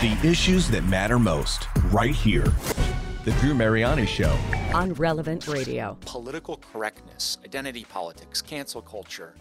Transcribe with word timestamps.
The 0.00 0.16
issues 0.22 0.68
that 0.68 0.84
matter 0.84 1.18
most, 1.18 1.66
right 1.86 2.14
here. 2.14 2.46
The 3.24 3.32
Drew 3.40 3.52
Mariani 3.52 4.06
Show. 4.06 4.32
on 4.72 4.92
Relevant 4.94 5.48
Radio. 5.48 5.98
political 6.02 6.58
correctness, 6.58 7.36
identity 7.44 7.84
politics, 7.84 8.40
cancel 8.40 8.80
culture, 8.80 9.34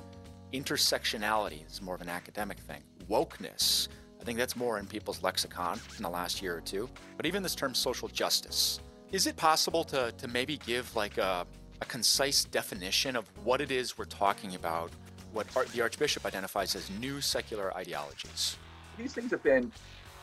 intersectionality 0.54 1.64
is 1.70 1.80
more 1.80 1.94
of 1.94 2.02
an 2.02 2.10
academic 2.10 2.58
thing. 2.58 2.82
Wokeness, 3.08 3.88
I 4.20 4.24
think 4.24 4.40
that's 4.40 4.56
more 4.56 4.80
in 4.80 4.88
people's 4.88 5.22
lexicon 5.22 5.80
in 5.96 6.02
the 6.02 6.10
last 6.10 6.42
year 6.42 6.58
or 6.58 6.62
two. 6.62 6.90
But 7.18 7.28
even 7.28 7.44
this 7.44 7.54
term 7.54 7.76
social 7.76 8.08
justice, 8.08 8.80
is 9.12 9.28
it 9.28 9.36
possible 9.36 9.84
to, 9.84 10.12
to 10.18 10.28
maybe 10.28 10.58
give 10.66 10.96
like 10.96 11.20
a, 11.20 11.46
a 11.82 11.86
concise 11.86 12.46
definition 12.46 13.16
of 13.16 13.26
what 13.44 13.62
it 13.62 13.70
is 13.70 13.96
we're 13.96 14.06
talking 14.06 14.56
about, 14.56 14.90
what 15.34 15.46
Ar- 15.56 15.66
the 15.66 15.82
Archbishop 15.82 16.26
identifies 16.26 16.76
as 16.76 16.90
new 17.00 17.22
secular 17.22 17.72
ideologies? 17.78 18.58
these 18.98 19.14
things 19.14 19.30
have 19.30 19.44
been 19.44 19.72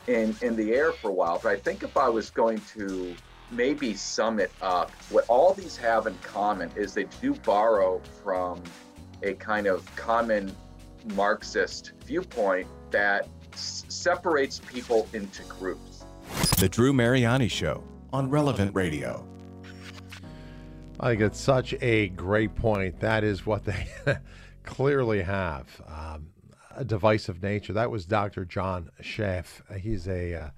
in 0.07 0.35
in 0.41 0.55
the 0.55 0.73
air 0.73 0.91
for 0.91 1.09
a 1.09 1.13
while 1.13 1.39
but 1.41 1.49
i 1.49 1.55
think 1.57 1.83
if 1.83 1.97
i 1.97 2.07
was 2.07 2.29
going 2.29 2.59
to 2.61 3.15
maybe 3.51 3.93
sum 3.93 4.39
it 4.39 4.51
up 4.61 4.91
what 5.09 5.25
all 5.27 5.53
these 5.53 5.77
have 5.77 6.07
in 6.07 6.15
common 6.19 6.71
is 6.75 6.93
they 6.93 7.05
do 7.21 7.33
borrow 7.45 8.01
from 8.23 8.61
a 9.23 9.33
kind 9.33 9.67
of 9.67 9.83
common 9.95 10.53
marxist 11.13 11.93
viewpoint 12.05 12.67
that 12.91 13.27
s- 13.53 13.83
separates 13.87 14.59
people 14.59 15.07
into 15.13 15.43
groups 15.43 16.05
The 16.57 16.67
Drew 16.69 16.91
Mariani 16.93 17.47
Show 17.47 17.83
on 18.11 18.29
Relevant 18.29 18.73
Radio. 18.73 19.27
I 20.99 21.09
think 21.09 21.21
it's 21.21 21.39
such 21.39 21.73
a 21.81 22.07
great 22.09 22.55
point. 22.55 22.99
That 23.01 23.23
is 23.23 23.45
what 23.45 23.65
they 23.65 23.87
clearly 24.63 25.21
have 25.21 25.67
um, 25.87 26.27
a 26.75 26.85
divisive 26.85 27.41
nature. 27.41 27.73
That 27.73 27.91
was 27.91 28.05
Dr. 28.05 28.45
John 28.45 28.89
Schaff. 29.01 29.61
He's 29.79 30.07
a 30.07 30.33
uh, 30.33 30.49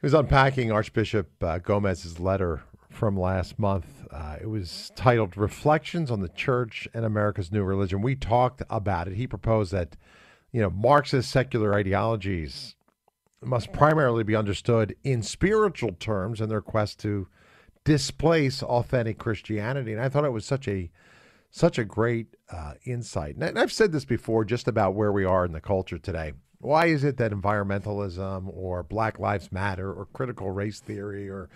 he 0.00 0.06
was 0.06 0.14
unpacking 0.14 0.72
Archbishop 0.72 1.30
uh, 1.42 1.58
Gomez's 1.58 2.18
letter 2.18 2.62
from 2.90 3.18
last 3.18 3.58
month. 3.58 4.06
Uh, 4.10 4.36
it 4.40 4.46
was 4.46 4.90
titled 4.94 5.36
"Reflections 5.36 6.10
on 6.10 6.20
the 6.20 6.28
Church 6.28 6.88
and 6.94 7.04
America's 7.04 7.52
New 7.52 7.62
Religion." 7.62 8.02
We 8.02 8.16
talked 8.16 8.62
about 8.70 9.08
it. 9.08 9.14
He 9.14 9.26
proposed 9.26 9.72
that 9.72 9.96
you 10.52 10.60
know 10.60 10.70
Marxist 10.70 11.30
secular 11.30 11.74
ideologies 11.74 12.74
must 13.42 13.72
primarily 13.72 14.22
be 14.22 14.36
understood 14.36 14.94
in 15.02 15.22
spiritual 15.22 15.92
terms 15.92 16.40
in 16.40 16.48
their 16.48 16.60
quest 16.60 17.00
to 17.00 17.26
displace 17.84 18.62
authentic 18.62 19.18
Christianity. 19.18 19.92
And 19.92 20.00
I 20.00 20.08
thought 20.08 20.26
it 20.26 20.32
was 20.32 20.44
such 20.44 20.68
a 20.68 20.90
such 21.50 21.78
a 21.78 21.84
great 21.84 22.36
uh, 22.50 22.74
insight. 22.84 23.36
And 23.36 23.58
I've 23.58 23.72
said 23.72 23.92
this 23.92 24.04
before, 24.04 24.44
just 24.44 24.68
about 24.68 24.94
where 24.94 25.12
we 25.12 25.24
are 25.24 25.44
in 25.44 25.52
the 25.52 25.60
culture 25.60 25.98
today. 25.98 26.32
Why 26.62 26.86
is 26.86 27.04
it 27.04 27.16
that 27.16 27.32
environmentalism 27.32 28.50
or 28.54 28.82
Black 28.82 29.18
Lives 29.18 29.50
Matter 29.50 29.90
or 29.90 30.06
critical 30.12 30.50
race 30.50 30.78
theory 30.78 31.28
or 31.28 31.48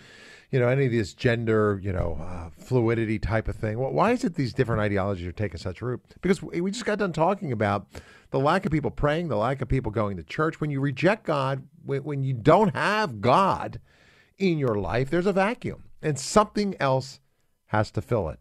you 0.49 0.59
know 0.59 0.67
any 0.67 0.87
of 0.87 0.91
this 0.91 1.13
gender 1.13 1.79
you 1.83 1.93
know 1.93 2.17
uh, 2.19 2.49
fluidity 2.57 3.19
type 3.19 3.47
of 3.47 3.55
thing? 3.55 3.77
Well, 3.77 3.91
why 3.91 4.13
is 4.13 4.23
it 4.23 4.33
these 4.33 4.53
different 4.53 4.81
ideologies 4.81 5.27
are 5.27 5.31
taking 5.31 5.59
such 5.59 5.83
root? 5.83 6.01
Because 6.21 6.41
we 6.41 6.59
we 6.59 6.71
just 6.71 6.85
got 6.85 6.97
done 6.97 7.13
talking 7.13 7.51
about 7.51 7.85
the 8.31 8.39
lack 8.39 8.65
of 8.65 8.71
people 8.71 8.89
praying, 8.89 9.27
the 9.27 9.37
lack 9.37 9.61
of 9.61 9.67
people 9.67 9.91
going 9.91 10.17
to 10.17 10.23
church. 10.23 10.59
When 10.59 10.71
you 10.71 10.81
reject 10.81 11.25
God, 11.25 11.67
when, 11.85 12.03
when 12.03 12.23
you 12.23 12.33
don't 12.33 12.75
have 12.75 13.21
God 13.21 13.79
in 14.39 14.57
your 14.57 14.75
life, 14.75 15.11
there's 15.11 15.27
a 15.27 15.33
vacuum, 15.33 15.83
and 16.01 16.17
something 16.17 16.75
else 16.79 17.19
has 17.67 17.91
to 17.91 18.01
fill 18.01 18.29
it. 18.29 18.39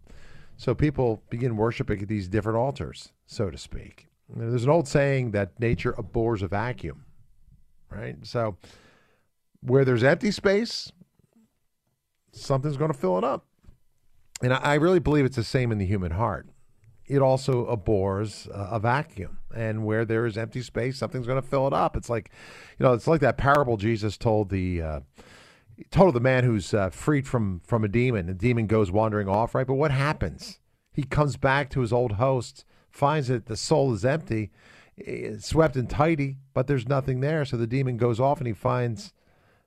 So 0.57 0.75
people 0.75 1.23
begin 1.31 1.57
worshiping 1.57 2.03
at 2.03 2.09
these 2.09 2.29
different 2.29 2.59
altars, 2.59 3.13
so 3.27 3.51
to 3.51 3.59
speak. 3.59 4.09
There's 4.29 4.65
an 4.65 4.71
old 4.71 4.89
saying 4.89 5.33
that 5.33 5.59
nature 5.61 5.95
abhors 5.99 6.43
a 6.43 6.49
vacuum, 6.49 7.05
right? 7.91 8.17
So 8.23 8.57
where 9.61 9.85
there's 9.85 10.05
empty 10.05 10.31
space, 10.31 10.93
something's 12.33 12.77
going 12.77 12.93
to 12.93 12.99
fill 12.99 13.19
it 13.19 13.25
up. 13.25 13.47
And 14.43 14.53
I 14.53 14.75
really 14.75 14.99
believe 14.99 15.25
it's 15.25 15.37
the 15.37 15.45
same 15.45 15.73
in 15.73 15.79
the 15.79 15.87
human 15.87 16.13
heart. 16.13 16.49
It 17.07 17.21
also 17.21 17.67
abhors 17.67 18.49
a 18.51 18.81
vacuum, 18.81 19.39
and 19.55 19.85
where 19.85 20.07
there 20.07 20.25
is 20.25 20.39
empty 20.39 20.63
space, 20.63 20.97
something's 20.97 21.27
going 21.27 21.41
to 21.41 21.47
fill 21.47 21.67
it 21.67 21.75
up. 21.75 21.97
It's 21.97 22.09
like, 22.09 22.31
you 22.79 22.85
know, 22.85 22.95
it's 22.95 23.07
like 23.07 23.21
that 23.21 23.37
parable 23.37 23.77
Jesus 23.77 24.17
told 24.17 24.49
the 24.49 24.81
uh, 24.81 25.01
told 25.91 26.15
the 26.15 26.21
man 26.21 26.45
who's 26.45 26.73
uh, 26.73 26.91
freed 26.91 27.27
from 27.27 27.61
from 27.65 27.85
a 27.85 27.89
demon. 27.89 28.27
The 28.27 28.35
demon 28.35 28.67
goes 28.67 28.91
wandering 28.91 29.29
off, 29.29 29.55
right? 29.55 29.67
But 29.67 29.75
what 29.75 29.91
happens? 29.91 30.59
He 30.93 31.03
comes 31.03 31.37
back 31.37 31.71
to 31.71 31.81
his 31.81 31.93
old 31.93 32.13
host, 32.13 32.65
finds 32.91 33.29
that 33.29 33.47
the 33.47 33.57
soul 33.57 33.93
is 33.93 34.05
empty, 34.05 34.53
swept 35.39 35.77
and 35.77 35.91
tidy, 35.91 36.39
but 36.53 36.67
there's 36.67 36.89
nothing 36.89 37.21
there. 37.21 37.45
So 37.45 37.57
the 37.57 37.67
demon 37.67 37.97
goes 37.97 38.21
off, 38.21 38.39
and 38.39 38.47
he 38.47 38.53
finds, 38.53 39.13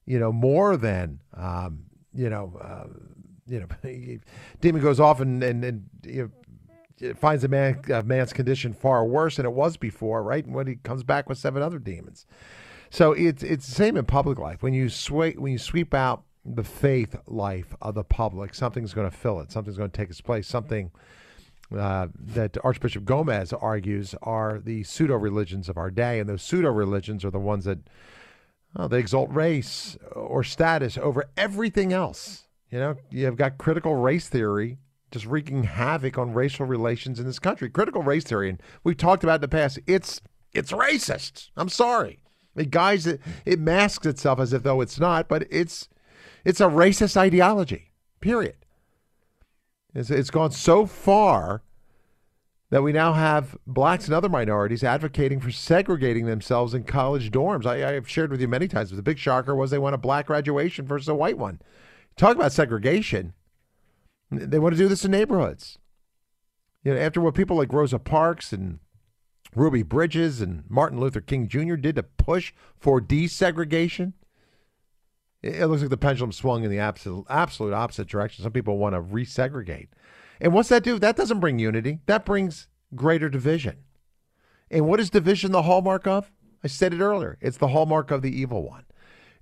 you 0.06 0.20
know, 0.20 0.32
more 0.32 0.78
than, 0.78 1.20
um, 1.34 1.84
you 2.14 2.30
know, 2.30 2.58
uh, 2.62 2.88
you 3.46 3.60
know, 3.60 3.68
demon 4.62 4.82
goes 4.82 5.00
off 5.00 5.20
and 5.20 5.44
and, 5.44 5.64
and 5.64 5.90
you 6.06 6.32
know, 7.02 7.14
finds 7.16 7.44
a 7.44 7.48
man 7.48 7.82
a 7.94 8.04
man's 8.04 8.34
condition 8.34 8.74
far 8.74 9.06
worse 9.06 9.36
than 9.36 9.46
it 9.46 9.54
was 9.54 9.78
before, 9.78 10.24
right? 10.24 10.46
And 10.46 10.56
when 10.56 10.68
he 10.68 10.76
comes 10.76 11.04
back 11.04 11.28
with 11.28 11.38
seven 11.38 11.62
other 11.62 11.80
demons. 11.80 12.26
So 12.90 13.12
it's 13.14 13.44
it's 13.44 13.68
the 13.68 13.76
same 13.76 13.98
in 13.98 14.06
public 14.06 14.40
life. 14.40 14.62
When 14.62 14.74
you 14.74 14.90
sweep 14.90 15.38
when 15.38 15.52
you 15.52 15.58
sweep 15.58 15.94
out 15.94 16.24
the 16.46 16.64
faith 16.64 17.16
life 17.28 17.76
of 17.82 17.96
the 17.96 18.04
public, 18.04 18.54
something's 18.56 18.94
going 18.94 19.10
to 19.10 19.16
fill 19.16 19.40
it. 19.42 19.52
Something's 19.52 19.78
going 19.78 19.92
to 19.92 19.98
take 19.98 20.10
its 20.10 20.22
place. 20.22 20.48
Something 20.48 20.92
uh, 21.76 22.08
that 22.18 22.58
Archbishop 22.64 23.04
Gomez 23.04 23.52
argues 23.52 24.16
are 24.22 24.60
the 24.60 24.84
pseudo 24.84 25.16
religions 25.16 25.68
of 25.68 25.78
our 25.78 25.92
day, 25.92 26.20
and 26.20 26.30
those 26.30 26.42
pseudo 26.42 26.70
religions 26.70 27.26
are 27.26 27.32
the 27.32 27.40
ones 27.40 27.66
that 27.66 27.80
oh, 28.76 28.88
they 28.88 29.00
exalt 29.00 29.30
race 29.32 29.98
or 30.14 30.44
status 30.44 30.98
over 30.98 31.26
everything 31.36 31.92
else. 31.92 32.44
You 32.72 32.80
know, 32.80 32.96
you've 33.10 33.38
got 33.38 33.58
critical 33.58 33.96
race 33.96 34.28
theory 34.30 34.78
just 35.12 35.26
wreaking 35.26 35.64
havoc 35.64 36.18
on 36.18 36.34
racial 36.34 36.66
relations 36.66 37.20
in 37.20 37.26
this 37.26 37.40
country. 37.40 37.70
Critical 37.70 38.04
race 38.04 38.24
theory, 38.24 38.50
and 38.50 38.62
we've 38.84 38.98
talked 38.98 39.24
about 39.24 39.36
in 39.36 39.42
the 39.42 39.48
past. 39.48 39.80
It's 39.88 40.22
it's 40.54 40.72
racist. 40.72 41.50
I'm 41.56 41.70
sorry. 41.70 42.20
It 42.58 42.72
guys 42.72 43.08
it, 43.08 43.22
it 43.46 43.60
masks 43.60 44.06
itself 44.06 44.40
as 44.40 44.54
if 44.54 44.64
though 44.64 44.82
it's 44.82 45.00
not, 45.00 45.28
but 45.28 45.48
it's 45.50 45.88
it's 46.44 46.62
a 46.62 46.66
racist 46.66 47.18
ideology. 47.18 47.92
Period. 48.20 48.56
It's, 49.94 50.10
it's 50.10 50.30
gone 50.30 50.52
so 50.52 50.86
far 50.86 51.64
that 52.70 52.84
we 52.84 52.92
now 52.92 53.14
have 53.14 53.58
blacks 53.66 54.06
and 54.06 54.14
other 54.14 54.30
minorities 54.30 54.84
advocating 54.84 55.40
for 55.40 55.52
segregating 55.52 56.26
themselves 56.26 56.74
in 56.74 56.84
college 56.84 57.32
dorms. 57.32 57.66
I, 57.66 57.96
I've 57.96 58.10
shared 58.10 58.30
with 58.30 58.42
you 58.42 58.48
many 58.48 58.68
times. 58.68 58.92
The 58.92 59.02
big 59.02 59.18
shocker 59.18 59.56
was 59.56 59.72
they 59.72 59.78
want 59.78 59.96
a 59.96 60.00
black 60.00 60.28
graduation 60.28 60.86
versus 60.86 61.08
a 61.08 61.16
white 61.16 61.38
one. 61.38 61.62
Talk 62.18 62.36
about 62.36 62.52
segregation. 62.52 63.34
They 64.30 64.60
want 64.60 64.76
to 64.76 64.80
do 64.80 64.90
this 64.90 65.06
in 65.06 65.12
neighborhoods. 65.12 65.78
You 66.84 66.94
know, 66.94 67.00
after 67.00 67.22
what 67.22 67.36
people 67.36 67.58
like 67.58 67.72
Rosa 67.72 68.00
Parks 68.00 68.52
and 68.52 68.80
Ruby 69.58 69.84
Bridges 69.84 70.40
and 70.42 70.64
Martin 70.70 71.00
Luther 71.00 71.22
King 71.22 71.48
Jr. 71.48 71.76
did 71.76 71.96
to 71.96 72.04
push 72.04 72.54
for 72.78 73.02
desegregation, 73.02 74.14
it 75.42 75.66
looks 75.66 75.82
like 75.82 75.90
the 75.90 75.98
pendulum 75.98 76.32
swung 76.32 76.64
in 76.64 76.72
the 76.72 76.80
absolute, 76.80 77.26
absolute 77.30 77.74
opposite 77.74 78.08
direction. 78.08 78.44
Some 78.44 78.52
people 78.52 78.78
want 78.78 78.96
to 78.96 79.02
resegregate. 79.02 79.88
And 80.40 80.54
what's 80.54 80.70
that 80.70 80.84
do? 80.84 81.00
That 81.00 81.16
doesn't 81.16 81.40
bring 81.40 81.60
unity. 81.60 82.00
That 82.06 82.26
brings 82.26 82.68
greater 82.96 83.30
division. 83.30 83.78
And 84.70 84.88
what 84.88 85.00
is 85.00 85.10
division 85.10 85.52
the 85.52 85.64
hallmark 85.64 86.06
of? 86.06 86.32
I 86.64 86.68
said 86.68 86.94
it 86.94 87.02
earlier. 87.02 87.38
It's 87.42 87.58
the 87.58 87.70
hallmark 87.70 88.12
of 88.12 88.22
the 88.22 88.36
evil 88.36 88.64
one. 88.64 88.84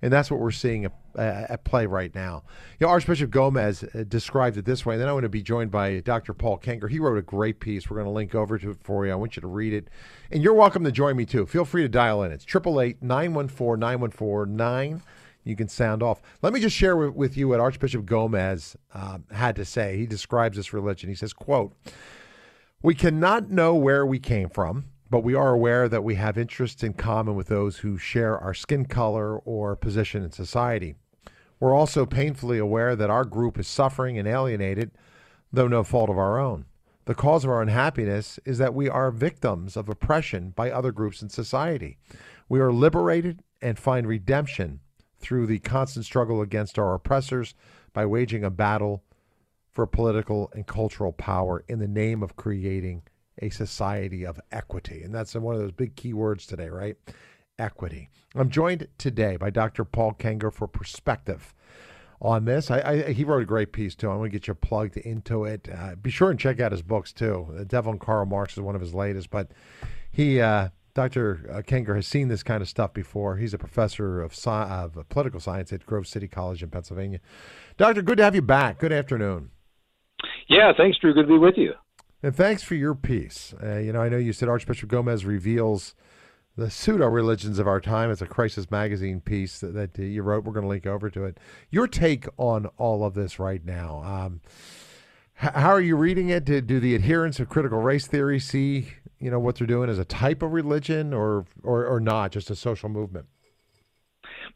And 0.02 0.12
that's 0.12 0.30
what 0.30 0.40
we're 0.40 0.50
seeing 0.50 0.84
at, 0.84 0.92
uh, 1.16 1.56
play 1.58 1.86
right 1.86 2.14
now. 2.14 2.42
You 2.78 2.86
know, 2.86 2.90
Archbishop 2.90 3.30
Gomez 3.30 3.82
uh, 3.82 4.04
described 4.06 4.56
it 4.56 4.64
this 4.64 4.84
way. 4.84 4.94
And 4.94 5.02
then 5.02 5.08
I 5.08 5.12
want 5.12 5.24
to 5.24 5.30
be 5.30 5.42
joined 5.42 5.70
by 5.70 6.00
Dr. 6.00 6.34
Paul 6.34 6.58
Kengor. 6.58 6.90
He 6.90 6.98
wrote 6.98 7.18
a 7.18 7.22
great 7.22 7.60
piece. 7.60 7.88
We're 7.88 7.96
going 7.96 8.06
to 8.06 8.12
link 8.12 8.34
over 8.34 8.58
to 8.58 8.70
it 8.70 8.78
for 8.82 9.06
you. 9.06 9.12
I 9.12 9.16
want 9.16 9.36
you 9.36 9.40
to 9.40 9.46
read 9.46 9.72
it. 9.72 9.88
And 10.30 10.42
you're 10.42 10.54
welcome 10.54 10.84
to 10.84 10.92
join 10.92 11.16
me 11.16 11.24
too. 11.24 11.46
Feel 11.46 11.64
free 11.64 11.82
to 11.82 11.88
dial 11.88 12.22
in. 12.22 12.32
It's 12.32 12.44
888 12.44 13.02
914 13.02 13.80
914 13.80 14.56
9. 14.56 15.02
You 15.46 15.54
can 15.54 15.68
sound 15.68 16.02
off. 16.02 16.20
Let 16.42 16.52
me 16.52 16.60
just 16.60 16.74
share 16.74 16.96
with, 16.96 17.36
you 17.36 17.48
what 17.48 17.60
Archbishop 17.60 18.04
Gomez 18.04 18.76
um, 18.92 19.24
had 19.30 19.54
to 19.56 19.64
say. 19.64 19.96
He 19.96 20.04
describes 20.04 20.56
this 20.56 20.72
religion. 20.72 21.08
He 21.08 21.14
says, 21.14 21.32
quote, 21.32 21.72
we 22.82 22.96
cannot 22.96 23.48
know 23.48 23.72
where 23.74 24.04
we 24.04 24.18
came 24.18 24.48
from, 24.48 24.86
but 25.10 25.22
we 25.22 25.34
are 25.34 25.52
aware 25.52 25.88
that 25.88 26.04
we 26.04 26.16
have 26.16 26.36
interests 26.36 26.82
in 26.82 26.92
common 26.92 27.34
with 27.34 27.46
those 27.46 27.78
who 27.78 27.96
share 27.96 28.38
our 28.38 28.54
skin 28.54 28.84
color 28.84 29.38
or 29.38 29.76
position 29.76 30.22
in 30.22 30.32
society. 30.32 30.94
We're 31.60 31.74
also 31.74 32.04
painfully 32.04 32.58
aware 32.58 32.96
that 32.96 33.10
our 33.10 33.24
group 33.24 33.58
is 33.58 33.68
suffering 33.68 34.18
and 34.18 34.28
alienated, 34.28 34.90
though 35.52 35.68
no 35.68 35.84
fault 35.84 36.10
of 36.10 36.18
our 36.18 36.38
own. 36.38 36.66
The 37.06 37.14
cause 37.14 37.44
of 37.44 37.50
our 37.50 37.62
unhappiness 37.62 38.40
is 38.44 38.58
that 38.58 38.74
we 38.74 38.88
are 38.88 39.12
victims 39.12 39.76
of 39.76 39.88
oppression 39.88 40.50
by 40.50 40.70
other 40.70 40.90
groups 40.90 41.22
in 41.22 41.28
society. 41.28 41.98
We 42.48 42.58
are 42.58 42.72
liberated 42.72 43.42
and 43.62 43.78
find 43.78 44.06
redemption 44.06 44.80
through 45.20 45.46
the 45.46 45.60
constant 45.60 46.04
struggle 46.04 46.42
against 46.42 46.78
our 46.78 46.94
oppressors 46.94 47.54
by 47.92 48.06
waging 48.06 48.44
a 48.44 48.50
battle 48.50 49.04
for 49.70 49.86
political 49.86 50.50
and 50.54 50.66
cultural 50.66 51.12
power 51.12 51.64
in 51.68 51.78
the 51.78 51.88
name 51.88 52.22
of 52.22 52.36
creating 52.36 53.02
a 53.40 53.50
society 53.50 54.24
of 54.24 54.40
equity. 54.50 55.02
And 55.02 55.14
that's 55.14 55.34
one 55.34 55.54
of 55.54 55.60
those 55.60 55.72
big 55.72 55.96
key 55.96 56.12
words 56.12 56.46
today, 56.46 56.68
right? 56.68 56.96
equity. 57.58 58.10
I'm 58.34 58.50
joined 58.50 58.88
today 58.98 59.36
by 59.36 59.50
Dr. 59.50 59.84
Paul 59.84 60.14
Kengor 60.14 60.52
for 60.52 60.66
perspective 60.66 61.54
on 62.20 62.44
this. 62.44 62.70
I, 62.70 62.80
I, 62.80 63.12
he 63.12 63.24
wrote 63.24 63.42
a 63.42 63.46
great 63.46 63.72
piece 63.72 63.94
too. 63.94 64.10
I 64.10 64.14
want 64.14 64.30
to 64.30 64.38
get 64.38 64.46
you 64.46 64.54
plugged 64.54 64.96
into 64.98 65.44
it. 65.44 65.68
Uh, 65.72 65.94
be 65.96 66.10
sure 66.10 66.30
and 66.30 66.38
check 66.38 66.60
out 66.60 66.72
his 66.72 66.82
books 66.82 67.12
too. 67.12 67.46
The 67.50 67.64
Devil 67.64 67.92
and 67.92 68.00
Karl 68.00 68.26
Marx 68.26 68.54
is 68.54 68.60
one 68.60 68.74
of 68.74 68.80
his 68.80 68.94
latest, 68.94 69.30
but 69.30 69.50
he, 70.10 70.40
uh, 70.40 70.68
Dr. 70.94 71.62
Kengor, 71.66 71.96
has 71.96 72.06
seen 72.06 72.28
this 72.28 72.42
kind 72.42 72.62
of 72.62 72.68
stuff 72.68 72.94
before. 72.94 73.36
He's 73.36 73.52
a 73.52 73.58
professor 73.58 74.22
of, 74.22 74.32
sci- 74.32 74.50
of 74.50 74.98
political 75.08 75.40
science 75.40 75.72
at 75.72 75.84
Grove 75.84 76.06
City 76.06 76.28
College 76.28 76.62
in 76.62 76.70
Pennsylvania. 76.70 77.20
Doctor, 77.76 78.00
good 78.00 78.16
to 78.18 78.24
have 78.24 78.34
you 78.34 78.42
back. 78.42 78.78
Good 78.78 78.92
afternoon. 78.92 79.50
Yeah, 80.48 80.72
thanks, 80.76 80.98
Drew. 80.98 81.12
Good 81.12 81.22
to 81.22 81.28
be 81.28 81.38
with 81.38 81.54
you. 81.56 81.72
And 82.22 82.34
thanks 82.34 82.62
for 82.62 82.74
your 82.74 82.94
piece. 82.94 83.54
Uh, 83.62 83.76
you 83.78 83.92
know, 83.92 84.00
I 84.00 84.08
know 84.08 84.16
you 84.16 84.32
said 84.32 84.48
Archbishop 84.48 84.88
Gomez 84.88 85.24
reveals 85.24 85.94
the 86.56 86.70
pseudo 86.70 87.06
religions 87.06 87.58
of 87.58 87.68
our 87.68 87.80
time. 87.80 88.10
It's 88.10 88.22
a 88.22 88.26
Crisis 88.26 88.70
Magazine 88.70 89.20
piece 89.20 89.60
that, 89.60 89.74
that 89.74 89.98
you 89.98 90.22
wrote. 90.22 90.44
We're 90.44 90.54
going 90.54 90.64
to 90.64 90.68
link 90.68 90.86
over 90.86 91.10
to 91.10 91.24
it. 91.24 91.38
Your 91.70 91.86
take 91.86 92.26
on 92.38 92.66
all 92.78 93.04
of 93.04 93.14
this 93.14 93.38
right 93.38 93.64
now. 93.64 94.02
Um, 94.02 94.40
how 95.34 95.70
are 95.70 95.82
you 95.82 95.96
reading 95.96 96.30
it? 96.30 96.46
Do, 96.46 96.62
do 96.62 96.80
the 96.80 96.94
adherents 96.94 97.38
of 97.38 97.50
critical 97.50 97.78
race 97.78 98.06
theory 98.06 98.40
see, 98.40 98.88
you 99.18 99.30
know, 99.30 99.38
what 99.38 99.56
they're 99.56 99.66
doing 99.66 99.90
as 99.90 99.98
a 99.98 100.04
type 100.04 100.42
of 100.42 100.52
religion, 100.52 101.12
or 101.12 101.44
or, 101.62 101.84
or 101.84 102.00
not, 102.00 102.32
just 102.32 102.50
a 102.50 102.56
social 102.56 102.88
movement? 102.88 103.26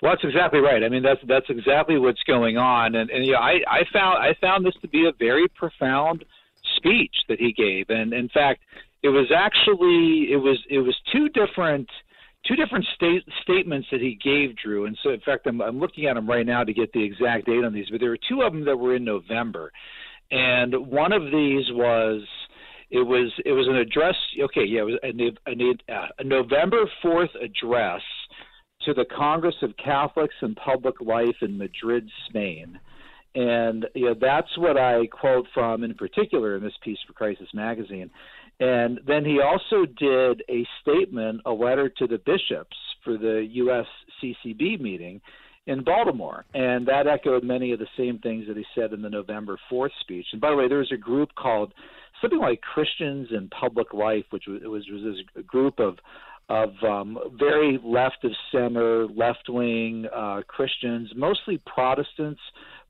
Well, 0.00 0.12
that's 0.12 0.24
exactly 0.24 0.60
right. 0.60 0.82
I 0.82 0.88
mean, 0.88 1.02
that's 1.02 1.20
that's 1.28 1.50
exactly 1.50 1.98
what's 1.98 2.22
going 2.22 2.56
on, 2.56 2.94
and 2.94 3.10
and 3.10 3.36
I 3.36 3.60
I 3.68 3.84
found 3.92 4.22
I 4.22 4.34
found 4.40 4.64
this 4.64 4.72
to 4.80 4.88
be 4.88 5.06
a 5.06 5.12
very 5.12 5.48
profound 5.48 6.24
speech 6.80 7.14
that 7.28 7.38
he 7.38 7.52
gave, 7.52 7.86
and 7.90 8.12
in 8.12 8.28
fact, 8.28 8.60
it 9.02 9.08
was 9.08 9.30
actually 9.34 10.28
it 10.32 10.40
was 10.40 10.58
it 10.68 10.78
was 10.78 10.96
two 11.12 11.28
different 11.30 11.88
two 12.46 12.56
different 12.56 12.86
state, 12.94 13.22
statements 13.42 13.86
that 13.90 14.00
he 14.00 14.18
gave 14.22 14.56
Drew, 14.56 14.86
and 14.86 14.96
so 15.02 15.10
in 15.10 15.20
fact 15.20 15.46
I'm 15.46 15.60
I'm 15.60 15.78
looking 15.78 16.06
at 16.06 16.14
them 16.14 16.28
right 16.28 16.46
now 16.46 16.64
to 16.64 16.72
get 16.72 16.92
the 16.92 17.02
exact 17.02 17.46
date 17.46 17.64
on 17.64 17.72
these, 17.72 17.88
but 17.90 18.00
there 18.00 18.10
were 18.10 18.18
two 18.28 18.42
of 18.42 18.52
them 18.52 18.64
that 18.64 18.76
were 18.76 18.96
in 18.96 19.04
November, 19.04 19.70
and 20.30 20.74
one 20.86 21.12
of 21.12 21.24
these 21.24 21.64
was 21.72 22.22
it 22.90 23.06
was 23.06 23.32
it 23.44 23.52
was 23.52 23.68
an 23.68 23.76
address. 23.76 24.16
Okay, 24.42 24.64
yeah, 24.64 24.80
it 24.80 24.84
was 24.84 24.98
a, 25.02 25.92
a, 25.92 26.08
a 26.18 26.24
November 26.24 26.84
fourth 27.02 27.30
address 27.42 28.02
to 28.82 28.94
the 28.94 29.04
Congress 29.16 29.56
of 29.62 29.76
Catholics 29.76 30.34
and 30.40 30.56
Public 30.56 31.00
Life 31.00 31.36
in 31.42 31.56
Madrid, 31.56 32.08
Spain. 32.28 32.78
And 33.34 33.86
you 33.94 34.06
know, 34.06 34.14
that's 34.20 34.56
what 34.58 34.76
I 34.76 35.06
quote 35.06 35.46
from 35.54 35.84
in 35.84 35.94
particular 35.94 36.56
in 36.56 36.62
this 36.62 36.72
piece 36.82 36.98
for 37.06 37.12
Crisis 37.12 37.48
Magazine. 37.54 38.10
And 38.58 39.00
then 39.06 39.24
he 39.24 39.40
also 39.40 39.86
did 39.86 40.42
a 40.50 40.66
statement, 40.82 41.40
a 41.46 41.52
letter 41.52 41.88
to 41.88 42.06
the 42.06 42.18
bishops 42.18 42.76
for 43.04 43.16
the 43.16 43.48
USCCB 44.22 44.80
meeting 44.80 45.20
in 45.66 45.82
Baltimore. 45.82 46.44
And 46.52 46.86
that 46.88 47.06
echoed 47.06 47.44
many 47.44 47.72
of 47.72 47.78
the 47.78 47.86
same 47.96 48.18
things 48.18 48.46
that 48.48 48.56
he 48.56 48.64
said 48.74 48.92
in 48.92 49.00
the 49.00 49.08
November 49.08 49.58
4th 49.72 49.90
speech. 50.00 50.26
And 50.32 50.40
by 50.40 50.50
the 50.50 50.56
way, 50.56 50.68
there 50.68 50.78
was 50.78 50.92
a 50.92 50.98
group 50.98 51.30
called 51.36 51.72
something 52.20 52.38
like 52.38 52.60
Christians 52.60 53.28
in 53.30 53.48
Public 53.48 53.94
Life, 53.94 54.24
which 54.30 54.44
was, 54.46 54.60
was, 54.64 54.84
was 54.90 55.22
a 55.36 55.42
group 55.42 55.78
of 55.78 55.96
of 56.50 56.70
um, 56.82 57.16
very 57.38 57.78
left 57.84 58.24
of 58.24 58.32
center, 58.50 59.06
left 59.06 59.48
wing 59.48 60.04
uh, 60.12 60.40
Christians, 60.48 61.08
mostly 61.14 61.62
Protestants, 61.64 62.40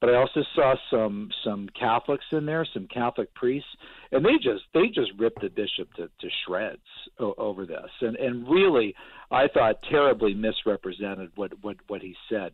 but 0.01 0.11
I 0.11 0.15
also 0.17 0.43
saw 0.55 0.75
some 0.91 1.31
some 1.45 1.69
Catholics 1.79 2.25
in 2.33 2.47
there, 2.47 2.67
some 2.73 2.87
Catholic 2.93 3.33
priests, 3.35 3.69
and 4.13 4.25
they 4.25 4.37
just 4.43 4.65
they 4.73 4.89
just 4.89 5.11
ripped 5.19 5.41
the 5.43 5.49
bishop 5.49 5.93
to, 5.95 6.09
to 6.09 6.29
shreds 6.45 6.81
o- 7.19 7.35
over 7.37 7.67
this, 7.67 7.91
and 8.01 8.17
and 8.17 8.49
really 8.49 8.95
I 9.31 9.47
thought 9.49 9.83
terribly 9.91 10.35
misrepresented 10.35 11.31
what 11.37 11.53
what 11.63 11.77
what 11.89 12.03
he 12.03 12.15
said. 12.29 12.53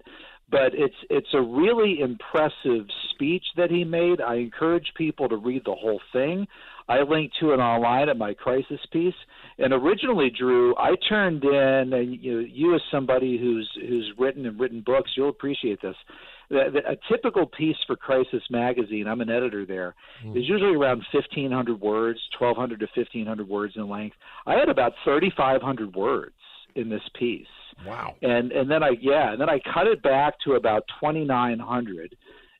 But 0.49 0.75
it's 0.75 0.95
it's 1.11 1.35
a 1.35 1.41
really 1.41 2.01
impressive 2.01 2.87
speech 3.11 3.45
that 3.57 3.71
he 3.71 3.83
made. 3.83 4.21
I 4.21 4.37
encourage 4.37 4.93
people 4.97 5.29
to 5.29 5.37
read 5.37 5.63
the 5.65 5.75
whole 5.75 6.01
thing. 6.13 6.47
I 6.89 7.03
linked 7.03 7.35
to 7.41 7.53
it 7.53 7.57
online 7.57 8.09
at 8.09 8.17
my 8.17 8.33
crisis 8.33 8.79
piece. 8.93 9.15
And 9.59 9.73
originally, 9.73 10.31
Drew, 10.31 10.77
I 10.77 10.95
turned 11.09 11.43
in, 11.43 11.93
and 11.93 12.23
you, 12.23 12.41
you 12.41 12.75
as 12.75 12.81
somebody 12.93 13.39
who's 13.39 13.69
who's 13.75 14.13
written 14.19 14.47
and 14.47 14.59
written 14.61 14.83
books, 14.87 15.11
you'll 15.17 15.31
appreciate 15.31 15.83
this. 15.83 15.97
The, 16.49 16.67
the, 16.73 16.91
a 16.93 16.97
typical 17.11 17.47
piece 17.47 17.77
for 17.89 17.97
Crisis 17.97 18.43
Magazine, 18.51 19.09
I'm 19.09 19.21
an 19.21 19.31
editor 19.31 19.67
there, 19.67 19.97
mm. 20.25 20.37
is 20.37 20.49
usually 20.49 20.77
around 20.77 21.03
1,500 21.13 21.81
words, 21.81 22.21
1,200 22.39 22.79
to 22.79 22.87
1,500 22.95 23.49
words 23.49 23.75
in 23.75 23.89
length. 23.89 24.15
I 24.47 24.55
had 24.55 24.69
about 24.69 24.93
3,500 25.05 25.97
words 25.97 26.35
in 26.77 26.89
this 26.89 27.03
piece. 27.19 27.47
Wow. 27.87 28.15
And 28.23 28.53
and 28.53 28.71
then 28.71 28.83
I 28.83 28.91
yeah, 29.01 29.33
and 29.33 29.41
then 29.41 29.51
I 29.51 29.59
cut 29.73 29.87
it 29.87 30.03
back 30.03 30.35
to 30.45 30.53
about 30.53 30.85
2,900 31.01 32.17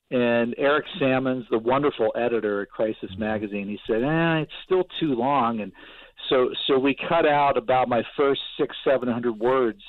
and 0.09 0.55
Eric 0.57 0.85
Sammons, 0.99 1.45
the 1.51 1.57
wonderful 1.57 2.13
editor 2.15 2.61
at 2.61 2.69
Crisis 2.69 3.09
mm-hmm. 3.11 3.19
Magazine, 3.19 3.67
he 3.67 3.77
said, 3.85 4.03
eh, 4.03 4.41
it's 4.41 4.51
still 4.65 4.85
too 4.99 5.15
long. 5.15 5.59
And 5.59 5.71
so, 6.29 6.49
so 6.67 6.79
we 6.79 6.95
cut 7.09 7.25
out 7.25 7.57
about 7.57 7.89
my 7.89 8.01
first 8.15 8.41
six, 8.59 8.75
seven 8.85 9.09
hundred 9.09 9.37
words 9.37 9.81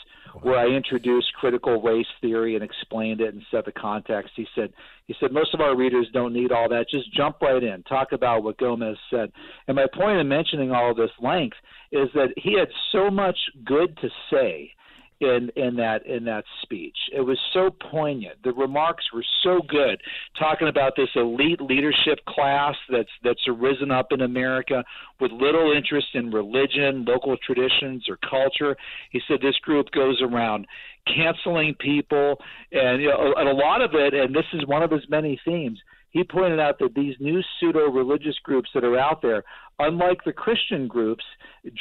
where 0.43 0.59
I 0.59 0.67
introduced 0.67 1.33
critical 1.35 1.81
race 1.83 2.07
theory 2.21 2.55
and 2.55 2.65
explained 2.65 3.21
it 3.21 3.35
and 3.35 3.43
set 3.51 3.65
the 3.65 3.73
context. 3.73 4.33
He 4.37 4.47
said, 4.55 4.73
he 5.07 5.15
said, 5.19 5.33
most 5.33 5.55
of 5.55 5.61
our 5.61 5.77
readers 5.77 6.07
don't 6.13 6.33
need 6.33 6.53
all 6.53 6.69
that. 6.69 6.89
Just 6.91 7.13
jump 7.13 7.37
right 7.41 7.63
in. 7.63 7.83
Talk 7.85 8.13
about 8.13 8.43
what 8.43 8.59
Gomez 8.59 8.97
said. 9.11 9.33
And 9.67 9.77
my 9.77 9.87
point 9.93 10.19
in 10.19 10.29
mentioning 10.29 10.71
all 10.71 10.95
this 10.95 11.11
length 11.21 11.57
is 11.93 12.09
that 12.15 12.29
he 12.37 12.59
had 12.59 12.69
so 12.93 13.11
much 13.11 13.39
good 13.65 13.97
to 13.99 14.09
say 14.31 14.73
in 15.21 15.51
in 15.57 15.77
that 15.77 16.07
in 16.07 16.25
that 16.25 16.45
speech. 16.63 16.97
It 17.13 17.21
was 17.21 17.39
so 17.53 17.71
poignant. 17.91 18.43
The 18.45 18.53
remarks 18.53 19.05
were 19.13 19.25
so 19.43 19.61
good, 19.69 20.01
talking 20.39 20.69
about 20.69 20.93
this 20.97 21.09
elite 21.17 21.61
leadership 21.61 22.25
class 22.29 22.77
that's 22.91 23.11
that's 23.25 23.41
arisen 23.49 23.91
up 23.91 24.13
in 24.13 24.21
America 24.21 24.85
with 25.21 25.33
little 25.33 25.73
interest 25.73 26.09
in 26.15 26.31
religion, 26.31 27.05
local 27.05 27.37
traditions, 27.39 28.05
or 28.09 28.19
culture. 28.29 28.77
He 29.11 29.21
said 29.27 29.39
this 29.41 29.59
group 29.63 29.91
goes 29.91 30.23
around 30.23 30.67
canceling 31.07 31.75
people, 31.81 32.39
and 32.71 33.03
you 33.03 33.09
know, 33.09 33.35
and 33.37 33.49
a 33.49 33.55
lot 33.55 33.83
of 33.83 33.95
it. 33.95 34.15
And 34.15 34.35
this 34.35 34.47
is 34.53 34.67
one 34.67 34.83
of 34.83 34.91
his 34.91 35.03
many 35.09 35.41
themes. 35.45 35.81
He 36.11 36.25
pointed 36.25 36.61
out 36.61 36.79
that 36.79 36.95
these 36.95 37.17
new 37.21 37.43
pseudo 37.59 37.91
religious 37.91 38.37
groups 38.43 38.71
that 38.75 38.85
are 38.85 38.99
out 38.99 39.21
there, 39.21 39.45
unlike 39.79 40.25
the 40.25 40.33
Christian 40.33 40.89
groups, 40.89 41.25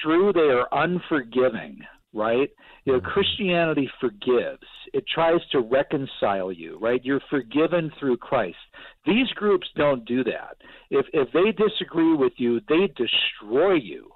Drew, 0.04 0.34
they 0.34 0.42
are 0.42 0.68
unforgiving 0.72 1.80
right? 2.14 2.50
You 2.86 2.94
know, 2.94 3.00
mm-hmm. 3.00 3.10
Christianity 3.10 3.90
forgives. 4.00 4.64
It 4.94 5.06
tries 5.14 5.42
to 5.52 5.60
reconcile 5.60 6.52
you, 6.52 6.78
right? 6.80 7.04
You're 7.04 7.22
forgiven 7.30 7.92
through 8.00 8.18
Christ. 8.18 8.58
These 9.06 9.30
groups 9.36 9.68
don't 9.76 10.06
do 10.06 10.24
that. 10.24 10.58
If 10.90 11.06
if 11.14 11.32
they 11.32 11.52
disagree 11.52 12.14
with 12.14 12.34
you, 12.38 12.62
they 12.68 12.88
destroy 12.88 13.74
you, 13.74 14.12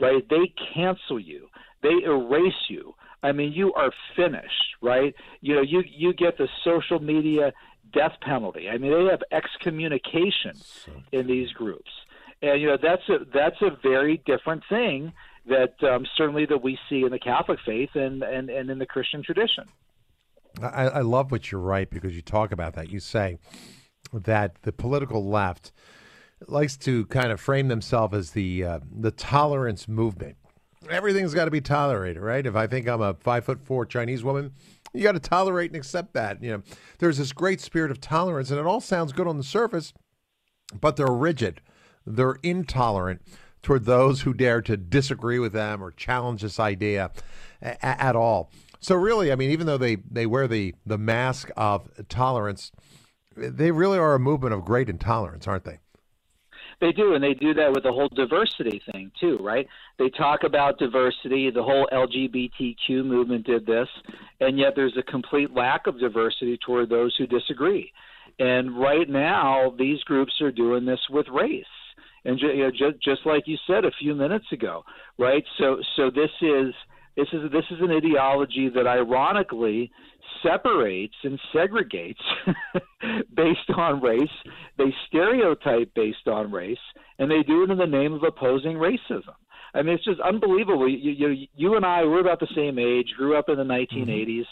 right? 0.00 0.26
They 0.28 0.52
cancel 0.74 1.20
you. 1.20 1.48
They 1.82 2.04
erase 2.04 2.52
you. 2.68 2.94
I 3.22 3.32
mean, 3.32 3.52
you 3.52 3.72
are 3.74 3.90
finished, 4.16 4.76
right? 4.82 5.14
You 5.40 5.56
know, 5.56 5.62
you 5.62 5.82
you 5.86 6.12
get 6.12 6.38
the 6.38 6.48
social 6.62 7.00
media 7.00 7.52
death 7.92 8.12
penalty. 8.20 8.68
I 8.68 8.78
mean, 8.78 8.92
they 8.92 9.10
have 9.10 9.22
excommunication 9.30 10.56
in 11.12 11.26
these 11.26 11.50
groups, 11.52 11.90
and 12.42 12.60
you 12.60 12.68
know 12.68 12.78
that's 12.80 13.08
a 13.08 13.24
that's 13.32 13.60
a 13.62 13.76
very 13.82 14.22
different 14.26 14.62
thing 14.68 15.12
that 15.46 15.74
um, 15.82 16.06
certainly 16.16 16.46
that 16.46 16.62
we 16.62 16.78
see 16.88 17.02
in 17.02 17.10
the 17.10 17.18
Catholic 17.18 17.58
faith 17.64 17.90
and, 17.94 18.22
and, 18.22 18.48
and 18.48 18.70
in 18.70 18.78
the 18.78 18.86
Christian 18.86 19.22
tradition. 19.22 19.64
I, 20.62 20.86
I 20.86 21.00
love 21.00 21.30
what 21.30 21.50
you 21.50 21.58
write 21.58 21.90
because 21.90 22.14
you 22.14 22.22
talk 22.22 22.52
about 22.52 22.74
that. 22.74 22.90
You 22.90 23.00
say 23.00 23.38
that 24.12 24.62
the 24.62 24.72
political 24.72 25.28
left 25.28 25.72
likes 26.46 26.76
to 26.78 27.06
kind 27.06 27.32
of 27.32 27.40
frame 27.40 27.68
themselves 27.68 28.14
as 28.14 28.30
the 28.32 28.64
uh, 28.64 28.78
the 28.90 29.10
tolerance 29.10 29.88
movement. 29.88 30.36
Everything's 30.90 31.34
got 31.34 31.46
to 31.46 31.50
be 31.50 31.60
tolerated, 31.60 32.22
right? 32.22 32.44
If 32.44 32.54
I 32.54 32.66
think 32.66 32.86
I'm 32.86 33.00
a 33.00 33.14
five 33.14 33.44
foot 33.44 33.64
four 33.64 33.86
Chinese 33.86 34.22
woman, 34.22 34.52
you 34.92 35.02
got 35.02 35.12
to 35.12 35.20
tolerate 35.20 35.70
and 35.70 35.76
accept 35.76 36.12
that. 36.14 36.42
You 36.42 36.52
know, 36.52 36.62
there's 36.98 37.18
this 37.18 37.32
great 37.32 37.60
spirit 37.60 37.90
of 37.90 38.00
tolerance, 38.00 38.50
and 38.50 38.60
it 38.60 38.66
all 38.66 38.80
sounds 38.80 39.12
good 39.12 39.26
on 39.26 39.38
the 39.38 39.44
surface, 39.44 39.92
but 40.80 40.96
they're 40.96 41.06
rigid, 41.06 41.60
they're 42.06 42.36
intolerant 42.42 43.22
toward 43.64 43.86
those 43.86 44.20
who 44.20 44.32
dare 44.32 44.62
to 44.62 44.76
disagree 44.76 45.40
with 45.40 45.52
them 45.52 45.82
or 45.82 45.90
challenge 45.90 46.42
this 46.42 46.60
idea 46.60 47.10
a- 47.60 47.84
at 47.84 48.14
all. 48.14 48.50
So 48.78 48.94
really, 48.94 49.32
I 49.32 49.34
mean, 49.34 49.50
even 49.50 49.66
though 49.66 49.78
they, 49.78 49.96
they 49.96 50.26
wear 50.26 50.46
the, 50.46 50.74
the 50.86 50.98
mask 50.98 51.50
of 51.56 51.88
tolerance, 52.08 52.70
they 53.34 53.72
really 53.72 53.98
are 53.98 54.14
a 54.14 54.20
movement 54.20 54.54
of 54.54 54.64
great 54.64 54.88
intolerance, 54.88 55.48
aren't 55.48 55.64
they? 55.64 55.80
They 56.80 56.92
do, 56.92 57.14
and 57.14 57.22
they 57.22 57.34
do 57.34 57.54
that 57.54 57.72
with 57.72 57.84
the 57.84 57.92
whole 57.92 58.08
diversity 58.08 58.82
thing 58.92 59.10
too, 59.18 59.38
right? 59.40 59.66
They 59.98 60.10
talk 60.10 60.42
about 60.44 60.78
diversity. 60.78 61.50
The 61.50 61.62
whole 61.62 61.88
LGBTQ 61.92 63.04
movement 63.04 63.46
did 63.46 63.64
this, 63.64 63.88
and 64.40 64.58
yet 64.58 64.74
there's 64.74 64.96
a 64.98 65.02
complete 65.02 65.54
lack 65.54 65.86
of 65.86 65.98
diversity 65.98 66.58
toward 66.58 66.90
those 66.90 67.14
who 67.16 67.26
disagree. 67.26 67.92
And 68.38 68.76
right 68.78 69.08
now, 69.08 69.72
these 69.78 70.02
groups 70.02 70.40
are 70.40 70.50
doing 70.50 70.84
this 70.84 71.00
with 71.08 71.28
race 71.28 71.64
and 72.24 72.40
you 72.40 72.56
know, 72.58 72.70
just 72.70 73.02
just 73.02 73.26
like 73.26 73.44
you 73.46 73.56
said 73.66 73.84
a 73.84 73.90
few 74.00 74.14
minutes 74.14 74.46
ago, 74.52 74.84
right? 75.18 75.44
So 75.58 75.78
so 75.96 76.10
this 76.10 76.30
is 76.40 76.74
This 77.16 77.28
is 77.32 77.42
this 77.52 77.64
is 77.70 77.78
an 77.80 77.92
ideology 77.92 78.68
that 78.74 78.86
ironically 78.86 79.90
separates 80.42 81.14
and 81.22 81.38
segregates 81.54 82.24
based 83.34 83.70
on 83.76 84.00
race. 84.00 84.36
They 84.78 84.92
stereotype 85.06 85.94
based 85.94 86.26
on 86.26 86.50
race, 86.50 86.84
and 87.18 87.30
they 87.30 87.42
do 87.46 87.62
it 87.62 87.70
in 87.70 87.78
the 87.78 87.86
name 87.86 88.12
of 88.14 88.22
opposing 88.24 88.76
racism. 88.78 89.36
I 89.74 89.82
mean, 89.82 89.94
it's 89.94 90.04
just 90.04 90.20
unbelievable. 90.20 90.88
You, 90.88 91.12
you, 91.12 91.46
you 91.54 91.76
and 91.76 91.84
I, 91.84 92.04
we're 92.04 92.20
about 92.20 92.40
the 92.40 92.54
same 92.54 92.78
age, 92.78 93.08
grew 93.16 93.36
up 93.36 93.48
in 93.48 93.56
the 93.56 93.64
1980s, 93.64 94.06
mm-hmm. 94.06 94.42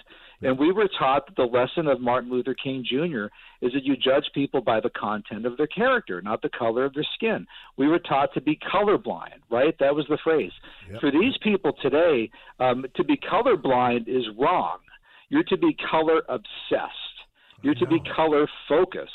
And 0.43 0.59
we 0.59 0.73
were 0.73 0.89
taught 0.99 1.27
that 1.27 1.37
the 1.37 1.45
lesson 1.45 1.87
of 1.87 2.01
Martin 2.01 2.31
Luther 2.31 2.55
King 2.55 2.85
Jr. 2.89 3.27
is 3.65 3.73
that 3.73 3.85
you 3.85 3.97
judge 3.97 4.25
people 4.35 4.61
by 4.61 4.81
the 4.81 4.91
content 4.91 5.47
of 5.47 5.57
their 5.57 5.67
character, 5.67 6.21
not 6.21 6.43
the 6.43 6.51
color 6.51 6.85
of 6.85 6.95
their 6.95 7.07
skin. 7.15 7.47
We 7.77 7.89
were 7.89 7.99
taught 7.99 8.35
to 8.35 8.41
be 8.41 8.59
colorblind, 8.73 9.41
right? 9.51 9.75
That 9.79 9.95
was 9.95 10.07
the 10.09 10.19
phrase. 10.23 10.53
Yep. 10.91 11.01
For 11.01 11.11
these 11.11 11.35
people 11.43 11.73
today, 11.81 12.31
um, 12.61 12.85
to 12.97 13.05
be 13.05 13.17
colorblind 13.17 14.09
is 14.09 14.25
wrong. 14.39 14.79
You're 15.29 15.45
to 15.45 15.57
be 15.57 15.77
color 15.91 16.23
obsessed. 16.29 16.93
You're 17.63 17.75
to 17.77 17.87
be 17.87 18.01
color 18.15 18.47
focused. 18.69 19.13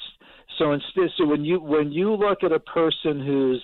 So 0.58 0.72
instead, 0.72 1.10
so 1.18 1.26
when 1.26 1.46
you 1.46 1.60
when 1.60 1.92
you 1.92 2.16
look 2.16 2.44
at 2.44 2.52
a 2.52 2.60
person 2.60 3.24
who's 3.24 3.62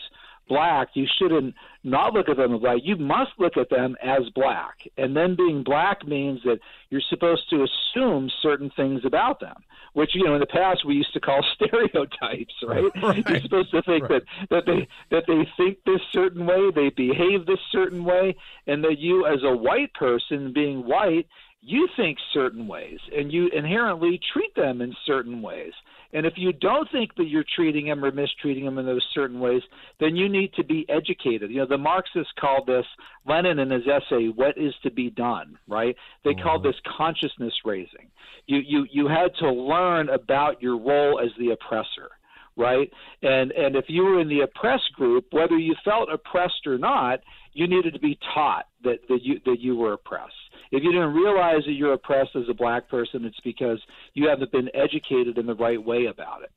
black, 0.47 0.89
you 0.93 1.07
shouldn't 1.17 1.55
not 1.83 2.13
look 2.13 2.29
at 2.29 2.37
them 2.37 2.53
as 2.53 2.61
black. 2.61 2.77
You 2.83 2.95
must 2.95 3.31
look 3.37 3.57
at 3.57 3.69
them 3.69 3.95
as 4.01 4.29
black. 4.35 4.75
And 4.97 5.15
then 5.15 5.35
being 5.35 5.63
black 5.63 6.05
means 6.07 6.41
that 6.43 6.59
you're 6.89 7.01
supposed 7.09 7.49
to 7.49 7.65
assume 7.65 8.29
certain 8.41 8.71
things 8.75 9.01
about 9.05 9.39
them, 9.39 9.55
which 9.93 10.15
you 10.15 10.23
know 10.23 10.33
in 10.33 10.39
the 10.39 10.45
past 10.45 10.85
we 10.85 10.95
used 10.95 11.13
to 11.13 11.19
call 11.19 11.43
stereotypes, 11.55 12.53
right? 12.65 12.83
right. 13.03 13.29
You're 13.29 13.41
supposed 13.41 13.71
to 13.71 13.81
think 13.81 14.09
right. 14.09 14.23
that 14.49 14.49
that 14.49 14.65
they 14.65 14.87
that 15.11 15.23
they 15.27 15.47
think 15.57 15.79
this 15.85 16.01
certain 16.11 16.45
way, 16.45 16.71
they 16.73 16.89
behave 16.89 17.45
this 17.45 17.59
certain 17.71 18.03
way, 18.03 18.35
and 18.67 18.83
that 18.83 18.99
you 18.99 19.25
as 19.25 19.43
a 19.43 19.55
white 19.55 19.93
person 19.93 20.53
being 20.53 20.85
white 20.85 21.27
you 21.65 21.87
think 21.95 22.17
certain 22.33 22.67
ways 22.67 22.99
and 23.15 23.31
you 23.31 23.47
inherently 23.47 24.19
treat 24.33 24.53
them 24.55 24.81
in 24.81 24.93
certain 25.05 25.41
ways. 25.41 25.71
And 26.13 26.25
if 26.25 26.33
you 26.37 26.53
don't 26.53 26.89
think 26.91 27.15
that 27.15 27.27
you're 27.27 27.45
treating 27.55 27.87
them 27.87 28.05
or 28.05 28.11
mistreating 28.11 28.65
them 28.65 28.77
in 28.77 28.85
those 28.85 29.05
certain 29.13 29.39
ways, 29.39 29.63
then 29.99 30.15
you 30.15 30.29
need 30.29 30.53
to 30.53 30.63
be 30.63 30.85
educated. 30.89 31.49
You 31.49 31.57
know, 31.57 31.65
the 31.65 31.77
Marxists 31.77 32.31
called 32.39 32.67
this, 32.67 32.85
Lenin 33.25 33.59
in 33.59 33.71
his 33.71 33.83
essay, 33.87 34.27
What 34.27 34.57
is 34.57 34.73
to 34.83 34.91
be 34.91 35.09
done, 35.09 35.57
right? 35.67 35.95
They 36.23 36.31
mm-hmm. 36.31 36.43
called 36.43 36.63
this 36.63 36.75
consciousness 36.97 37.53
raising. 37.65 38.11
You, 38.45 38.59
you, 38.59 38.85
you 38.91 39.07
had 39.07 39.31
to 39.39 39.51
learn 39.51 40.09
about 40.09 40.61
your 40.61 40.77
role 40.77 41.19
as 41.19 41.29
the 41.37 41.51
oppressor 41.51 42.09
right? 42.55 42.91
And 43.21 43.51
and 43.51 43.75
if 43.75 43.85
you 43.87 44.03
were 44.03 44.19
in 44.19 44.29
the 44.29 44.41
oppressed 44.41 44.93
group, 44.93 45.25
whether 45.31 45.57
you 45.57 45.75
felt 45.83 46.11
oppressed 46.11 46.67
or 46.67 46.77
not, 46.77 47.21
you 47.53 47.67
needed 47.67 47.93
to 47.93 47.99
be 47.99 48.17
taught 48.33 48.67
that, 48.83 48.99
that 49.09 49.23
you 49.23 49.39
that 49.45 49.59
you 49.59 49.75
were 49.75 49.93
oppressed. 49.93 50.33
If 50.73 50.81
you 50.81 50.91
didn't 50.91 51.13
realize 51.13 51.63
that 51.67 51.73
you're 51.73 51.93
oppressed 51.93 52.35
as 52.35 52.49
a 52.49 52.53
black 52.55 52.89
person, 52.89 53.25
it's 53.25 53.39
because 53.41 53.79
you 54.15 54.27
haven't 54.27 54.51
been 54.51 54.69
educated 54.73 55.37
in 55.37 55.45
the 55.45 55.53
right 55.53 55.81
way 55.81 56.07
about 56.07 56.41
it. 56.41 56.51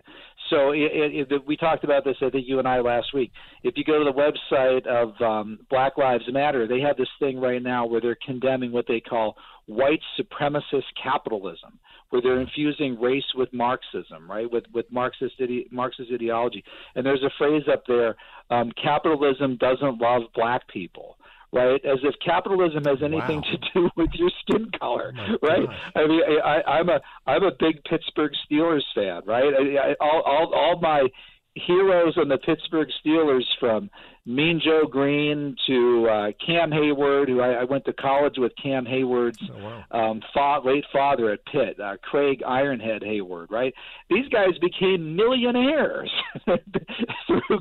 So 0.49 0.71
it, 0.71 1.31
it, 1.31 1.47
we 1.47 1.55
talked 1.55 1.85
about 1.85 2.03
this, 2.03 2.17
I 2.23 2.31
think 2.31 2.49
you 2.49 2.59
and 2.59 2.67
I 2.67 2.81
last 2.81 3.13
week. 3.13 3.31
If 3.63 3.75
you 3.77 3.85
go 3.85 3.99
to 3.99 4.05
the 4.05 4.13
website 4.13 4.87
of 4.87 5.21
um, 5.21 5.59
Black 5.69 5.99
Lives 5.99 6.25
Matter, 6.33 6.67
they 6.67 6.81
have 6.81 6.97
this 6.97 7.11
thing 7.19 7.39
right 7.39 7.63
now 7.63 7.85
where 7.85 8.01
they're 8.01 8.17
condemning 8.25 8.73
what 8.73 8.87
they 8.89 9.01
call 9.01 9.37
white 9.67 10.01
supremacist 10.19 10.85
capitalism, 11.03 11.79
where 12.09 12.23
they're 12.23 12.41
infusing 12.41 12.99
race 12.99 13.35
with 13.35 13.53
Marxism, 13.53 14.31
right, 14.31 14.51
with 14.51 14.65
with 14.73 14.91
Marxist 14.91 15.35
ide- 15.43 15.67
Marxist 15.71 16.11
ideology. 16.11 16.65
And 16.95 17.05
there's 17.05 17.23
a 17.23 17.31
phrase 17.37 17.65
up 17.71 17.83
there: 17.87 18.17
um, 18.49 18.73
capitalism 18.83 19.57
doesn't 19.57 20.01
love 20.01 20.23
black 20.35 20.67
people 20.69 21.16
right? 21.53 21.85
As 21.85 21.99
if 22.03 22.15
capitalism 22.25 22.85
has 22.85 23.03
anything 23.03 23.43
wow. 23.43 23.51
to 23.53 23.59
do 23.75 23.91
with 23.97 24.11
your 24.15 24.31
skin 24.41 24.71
color, 24.79 25.13
oh 25.19 25.37
right? 25.43 25.67
Gosh. 25.67 25.93
I 25.95 26.07
mean, 26.07 26.23
I, 26.45 26.63
I'm 26.63 26.89
a 26.89 27.01
I'm 27.27 27.43
a 27.45 27.53
big 27.59 27.83
Pittsburgh 27.85 28.33
Steelers 28.51 28.85
fan, 28.95 29.23
right? 29.27 29.53
I, 29.55 29.91
I, 29.91 29.95
all 30.01 30.23
all 30.23 30.55
all 30.55 30.81
my 30.81 31.09
heroes 31.55 32.17
on 32.19 32.29
the 32.29 32.39
Pittsburgh 32.39 32.89
Steelers 33.05 33.45
from 33.59 33.91
Mean 34.27 34.61
Joe 34.63 34.87
Greene 34.91 35.57
to 35.69 36.09
uh, 36.09 36.33
Cam 36.45 36.71
Heyward, 36.71 37.29
who 37.29 37.41
I, 37.41 37.61
I 37.61 37.65
went 37.65 37.85
to 37.85 37.93
college 37.93 38.35
with 38.39 38.53
Cam 38.61 38.85
Heyward's 38.85 39.39
oh, 39.53 39.83
wow. 39.93 40.11
um, 40.11 40.23
fa- 40.35 40.61
late 40.65 40.85
father 40.93 41.31
at 41.31 41.47
Pitt, 41.47 41.79
uh, 41.79 41.97
Craig 42.03 42.43
Ironhead 42.45 43.05
Heyward, 43.05 43.51
right? 43.51 43.73
These 44.11 44.29
guys 44.29 44.59
became 44.61 45.15
millionaires 45.15 46.11
through 46.45 47.61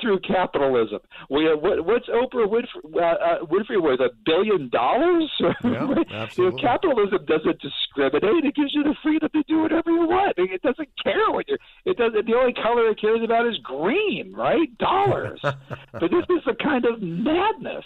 through 0.00 0.20
capitalism. 0.20 1.00
We 1.28 1.44
have, 1.44 1.60
what, 1.60 1.84
what's 1.84 2.08
Oprah 2.08 2.46
Winfrey, 2.46 2.94
uh, 2.94 3.00
uh, 3.00 3.38
Winfrey 3.44 3.80
worth? 3.80 4.00
A 4.00 4.10
billion 4.24 4.68
dollars? 4.70 5.30
Yeah, 5.66 5.94
absolutely. 6.12 6.44
you 6.44 6.50
know, 6.50 6.56
capitalism 6.68 7.24
doesn't 7.26 7.60
discriminate. 7.60 8.44
It 8.44 8.54
gives 8.54 8.74
you 8.74 8.82
the 8.84 8.94
freedom 9.02 9.28
to 9.32 9.42
do 9.48 9.58
whatever 9.60 9.90
you 9.90 10.06
want. 10.06 10.34
It 10.36 10.62
doesn't 10.62 10.88
care 11.02 11.30
what 11.30 11.48
you. 11.48 11.56
It 11.84 11.96
doesn't. 11.96 12.26
The 12.26 12.34
only 12.34 12.52
color 12.52 12.88
it 12.88 13.00
cares 13.00 13.20
about 13.22 13.46
is 13.46 13.58
green, 13.62 14.32
right? 14.32 14.76
Dollars. 14.78 15.40
This 16.10 16.24
is 16.36 16.44
the 16.46 16.54
kind 16.62 16.84
of 16.84 17.00
madness 17.00 17.84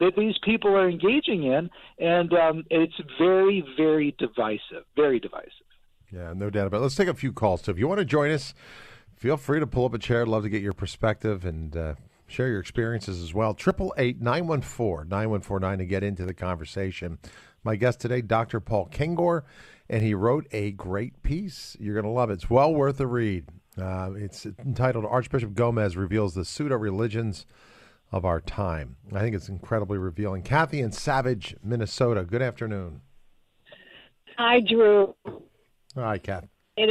that 0.00 0.16
these 0.16 0.34
people 0.44 0.70
are 0.74 0.88
engaging 0.88 1.44
in, 1.44 1.70
and 1.98 2.32
um, 2.34 2.64
it's 2.70 2.94
very, 3.18 3.64
very 3.76 4.14
divisive. 4.18 4.84
Very 4.96 5.20
divisive. 5.20 5.50
Yeah, 6.10 6.32
no 6.34 6.50
doubt 6.50 6.66
about 6.66 6.78
it. 6.78 6.82
Let's 6.82 6.96
take 6.96 7.08
a 7.08 7.14
few 7.14 7.32
calls. 7.32 7.62
So 7.62 7.72
if 7.72 7.78
you 7.78 7.88
want 7.88 8.00
to 8.00 8.04
join 8.04 8.30
us, 8.30 8.52
feel 9.16 9.36
free 9.36 9.60
to 9.60 9.66
pull 9.66 9.86
up 9.86 9.94
a 9.94 9.98
chair. 9.98 10.22
I'd 10.22 10.28
love 10.28 10.42
to 10.42 10.48
get 10.48 10.60
your 10.60 10.72
perspective 10.72 11.44
and 11.44 11.76
uh, 11.76 11.94
share 12.26 12.48
your 12.48 12.60
experiences 12.60 13.22
as 13.22 13.32
well. 13.32 13.54
Triple 13.54 13.94
eight 13.96 14.20
nine 14.20 14.46
one 14.46 14.60
four 14.60 15.04
nine 15.04 15.30
one 15.30 15.40
four 15.40 15.60
nine 15.60 15.78
to 15.78 15.86
get 15.86 16.02
into 16.02 16.24
the 16.24 16.34
conversation. 16.34 17.18
My 17.64 17.76
guest 17.76 18.00
today, 18.00 18.22
Dr. 18.22 18.58
Paul 18.58 18.88
Kengor, 18.90 19.42
and 19.88 20.02
he 20.02 20.14
wrote 20.14 20.48
a 20.50 20.72
great 20.72 21.22
piece. 21.22 21.76
You're 21.78 21.94
going 21.94 22.04
to 22.04 22.10
love 22.10 22.28
it. 22.30 22.34
It's 22.34 22.50
well 22.50 22.74
worth 22.74 22.98
a 23.00 23.06
read. 23.06 23.48
Uh, 23.80 24.10
it's 24.16 24.44
entitled 24.44 25.04
Archbishop 25.04 25.54
Gomez 25.54 25.96
Reveals 25.96 26.34
the 26.34 26.44
Pseudo 26.44 26.76
Religions 26.76 27.46
of 28.10 28.24
Our 28.24 28.40
Time. 28.40 28.96
I 29.14 29.20
think 29.20 29.34
it's 29.34 29.48
incredibly 29.48 29.98
revealing. 29.98 30.42
Kathy 30.42 30.80
in 30.80 30.92
Savage, 30.92 31.56
Minnesota. 31.62 32.24
Good 32.24 32.42
afternoon. 32.42 33.00
Hi, 34.36 34.60
Drew. 34.60 35.14
Hi, 35.94 36.18
Kathy. 36.18 36.48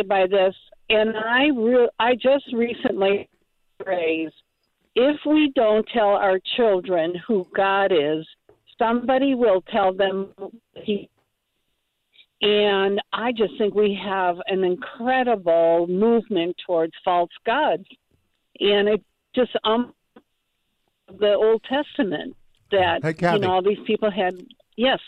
By 0.07 0.27
this, 0.27 0.55
and 0.89 1.15
I 1.17 1.47
re- 1.55 1.89
I 1.99 2.13
just 2.15 2.45
recently 2.53 3.27
raised 3.85 4.35
if 4.95 5.17
we 5.25 5.51
don't 5.55 5.87
tell 5.93 6.09
our 6.09 6.39
children 6.55 7.15
who 7.27 7.47
God 7.55 7.91
is, 7.91 8.25
somebody 8.77 9.35
will 9.35 9.61
tell 9.71 9.93
them 9.93 10.29
he 10.75 11.09
and 12.41 12.99
I 13.13 13.31
just 13.31 13.53
think 13.57 13.75
we 13.75 13.97
have 14.03 14.37
an 14.47 14.63
incredible 14.63 15.85
movement 15.87 16.55
towards 16.65 16.93
false 17.05 17.29
gods. 17.45 17.85
And 18.59 18.89
it 18.89 19.03
just 19.35 19.51
um 19.63 19.93
the 21.19 21.33
Old 21.33 21.63
Testament 21.63 22.35
that 22.71 23.03
hey, 23.03 23.33
you 23.33 23.39
know 23.39 23.51
all 23.51 23.61
these 23.61 23.79
people 23.85 24.09
had 24.09 24.35
yes. 24.75 24.99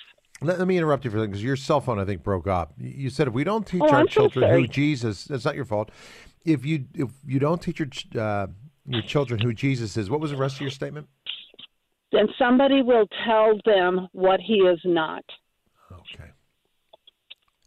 Let, 0.41 0.59
let 0.59 0.67
me 0.67 0.77
interrupt 0.77 1.05
you 1.05 1.11
for 1.11 1.17
a 1.17 1.19
second 1.21 1.31
because 1.31 1.43
your 1.43 1.55
cell 1.55 1.81
phone 1.81 1.99
I 1.99 2.05
think 2.05 2.23
broke 2.23 2.47
up. 2.47 2.73
You 2.77 3.09
said 3.09 3.27
if 3.27 3.33
we 3.33 3.43
don't 3.43 3.65
teach 3.65 3.81
oh, 3.81 3.89
our 3.89 4.01
I'm 4.01 4.07
children 4.07 4.49
so 4.49 4.59
who 4.59 4.67
Jesus, 4.67 5.25
that's 5.25 5.45
not 5.45 5.55
your 5.55 5.65
fault. 5.65 5.89
If 6.45 6.65
you 6.65 6.85
if 6.93 7.09
you 7.25 7.39
don't 7.39 7.61
teach 7.61 7.79
your 7.79 7.87
uh, 8.21 8.47
your 8.85 9.01
children 9.01 9.39
who 9.39 9.53
Jesus 9.53 9.97
is, 9.97 10.09
what 10.09 10.19
was 10.19 10.31
the 10.31 10.37
rest 10.37 10.55
of 10.55 10.61
your 10.61 10.71
statement? 10.71 11.07
Then 12.11 12.27
somebody 12.37 12.83
will 12.83 13.07
tell 13.25 13.59
them 13.65 14.07
what 14.11 14.39
he 14.39 14.55
is 14.55 14.79
not. 14.85 15.23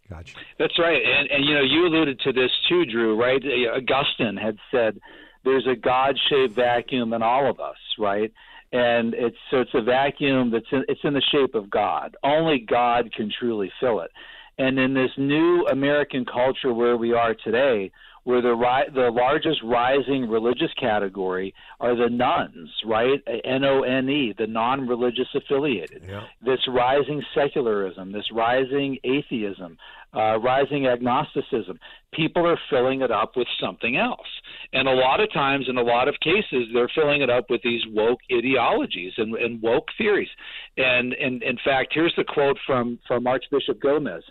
Gotcha. 0.09 0.37
That's 0.59 0.79
right, 0.79 1.03
and 1.03 1.31
and 1.31 1.45
you 1.45 1.55
know 1.55 1.63
you 1.63 1.87
alluded 1.87 2.21
to 2.21 2.33
this 2.33 2.51
too, 2.69 2.85
Drew. 2.85 3.21
Right? 3.21 3.43
Augustine 3.75 4.37
had 4.37 4.57
said 4.71 5.01
there's 5.45 5.67
a 5.67 5.77
God-shaped 5.77 6.55
vacuum 6.55 7.13
in 7.13 7.23
all 7.23 7.49
of 7.49 7.61
us, 7.61 7.77
right? 7.99 8.33
And 8.73 9.15
it's 9.15 9.37
so 9.51 9.61
it's 9.61 9.71
a 9.75 9.83
vacuum 9.83 10.51
that's 10.51 10.67
in, 10.73 10.85
it's 10.89 11.01
in 11.05 11.15
the 11.15 11.23
shape 11.33 11.55
of 11.55 11.71
God. 11.71 12.17
Only 12.23 12.59
God 12.59 13.13
can 13.13 13.33
truly 13.37 13.73
fill 13.81 14.01
it. 14.01 14.11
And 14.59 14.79
in 14.79 14.95
this 14.95 15.11
new 15.17 15.67
American 15.67 16.25
culture 16.25 16.73
where 16.73 16.97
we 16.97 17.13
are 17.13 17.35
today, 17.35 17.91
where 18.27 18.43
the 18.43 18.57
ri- 18.57 18.91
the 18.93 19.09
largest 19.09 19.61
rising 19.63 20.29
religious 20.29 20.73
category 20.81 21.55
are 21.79 21.95
the 21.95 22.11
nones, 22.11 22.71
right? 22.85 23.23
N 23.45 23.63
O 23.63 23.83
N 23.83 24.09
E, 24.09 24.35
the 24.37 24.49
non-religious 24.49 25.29
affiliated. 25.33 26.03
Yeah. 26.09 26.25
This 26.45 26.59
rising 26.67 27.23
secularism, 27.33 28.11
this 28.11 28.29
rising 28.33 28.99
atheism, 29.05 29.79
uh, 30.13 30.41
rising 30.41 30.89
agnosticism. 30.89 31.79
People 32.13 32.45
are 32.49 32.59
filling 32.69 33.03
it 33.03 33.13
up 33.13 33.37
with 33.37 33.47
something 33.61 33.97
else, 33.97 34.27
and 34.73 34.89
a 34.89 34.93
lot 34.93 35.21
of 35.21 35.33
times, 35.33 35.67
in 35.69 35.79
a 35.79 35.83
lot 35.83 36.09
of 36.09 36.17
cases, 36.19 36.67
they're 36.75 36.91
filling 36.97 37.23
it 37.23 37.31
up 37.31 37.49
with 37.49 37.63
these 37.63 37.83
woke 37.93 38.19
ideologies 38.33 39.13
and, 39.19 39.37
and 39.37 39.63
woke 39.63 39.87
theories. 39.97 40.31
And, 40.77 41.13
and 41.15 41.45
in 41.45 41.59
fact, 41.65 41.93
here's 41.95 42.15
the 42.17 42.25
quote 42.25 42.59
from 42.67 42.99
from 43.07 43.29
Archbishop 43.29 43.81
Gomez. 43.81 44.25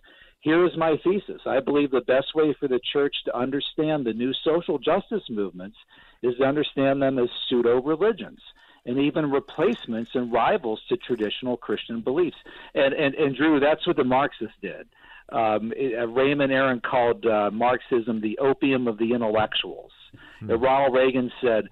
Here 0.45 0.63
is 0.63 0.77
my 0.77 0.95
thesis. 1.03 1.41
I 1.47 1.59
believe 1.59 1.89
the 1.89 2.01
best 2.01 2.35
way 2.35 2.55
for 2.59 2.67
the 2.67 2.79
church 2.93 3.15
to 3.25 3.35
understand 3.35 4.05
the 4.05 4.13
new 4.13 4.31
social 4.43 4.77
justice 4.77 5.23
movements 5.27 5.75
is 6.21 6.35
to 6.37 6.43
understand 6.43 7.01
them 7.01 7.17
as 7.17 7.29
pseudo 7.49 7.81
religions. 7.81 8.39
and 8.87 8.99
even 8.99 9.31
replacements 9.31 10.11
and 10.13 10.31
rivals 10.31 10.79
to 10.89 10.95
traditional 10.97 11.57
Christian 11.57 12.01
beliefs. 12.01 12.37
And 12.75 12.93
and, 12.93 13.15
and 13.15 13.35
Drew, 13.35 13.59
that's 13.59 13.85
what 13.87 13.95
the 13.95 14.03
Marxists 14.03 14.59
did. 14.61 14.87
Um, 15.29 15.73
uh, 15.75 16.07
Raymond 16.07 16.51
Aron 16.53 16.81
called 16.81 17.25
uh, 17.25 17.49
Marxism 17.51 18.21
the 18.21 18.37
opium 18.37 18.87
of 18.87 18.99
the 18.99 19.13
intellectuals. 19.13 19.91
Hmm. 20.39 20.51
Ronald 20.51 20.93
Reagan 20.93 21.31
said 21.41 21.63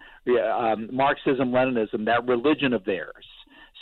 um, 0.59 0.89
Marxism, 0.91 1.51
Leninism, 1.51 2.05
that 2.05 2.27
religion 2.27 2.73
of 2.73 2.83
theirs. 2.85 3.25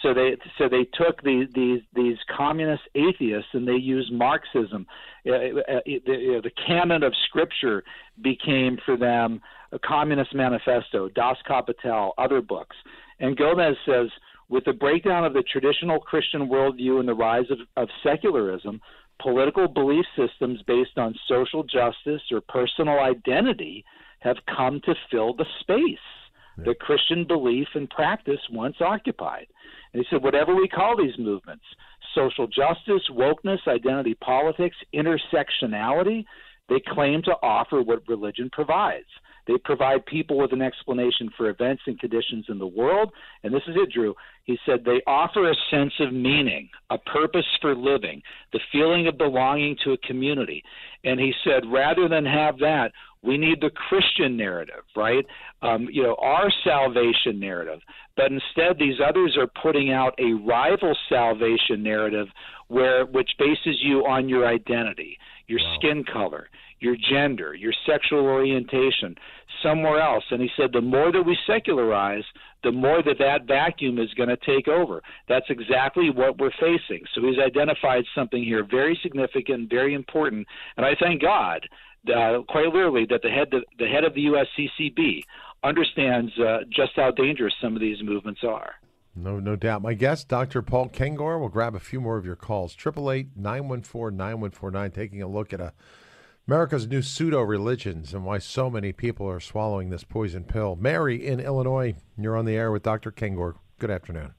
So 0.01 0.13
they 0.13 0.37
so 0.57 0.67
they 0.67 0.85
took 0.93 1.21
these 1.23 1.47
these 1.53 1.81
these 1.93 2.17
communist 2.35 2.83
atheists 2.95 3.49
and 3.53 3.67
they 3.67 3.75
used 3.75 4.11
Marxism. 4.11 4.87
Uh, 5.27 5.31
uh, 5.31 5.79
the, 5.85 6.41
the 6.43 6.51
canon 6.65 7.03
of 7.03 7.13
scripture 7.27 7.83
became 8.21 8.77
for 8.85 8.97
them 8.97 9.41
a 9.71 9.79
Communist 9.79 10.33
Manifesto, 10.33 11.09
Das 11.09 11.37
Kapital, 11.47 12.13
other 12.17 12.41
books. 12.41 12.75
And 13.19 13.37
Gomez 13.37 13.77
says, 13.85 14.09
with 14.49 14.65
the 14.65 14.73
breakdown 14.73 15.23
of 15.23 15.33
the 15.33 15.43
traditional 15.43 15.99
Christian 15.99 16.49
worldview 16.49 16.99
and 16.99 17.07
the 17.07 17.13
rise 17.13 17.45
of, 17.49 17.59
of 17.77 17.87
secularism, 18.03 18.81
political 19.21 19.67
belief 19.67 20.05
systems 20.17 20.61
based 20.67 20.97
on 20.97 21.15
social 21.27 21.63
justice 21.63 22.21
or 22.31 22.41
personal 22.41 22.99
identity 22.99 23.85
have 24.19 24.37
come 24.53 24.81
to 24.85 24.95
fill 25.09 25.33
the 25.33 25.45
space 25.61 25.99
that 26.57 26.79
Christian 26.79 27.25
belief 27.25 27.67
and 27.75 27.89
practice 27.89 28.39
once 28.51 28.75
occupied. 28.81 29.47
And 29.93 30.03
he 30.03 30.07
said, 30.09 30.23
whatever 30.23 30.55
we 30.55 30.67
call 30.67 30.95
these 30.97 31.17
movements, 31.17 31.63
social 32.15 32.47
justice, 32.47 33.03
wokeness, 33.09 33.67
identity 33.67 34.15
politics, 34.15 34.77
intersectionality, 34.93 36.25
they 36.69 36.81
claim 36.87 37.21
to 37.23 37.31
offer 37.41 37.81
what 37.81 38.07
religion 38.07 38.49
provides. 38.51 39.07
They 39.51 39.57
provide 39.57 40.05
people 40.05 40.37
with 40.37 40.53
an 40.53 40.61
explanation 40.61 41.29
for 41.35 41.49
events 41.49 41.81
and 41.85 41.99
conditions 41.99 42.45
in 42.47 42.57
the 42.57 42.67
world. 42.67 43.11
And 43.43 43.53
this 43.53 43.63
is 43.67 43.75
it, 43.75 43.91
Drew. 43.91 44.15
He 44.45 44.57
said 44.65 44.85
they 44.85 45.01
offer 45.05 45.49
a 45.49 45.55
sense 45.69 45.91
of 45.99 46.13
meaning, 46.13 46.69
a 46.89 46.97
purpose 46.97 47.45
for 47.59 47.75
living, 47.75 48.21
the 48.53 48.61
feeling 48.71 49.07
of 49.07 49.17
belonging 49.17 49.75
to 49.83 49.91
a 49.91 49.97
community. 49.97 50.63
And 51.03 51.19
he 51.19 51.33
said 51.43 51.63
rather 51.69 52.07
than 52.07 52.25
have 52.25 52.59
that, 52.59 52.93
we 53.23 53.37
need 53.37 53.59
the 53.59 53.69
Christian 53.69 54.37
narrative, 54.37 54.83
right? 54.95 55.25
Um, 55.61 55.89
you 55.91 56.01
know, 56.01 56.15
our 56.19 56.51
salvation 56.63 57.39
narrative. 57.39 57.81
But 58.15 58.31
instead, 58.31 58.79
these 58.79 58.99
others 59.05 59.37
are 59.37 59.51
putting 59.61 59.91
out 59.91 60.17
a 60.17 60.33
rival 60.33 60.97
salvation 61.09 61.83
narrative, 61.83 62.27
where 62.69 63.05
which 63.05 63.31
bases 63.37 63.79
you 63.81 64.05
on 64.07 64.29
your 64.29 64.47
identity, 64.47 65.17
your 65.47 65.59
wow. 65.59 65.75
skin 65.77 66.03
color, 66.05 66.47
your 66.81 66.95
gender, 67.09 67.53
your 67.53 67.73
sexual 67.85 68.25
orientation, 68.25 69.15
somewhere 69.63 70.01
else. 70.01 70.23
And 70.31 70.41
he 70.41 70.49
said 70.57 70.71
the 70.73 70.81
more 70.81 71.11
that 71.11 71.23
we 71.23 71.37
secularize, 71.47 72.23
the 72.63 72.71
more 72.71 73.01
that 73.03 73.19
that 73.19 73.45
vacuum 73.47 73.99
is 73.99 74.13
going 74.15 74.29
to 74.29 74.37
take 74.37 74.67
over. 74.67 75.01
That's 75.29 75.45
exactly 75.49 76.09
what 76.09 76.37
we're 76.37 76.51
facing. 76.59 77.03
So 77.13 77.21
he's 77.21 77.39
identified 77.39 78.03
something 78.13 78.43
here 78.43 78.65
very 78.69 78.99
significant, 79.01 79.69
very 79.69 79.93
important, 79.93 80.47
and 80.75 80.85
I 80.85 80.95
thank 80.99 81.21
God 81.21 81.67
uh, 82.13 82.41
quite 82.49 82.65
literally 82.65 83.05
that 83.09 83.21
the 83.21 83.29
head 83.29 83.49
the, 83.51 83.61
the 83.77 83.87
head 83.87 84.03
of 84.03 84.15
the 84.15 84.25
USCCB 84.25 85.21
understands 85.63 86.31
uh, 86.39 86.59
just 86.69 86.93
how 86.95 87.11
dangerous 87.11 87.53
some 87.61 87.75
of 87.75 87.81
these 87.81 88.01
movements 88.01 88.41
are. 88.43 88.73
No, 89.15 89.39
no 89.39 89.55
doubt. 89.55 89.81
My 89.81 89.93
guest, 89.93 90.29
Dr. 90.29 90.61
Paul 90.61 90.89
Kengor, 90.89 91.39
will 91.39 91.49
grab 91.49 91.75
a 91.75 91.79
few 91.79 91.99
more 91.99 92.17
of 92.17 92.25
your 92.25 92.37
calls. 92.37 92.73
Triple 92.73 93.11
eight 93.11 93.27
nine 93.35 93.67
one 93.67 93.81
four 93.81 94.09
nine 94.09 94.39
one 94.39 94.51
four 94.51 94.71
nine. 94.71 94.91
Taking 94.91 95.21
a 95.21 95.27
look 95.27 95.53
at 95.53 95.59
a, 95.59 95.73
America's 96.51 96.85
new 96.85 97.01
pseudo 97.01 97.39
religions 97.39 98.13
and 98.13 98.25
why 98.25 98.37
so 98.37 98.69
many 98.69 98.91
people 98.91 99.25
are 99.25 99.39
swallowing 99.39 99.89
this 99.89 100.03
poison 100.03 100.43
pill. 100.43 100.75
Mary 100.75 101.25
in 101.25 101.39
Illinois, 101.39 101.95
you're 102.17 102.35
on 102.35 102.43
the 102.43 102.55
air 102.55 102.73
with 102.73 102.83
Dr. 102.83 103.09
Kengor. 103.09 103.53
Good 103.79 103.89
afternoon. 103.89 104.33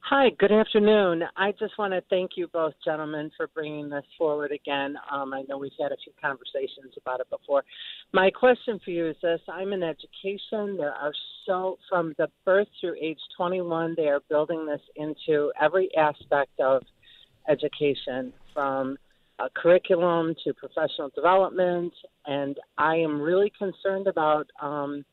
Hi, 0.00 0.28
good 0.38 0.52
afternoon. 0.52 1.22
I 1.34 1.52
just 1.52 1.78
want 1.78 1.94
to 1.94 2.02
thank 2.10 2.32
you 2.36 2.46
both, 2.48 2.74
gentlemen, 2.84 3.30
for 3.38 3.46
bringing 3.54 3.88
this 3.88 4.04
forward 4.18 4.52
again. 4.52 4.96
Um, 5.10 5.32
I 5.32 5.44
know 5.48 5.56
we've 5.56 5.72
had 5.80 5.92
a 5.92 5.96
few 6.04 6.12
conversations 6.20 6.92
about 7.00 7.20
it 7.20 7.30
before. 7.30 7.64
My 8.12 8.30
question 8.30 8.78
for 8.84 8.90
you 8.90 9.08
is 9.08 9.16
this 9.22 9.40
I'm 9.48 9.72
in 9.72 9.82
education. 9.82 10.76
There 10.76 10.92
are 10.92 11.12
so, 11.46 11.78
from 11.88 12.14
the 12.18 12.28
birth 12.44 12.68
through 12.82 12.96
age 13.00 13.20
21, 13.38 13.94
they 13.96 14.08
are 14.08 14.20
building 14.28 14.66
this 14.66 14.82
into 14.96 15.52
every 15.58 15.88
aspect 15.96 16.60
of 16.60 16.82
education, 17.48 18.34
from 18.52 18.98
uh, 19.38 19.48
curriculum 19.54 20.34
to 20.44 20.54
professional 20.54 21.10
development. 21.14 21.92
And 22.26 22.58
I 22.78 22.96
am 22.96 23.20
really 23.20 23.52
concerned 23.58 24.06
about. 24.06 24.46
Um, 24.60 25.04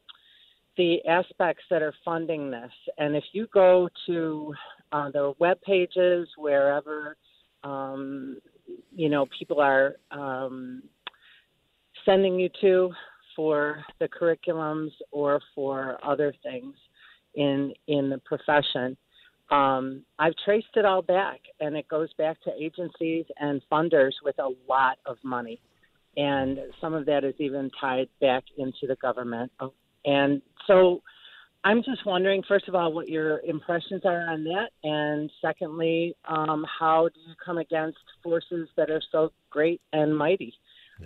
the 0.77 1.05
aspects 1.05 1.63
that 1.69 1.81
are 1.81 1.93
funding 2.03 2.49
this. 2.49 2.71
And 2.97 3.15
if 3.15 3.23
you 3.33 3.45
go 3.53 3.89
to 4.07 4.53
uh, 4.91 5.11
the 5.11 5.33
web 5.37 5.61
pages, 5.61 6.27
wherever 6.37 7.17
um, 7.63 8.39
you 8.95 9.09
know 9.09 9.27
people 9.37 9.59
are 9.59 9.95
um, 10.11 10.83
sending 12.05 12.39
you 12.39 12.49
to 12.61 12.91
for 13.35 13.83
the 13.99 14.07
curriculums 14.07 14.91
or 15.11 15.39
for 15.53 15.97
other 16.03 16.33
things 16.43 16.75
in 17.35 17.73
in 17.87 18.09
the 18.09 18.17
profession. 18.19 18.97
Um, 19.51 20.05
I've 20.17 20.33
traced 20.45 20.75
it 20.75 20.85
all 20.85 21.01
back, 21.01 21.41
and 21.59 21.75
it 21.75 21.87
goes 21.87 22.09
back 22.17 22.41
to 22.43 22.51
agencies 22.57 23.25
and 23.37 23.61
funders 23.71 24.13
with 24.23 24.39
a 24.39 24.49
lot 24.67 24.97
of 25.05 25.17
money, 25.23 25.61
and 26.15 26.57
some 26.79 26.93
of 26.93 27.05
that 27.07 27.23
is 27.23 27.35
even 27.39 27.69
tied 27.79 28.07
back 28.21 28.43
into 28.57 28.87
the 28.87 28.95
government. 29.01 29.51
And 30.05 30.41
so, 30.67 31.01
I'm 31.63 31.83
just 31.83 32.05
wondering, 32.05 32.41
first 32.47 32.67
of 32.67 32.75
all, 32.75 32.91
what 32.91 33.07
your 33.07 33.39
impressions 33.41 34.01
are 34.05 34.27
on 34.29 34.43
that, 34.45 34.69
and 34.83 35.29
secondly, 35.41 36.15
um, 36.27 36.65
how 36.79 37.09
do 37.13 37.19
you 37.19 37.35
come 37.45 37.59
against 37.59 37.99
forces 38.23 38.67
that 38.77 38.89
are 38.89 39.01
so 39.11 39.31
great 39.49 39.79
and 39.93 40.17
mighty? 40.17 40.53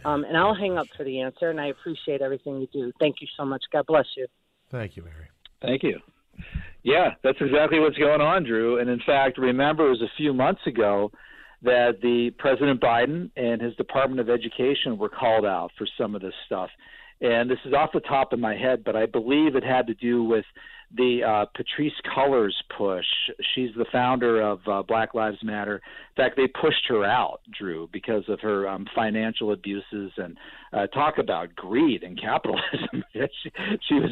Um, 0.06 0.24
and 0.24 0.38
I'll 0.38 0.56
hang 0.56 0.78
up 0.78 0.88
for 0.96 1.04
the 1.04 1.22
answer, 1.22 1.50
and 1.50 1.60
I 1.60 1.68
appreciate 1.68 2.22
everything 2.22 2.62
you 2.62 2.68
do. 2.72 2.92
Thank 3.00 3.18
you 3.22 3.28
so 3.36 3.44
much. 3.44 3.64
God 3.72 3.86
bless 3.88 4.06
you. 4.16 4.28
Thank 4.70 4.96
you, 4.96 5.04
Mary. 5.04 5.30
Thank 5.62 5.84
you. 5.84 6.00
Yeah, 6.86 7.16
that's 7.24 7.40
exactly 7.42 7.80
what's 7.80 7.98
going 7.98 8.22
on, 8.22 8.44
Drew. 8.44 8.80
And 8.80 8.90
in 8.90 9.02
fact, 9.06 9.38
remember, 9.38 9.88
it 9.88 9.90
was 9.90 10.02
a 10.02 10.18
few 10.18 10.34
months 10.34 10.62
ago 10.68 11.12
that 11.64 11.98
the 12.02 12.30
President 12.38 12.80
Biden 12.80 13.32
and 13.36 13.60
his 13.60 13.76
Department 13.76 14.22
of 14.22 14.30
Education 14.30 14.98
were 14.98 15.10
called 15.10 15.46
out 15.46 15.72
for 15.78 15.88
some 15.98 16.16
of 16.16 16.22
this 16.22 16.34
stuff 16.46 16.70
and 17.22 17.50
this 17.50 17.60
is 17.66 17.74
off 17.74 17.92
the 17.94 18.02
top 18.02 18.34
of 18.34 18.40
my 18.40 18.56
head, 18.56 18.84
but 18.84 18.96
I 18.96 19.06
believe 19.06 19.56
it 19.56 19.64
had 19.64 19.88
to 19.88 19.94
do 19.94 20.24
with 20.24 20.46
the 20.96 21.24
uh, 21.24 21.46
Patrisse 21.56 21.92
Cullors 22.16 22.54
push. 22.78 23.06
She's 23.54 23.72
the 23.78 23.86
founder 23.92 24.42
of 24.42 24.60
uh, 24.68 24.84
Black 24.84 25.14
Lives 25.14 25.38
Matter. 25.44 25.76
In 25.76 26.24
fact, 26.24 26.38
they 26.38 26.48
pushed 26.48 26.86
her 26.88 27.04
out, 27.04 27.42
Drew, 27.58 27.90
because 27.92 28.24
of 28.28 28.40
her 28.42 28.68
um, 28.68 28.86
financial 28.96 29.52
abuses 29.52 30.12
and 30.18 30.38
uh, 30.74 30.88
talk 30.88 31.18
about 31.18 31.56
greed 31.56 32.04
and 32.04 32.20
capitalism. 32.20 33.04
she, 33.14 33.52
she 33.88 33.96
was 33.96 34.12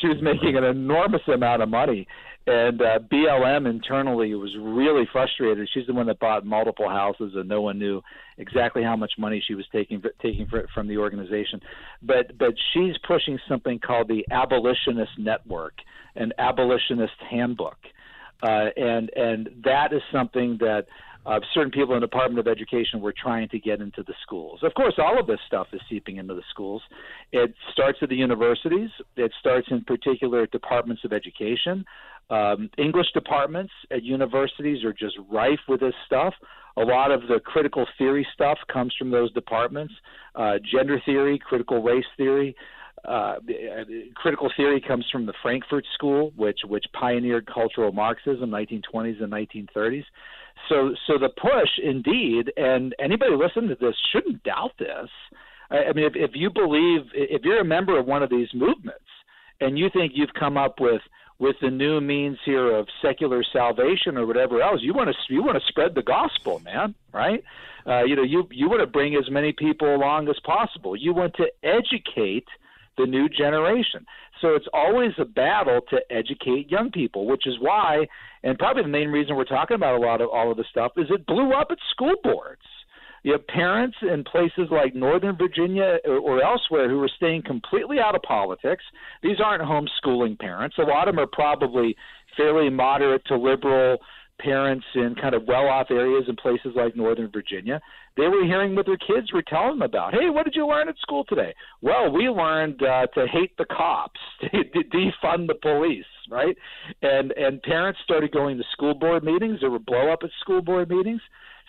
she 0.00 0.08
was 0.08 0.18
making 0.22 0.56
an 0.56 0.64
enormous 0.64 1.22
amount 1.32 1.62
of 1.62 1.68
money, 1.68 2.06
and 2.48 2.80
uh, 2.80 2.98
BLM 3.12 3.68
internally 3.68 4.34
was 4.34 4.56
really 4.58 5.06
frustrated. 5.12 5.68
She's 5.72 5.86
the 5.86 5.92
one 5.92 6.06
that 6.06 6.18
bought 6.18 6.46
multiple 6.46 6.88
houses, 6.88 7.32
and 7.34 7.48
no 7.48 7.60
one 7.60 7.78
knew 7.78 8.00
exactly 8.38 8.82
how 8.82 8.96
much 8.96 9.12
money 9.18 9.42
she 9.46 9.54
was 9.54 9.66
taking 9.70 10.02
taking 10.22 10.46
for, 10.46 10.66
from 10.74 10.88
the 10.88 10.96
organization. 10.96 11.60
But 12.02 12.38
but 12.38 12.54
she's 12.72 12.94
pushing 13.06 13.38
something 13.48 13.78
called 13.78 14.08
the 14.08 14.24
Abolitionist 14.30 15.12
Network, 15.18 15.74
an 16.16 16.32
abolitionist 16.38 17.12
handbook, 17.30 17.76
uh, 18.42 18.66
and 18.76 19.10
and 19.14 19.50
that 19.64 19.92
is 19.92 20.02
something 20.10 20.56
that 20.60 20.86
uh, 21.28 21.40
certain 21.52 21.70
people 21.70 21.94
in 21.94 22.00
the 22.00 22.06
Department 22.06 22.38
of 22.38 22.50
Education 22.50 23.00
were 23.00 23.12
trying 23.12 23.48
to 23.50 23.58
get 23.58 23.80
into 23.82 24.02
the 24.02 24.14
schools. 24.22 24.60
Of 24.62 24.72
course, 24.72 24.94
all 24.96 25.20
of 25.20 25.26
this 25.26 25.40
stuff 25.46 25.66
is 25.74 25.80
seeping 25.88 26.16
into 26.16 26.34
the 26.34 26.42
schools. 26.48 26.80
It 27.32 27.54
starts 27.72 27.98
at 28.00 28.08
the 28.08 28.16
universities. 28.16 28.88
It 29.16 29.30
starts 29.38 29.68
in 29.70 29.84
particular 29.84 30.44
at 30.44 30.50
departments 30.52 31.04
of 31.04 31.12
education. 31.12 31.84
Um, 32.30 32.70
English 32.78 33.08
departments 33.12 33.72
at 33.90 34.02
universities 34.02 34.84
are 34.84 34.92
just 34.94 35.16
rife 35.30 35.60
with 35.68 35.80
this 35.80 35.94
stuff. 36.06 36.32
A 36.78 36.82
lot 36.82 37.10
of 37.10 37.22
the 37.22 37.40
critical 37.44 37.86
theory 37.98 38.26
stuff 38.32 38.58
comes 38.72 38.94
from 38.98 39.10
those 39.10 39.30
departments. 39.32 39.92
Uh, 40.34 40.54
gender 40.72 41.00
theory, 41.04 41.38
critical 41.38 41.82
race 41.82 42.04
theory. 42.16 42.56
Uh, 43.04 43.36
critical 44.14 44.50
theory 44.56 44.82
comes 44.86 45.04
from 45.12 45.26
the 45.26 45.32
Frankfurt 45.42 45.84
School, 45.94 46.32
which 46.36 46.60
which 46.66 46.84
pioneered 46.98 47.46
cultural 47.46 47.92
Marxism, 47.92 48.50
1920s 48.50 49.22
and 49.22 49.32
1930s. 49.32 50.04
So, 50.68 50.94
so 51.06 51.18
the 51.18 51.28
push, 51.28 51.70
indeed, 51.82 52.52
and 52.56 52.94
anybody 52.98 53.32
listening 53.34 53.68
to 53.68 53.74
this 53.74 53.94
shouldn't 54.12 54.42
doubt 54.42 54.72
this. 54.78 55.08
I, 55.70 55.84
I 55.84 55.92
mean, 55.92 56.04
if, 56.04 56.12
if 56.14 56.30
you 56.34 56.50
believe, 56.50 57.02
if 57.14 57.42
you're 57.44 57.60
a 57.60 57.64
member 57.64 57.98
of 57.98 58.06
one 58.06 58.22
of 58.22 58.30
these 58.30 58.48
movements, 58.54 59.04
and 59.60 59.78
you 59.78 59.88
think 59.92 60.12
you've 60.14 60.34
come 60.38 60.56
up 60.56 60.80
with 60.80 61.02
with 61.38 61.54
the 61.62 61.70
new 61.70 62.00
means 62.00 62.36
here 62.44 62.74
of 62.74 62.88
secular 63.00 63.44
salvation 63.52 64.16
or 64.16 64.26
whatever 64.26 64.60
else. 64.60 64.80
You 64.82 64.92
want 64.92 65.10
to 65.10 65.32
you 65.32 65.42
want 65.42 65.56
to 65.56 65.68
spread 65.68 65.94
the 65.94 66.02
gospel, 66.02 66.60
man, 66.60 66.94
right? 67.12 67.42
Uh, 67.86 68.04
you 68.04 68.16
know, 68.16 68.22
you 68.22 68.48
you 68.50 68.68
want 68.68 68.80
to 68.80 68.86
bring 68.86 69.14
as 69.14 69.30
many 69.30 69.52
people 69.52 69.94
along 69.94 70.28
as 70.28 70.36
possible. 70.44 70.96
You 70.96 71.14
want 71.14 71.34
to 71.36 71.46
educate 71.62 72.48
the 72.96 73.06
new 73.06 73.28
generation. 73.28 74.04
So 74.40 74.54
it's 74.54 74.66
always 74.72 75.12
a 75.18 75.24
battle 75.24 75.80
to 75.90 76.00
educate 76.10 76.70
young 76.70 76.90
people, 76.90 77.26
which 77.26 77.46
is 77.46 77.54
why, 77.60 78.06
and 78.42 78.58
probably 78.58 78.82
the 78.82 78.88
main 78.88 79.08
reason 79.08 79.36
we're 79.36 79.44
talking 79.44 79.74
about 79.74 79.96
a 79.96 80.04
lot 80.04 80.20
of 80.20 80.28
all 80.28 80.50
of 80.50 80.56
this 80.56 80.66
stuff 80.70 80.92
is 80.96 81.06
it 81.10 81.26
blew 81.26 81.52
up 81.52 81.68
at 81.70 81.78
school 81.90 82.14
boards. 82.22 82.62
You 83.24 83.32
have 83.32 83.46
parents 83.48 83.96
in 84.00 84.22
places 84.24 84.68
like 84.70 84.94
Northern 84.94 85.36
Virginia 85.36 85.98
or, 86.04 86.18
or 86.18 86.42
elsewhere 86.42 86.88
who 86.88 87.02
are 87.02 87.10
staying 87.16 87.42
completely 87.42 87.98
out 87.98 88.14
of 88.14 88.22
politics. 88.22 88.84
These 89.22 89.40
aren't 89.44 89.62
homeschooling 89.62 90.38
parents. 90.38 90.76
A 90.78 90.82
lot 90.82 91.08
of 91.08 91.16
them 91.16 91.24
are 91.24 91.28
probably 91.30 91.96
fairly 92.36 92.70
moderate 92.70 93.24
to 93.26 93.36
liberal 93.36 93.98
parents 94.38 94.86
in 94.94 95.16
kind 95.20 95.34
of 95.34 95.44
well 95.46 95.66
off 95.66 95.88
areas 95.90 96.24
in 96.28 96.36
places 96.36 96.72
like 96.76 96.94
Northern 96.94 97.30
Virginia. 97.30 97.80
They 98.18 98.26
were 98.26 98.44
hearing 98.44 98.74
what 98.74 98.84
their 98.84 98.96
kids 98.96 99.32
were 99.32 99.42
telling 99.42 99.78
them 99.78 99.82
about. 99.82 100.12
Hey, 100.12 100.28
what 100.28 100.44
did 100.44 100.56
you 100.56 100.66
learn 100.66 100.88
at 100.88 100.98
school 100.98 101.24
today? 101.28 101.54
Well, 101.80 102.10
we 102.10 102.28
learned 102.28 102.82
uh, 102.82 103.06
to 103.14 103.26
hate 103.28 103.56
the 103.56 103.64
cops, 103.64 104.18
to 104.40 104.48
defund 104.48 105.46
the 105.46 105.54
police, 105.62 106.04
right? 106.28 106.56
And 107.00 107.30
and 107.32 107.62
parents 107.62 108.00
started 108.02 108.32
going 108.32 108.58
to 108.58 108.64
school 108.72 108.94
board 108.94 109.22
meetings. 109.22 109.60
There 109.60 109.70
were 109.70 109.78
blow 109.78 110.12
up 110.12 110.20
at 110.24 110.30
school 110.40 110.60
board 110.60 110.90
meetings. 110.90 111.20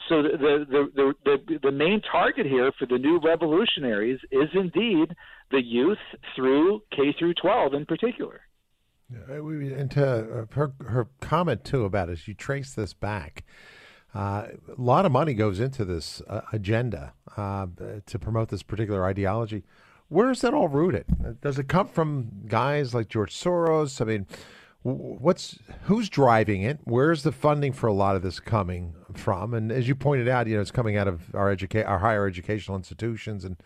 So 0.07 0.23
the 0.23 0.65
the, 0.71 0.91
the 0.95 1.13
the 1.23 1.59
the 1.61 1.71
main 1.71 2.01
target 2.11 2.47
here 2.47 2.71
for 2.79 2.87
the 2.87 2.97
new 2.97 3.19
revolutionaries 3.23 4.19
is 4.31 4.49
indeed 4.55 5.15
the 5.51 5.63
youth 5.63 5.99
through 6.35 6.81
K 6.91 7.13
through 7.19 7.35
12 7.35 7.75
in 7.75 7.85
particular. 7.85 8.41
Yeah, 9.11 9.35
And 9.35 9.91
to 9.91 10.05
uh, 10.05 10.45
her, 10.53 10.71
her 10.87 11.07
comment 11.19 11.63
too 11.63 11.85
about 11.85 12.09
as 12.09 12.27
you 12.27 12.33
trace 12.33 12.73
this 12.73 12.93
back, 12.93 13.43
uh, 14.13 14.47
a 14.67 14.81
lot 14.81 15.05
of 15.05 15.11
money 15.11 15.33
goes 15.33 15.59
into 15.59 15.85
this 15.85 16.21
uh, 16.27 16.41
agenda 16.51 17.13
uh, 17.37 17.67
to 18.05 18.19
promote 18.19 18.49
this 18.49 18.63
particular 18.63 19.05
ideology. 19.05 19.63
Where 20.07 20.31
is 20.31 20.41
that 20.41 20.53
all 20.53 20.67
rooted? 20.67 21.39
Does 21.41 21.59
it 21.59 21.67
come 21.67 21.87
from 21.87 22.29
guys 22.47 22.95
like 22.95 23.09
George 23.09 23.33
Soros? 23.35 24.01
I 24.01 24.05
mean, 24.05 24.25
what's 24.81 25.59
who's 25.83 26.09
driving 26.09 26.63
it? 26.63 26.79
Where's 26.85 27.21
the 27.21 27.31
funding 27.31 27.73
for 27.73 27.85
a 27.85 27.93
lot 27.93 28.15
of 28.15 28.23
this 28.23 28.39
coming 28.39 28.95
from? 29.13 29.53
And 29.53 29.71
as 29.71 29.87
you 29.87 29.93
pointed 29.93 30.27
out, 30.27 30.47
you 30.47 30.55
know, 30.55 30.61
it's 30.61 30.71
coming 30.71 30.97
out 30.97 31.07
of 31.07 31.35
our 31.35 31.51
educate 31.51 31.83
our 31.83 31.99
higher 31.99 32.25
educational 32.25 32.77
institutions 32.77 33.45
and 33.45 33.57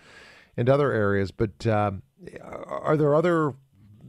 and 0.58 0.70
other 0.70 0.92
areas. 0.92 1.32
But 1.32 1.66
um, 1.66 2.04
are 2.68 2.98
there 2.98 3.16
other 3.16 3.54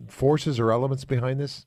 forces 0.09 0.59
or 0.59 0.73
elements 0.73 1.05
behind 1.05 1.39
this? 1.39 1.67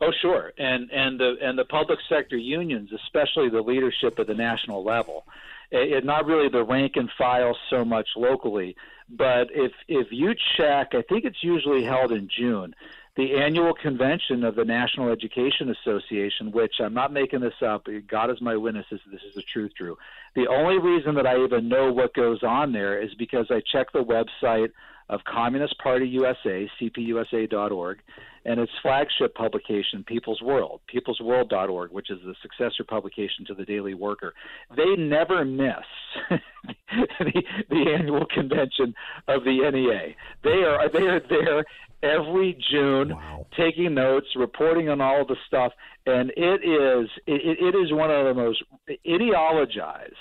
Oh, 0.00 0.10
sure, 0.20 0.52
and 0.58 0.90
and 0.90 1.18
the 1.18 1.36
and 1.40 1.58
the 1.58 1.64
public 1.64 1.98
sector 2.08 2.36
unions, 2.36 2.90
especially 2.92 3.48
the 3.48 3.60
leadership 3.60 4.18
at 4.18 4.26
the 4.26 4.34
national 4.34 4.82
level, 4.84 5.24
it, 5.70 5.92
it, 5.92 6.04
not 6.04 6.26
really 6.26 6.48
the 6.48 6.64
rank 6.64 6.92
and 6.96 7.10
file 7.16 7.56
so 7.70 7.84
much 7.84 8.08
locally, 8.16 8.76
but 9.08 9.48
if 9.52 9.72
if 9.88 10.08
you 10.10 10.34
check, 10.56 10.94
I 10.94 11.02
think 11.02 11.24
it's 11.24 11.42
usually 11.42 11.84
held 11.84 12.12
in 12.12 12.28
June, 12.36 12.74
the 13.16 13.36
annual 13.36 13.74
convention 13.74 14.42
of 14.42 14.56
the 14.56 14.64
National 14.64 15.10
Education 15.10 15.70
Association, 15.70 16.50
which 16.50 16.74
I'm 16.80 16.94
not 16.94 17.12
making 17.12 17.40
this 17.40 17.54
up. 17.64 17.86
God 18.08 18.30
is 18.30 18.40
my 18.40 18.56
witness. 18.56 18.86
This, 18.90 19.00
this 19.10 19.22
is 19.22 19.34
the 19.34 19.42
truth, 19.42 19.72
Drew. 19.78 19.96
The 20.34 20.48
only 20.48 20.78
reason 20.78 21.14
that 21.14 21.26
I 21.26 21.42
even 21.42 21.68
know 21.68 21.92
what 21.92 22.14
goes 22.14 22.42
on 22.42 22.72
there 22.72 23.00
is 23.00 23.14
because 23.14 23.46
I 23.50 23.62
check 23.72 23.92
the 23.92 24.02
website 24.02 24.70
of 25.08 25.20
Communist 25.24 25.78
Party 25.78 26.08
USA, 26.08 26.68
cpusa.org, 26.80 27.98
and 28.46 28.60
its 28.60 28.72
flagship 28.82 29.34
publication, 29.34 30.04
People's 30.04 30.42
World, 30.42 30.80
peoplesworld.org, 30.92 31.92
which 31.92 32.10
is 32.10 32.18
the 32.24 32.34
successor 32.42 32.84
publication 32.84 33.44
to 33.46 33.54
the 33.54 33.64
Daily 33.64 33.94
Worker. 33.94 34.34
They 34.76 34.96
never 34.96 35.44
miss 35.44 35.84
the, 36.30 37.42
the 37.70 37.94
annual 37.96 38.26
convention 38.26 38.94
of 39.28 39.44
the 39.44 39.70
NEA. 39.70 40.14
They 40.42 40.64
are 40.64 40.88
they 40.88 41.06
are 41.06 41.20
there 41.20 41.64
every 42.04 42.56
June, 42.70 43.10
wow. 43.10 43.46
taking 43.56 43.94
notes, 43.94 44.26
reporting 44.36 44.88
on 44.88 45.00
all 45.00 45.24
the 45.26 45.36
stuff, 45.46 45.72
and 46.06 46.30
it 46.36 46.60
is 46.62 47.08
it, 47.26 47.58
it 47.60 47.74
is 47.76 47.92
one 47.92 48.10
of 48.10 48.26
the 48.26 48.34
most 48.34 48.62
ideologized 49.06 50.12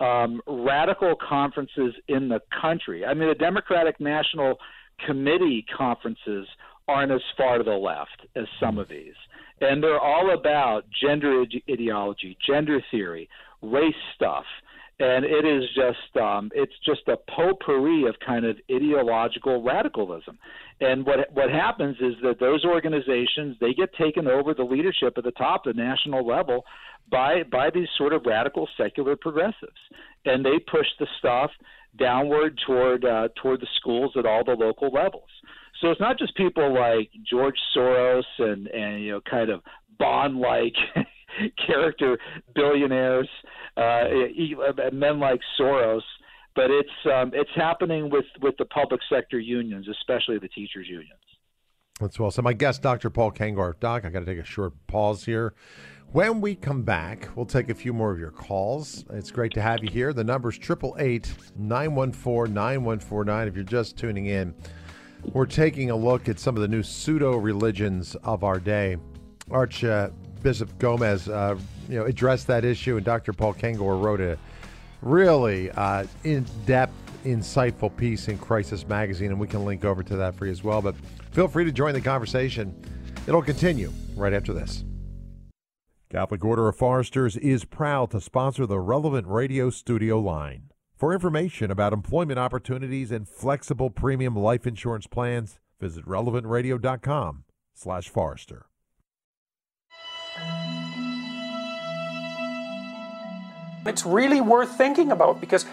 um, 0.00 0.40
radical 0.46 1.14
conferences 1.16 1.94
in 2.08 2.28
the 2.28 2.40
country. 2.60 3.04
I 3.04 3.14
mean, 3.14 3.28
the 3.28 3.34
Democratic 3.34 4.00
National 4.00 4.58
Committee 5.06 5.64
conferences 5.76 6.46
aren't 6.86 7.12
as 7.12 7.20
far 7.36 7.58
to 7.58 7.64
the 7.64 7.70
left 7.70 8.26
as 8.36 8.44
some 8.60 8.78
of 8.78 8.88
these. 8.88 9.14
And 9.60 9.82
they're 9.82 10.00
all 10.00 10.34
about 10.34 10.84
gender 11.02 11.44
ideology, 11.70 12.36
gender 12.46 12.80
theory, 12.90 13.28
race 13.62 13.94
stuff. 14.14 14.44
And 15.00 15.24
it 15.24 15.44
is 15.44 15.64
just 15.74 16.16
um, 16.22 16.50
it's 16.54 16.72
just 16.86 17.08
a 17.08 17.16
potpourri 17.16 18.04
of 18.06 18.14
kind 18.24 18.44
of 18.44 18.56
ideological 18.72 19.62
radicalism. 19.62 20.38
And 20.80 21.04
what 21.04 21.32
what 21.32 21.50
happens 21.50 21.96
is 22.00 22.14
that 22.22 22.38
those 22.38 22.64
organizations 22.64 23.56
they 23.60 23.74
get 23.74 23.92
taken 23.94 24.28
over 24.28 24.54
the 24.54 24.62
leadership 24.62 25.14
at 25.18 25.24
the 25.24 25.32
top, 25.32 25.64
the 25.64 25.72
national 25.72 26.24
level, 26.24 26.64
by 27.10 27.42
by 27.42 27.70
these 27.70 27.88
sort 27.98 28.12
of 28.12 28.22
radical 28.24 28.68
secular 28.76 29.16
progressives, 29.16 29.80
and 30.24 30.44
they 30.44 30.58
push 30.70 30.86
the 31.00 31.06
stuff 31.18 31.50
downward 31.98 32.58
toward 32.66 33.04
uh, 33.04 33.28
toward 33.42 33.60
the 33.60 33.68
schools 33.76 34.12
at 34.16 34.26
all 34.26 34.44
the 34.44 34.52
local 34.52 34.90
levels. 34.90 35.28
So 35.80 35.90
it's 35.90 36.00
not 36.00 36.18
just 36.18 36.36
people 36.36 36.72
like 36.72 37.10
George 37.28 37.58
Soros 37.76 38.22
and 38.38 38.68
and 38.68 39.02
you 39.02 39.12
know 39.12 39.20
kind 39.28 39.50
of 39.50 39.60
Bond 39.98 40.38
like 40.38 40.74
character 41.66 42.18
billionaires, 42.54 43.28
uh, 43.76 44.04
men 44.92 45.18
like 45.18 45.40
Soros, 45.58 46.02
but 46.54 46.70
it's 46.70 46.88
um, 47.12 47.32
it's 47.34 47.50
happening 47.54 48.10
with 48.10 48.26
with 48.40 48.56
the 48.58 48.64
public 48.66 49.00
sector 49.08 49.38
unions, 49.38 49.86
especially 49.88 50.38
the 50.38 50.48
teachers 50.48 50.86
unions. 50.88 51.20
That's 52.00 52.18
well. 52.18 52.30
So 52.30 52.42
my 52.42 52.52
guest, 52.52 52.82
Dr. 52.82 53.10
Paul 53.10 53.32
Kengor. 53.32 53.78
Doc, 53.78 54.04
I 54.04 54.10
got 54.10 54.20
to 54.20 54.26
take 54.26 54.38
a 54.38 54.44
short 54.44 54.72
pause 54.88 55.24
here. 55.24 55.54
When 56.10 56.40
we 56.40 56.54
come 56.54 56.82
back, 56.82 57.28
we'll 57.34 57.46
take 57.46 57.70
a 57.70 57.74
few 57.74 57.92
more 57.92 58.12
of 58.12 58.18
your 58.18 58.30
calls. 58.30 59.04
It's 59.10 59.32
great 59.32 59.52
to 59.54 59.62
have 59.62 59.82
you 59.82 59.90
here. 59.90 60.12
The 60.12 60.22
number 60.22 60.48
is 60.50 60.56
888 60.56 61.34
914 61.56 62.54
9149. 62.54 63.48
If 63.48 63.54
you're 63.54 63.64
just 63.64 63.96
tuning 63.96 64.26
in, 64.26 64.54
we're 65.32 65.46
taking 65.46 65.90
a 65.90 65.96
look 65.96 66.28
at 66.28 66.38
some 66.38 66.56
of 66.56 66.62
the 66.62 66.68
new 66.68 66.82
pseudo 66.82 67.36
religions 67.36 68.14
of 68.22 68.44
our 68.44 68.60
day. 68.60 68.96
Archbishop 70.44 70.78
Gomez 70.78 71.26
uh, 71.26 71.56
you 71.88 71.98
know, 71.98 72.04
addressed 72.04 72.48
that 72.48 72.66
issue, 72.66 72.96
and 72.96 73.04
Dr. 73.04 73.32
Paul 73.32 73.54
Kengor 73.54 74.02
wrote 74.02 74.20
a 74.20 74.36
really 75.00 75.70
uh, 75.70 76.04
in 76.22 76.44
depth, 76.66 76.92
insightful 77.24 77.96
piece 77.96 78.28
in 78.28 78.36
Crisis 78.36 78.86
Magazine, 78.86 79.30
and 79.30 79.40
we 79.40 79.46
can 79.48 79.64
link 79.64 79.86
over 79.86 80.02
to 80.02 80.16
that 80.16 80.34
for 80.34 80.44
you 80.44 80.52
as 80.52 80.62
well. 80.62 80.82
But 80.82 80.96
feel 81.32 81.48
free 81.48 81.64
to 81.64 81.72
join 81.72 81.94
the 81.94 82.00
conversation. 82.02 82.78
It'll 83.26 83.40
continue 83.40 83.90
right 84.16 84.34
after 84.34 84.52
this. 84.52 84.84
Catholic 86.10 86.44
Order 86.44 86.68
of 86.68 86.76
Foresters 86.76 87.38
is 87.38 87.64
proud 87.64 88.10
to 88.10 88.20
sponsor 88.20 88.66
the 88.66 88.80
relevant 88.80 89.26
radio 89.26 89.70
studio 89.70 90.20
line. 90.20 90.64
For 90.94 91.14
information 91.14 91.70
about 91.70 91.94
employment 91.94 92.38
opportunities 92.38 93.10
and 93.10 93.26
flexible 93.26 93.88
premium 93.88 94.36
life 94.36 94.66
insurance 94.66 95.06
plans, 95.06 95.58
visit 95.80 96.04
relevantradio.com 96.04 97.44
It's 103.86 104.06
really 104.06 104.40
worth 104.40 104.76
thinking 104.76 105.12
about 105.12 105.40
because 105.40 105.66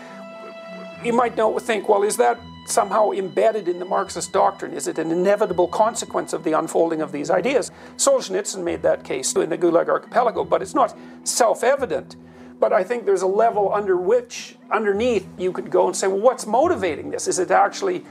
you 1.04 1.14
might 1.14 1.36
know 1.36 1.58
think, 1.60 1.90
well, 1.90 2.04
is 2.04 2.18
that 2.18 2.40
somehow 2.66 3.12
embedded 3.12 3.68
in 3.68 3.80
the 3.80 3.86
Marxist 3.86 4.32
doctrine? 4.32 4.74
Is 4.74 4.88
it 4.88 5.00
an 5.00 5.12
inevitable 5.12 5.68
consequence 5.68 6.34
of 6.34 6.44
the 6.44 6.58
unfolding 6.58 7.02
of 7.02 7.12
these 7.12 7.30
ideas? 7.30 7.72
Solzhenitsyn 7.98 8.64
made 8.64 8.82
that 8.84 9.04
case 9.04 9.34
in 9.36 9.50
the 9.50 9.58
Gulag 9.58 9.90
Archipelago, 9.90 10.44
but 10.44 10.62
it's 10.62 10.76
not 10.76 10.96
self 11.24 11.64
evident. 11.64 12.16
But 12.60 12.74
I 12.74 12.84
think 12.84 13.06
there's 13.06 13.24
a 13.24 13.28
level 13.28 13.74
under 13.74 13.98
which, 13.98 14.56
underneath, 14.70 15.28
you 15.38 15.52
could 15.52 15.72
go 15.72 15.88
and 15.88 15.96
say, 15.96 16.08
well, 16.08 16.20
what's 16.20 16.46
motivating 16.46 17.10
this? 17.10 17.28
Is 17.28 17.40
it 17.40 17.50
actually 17.50 18.06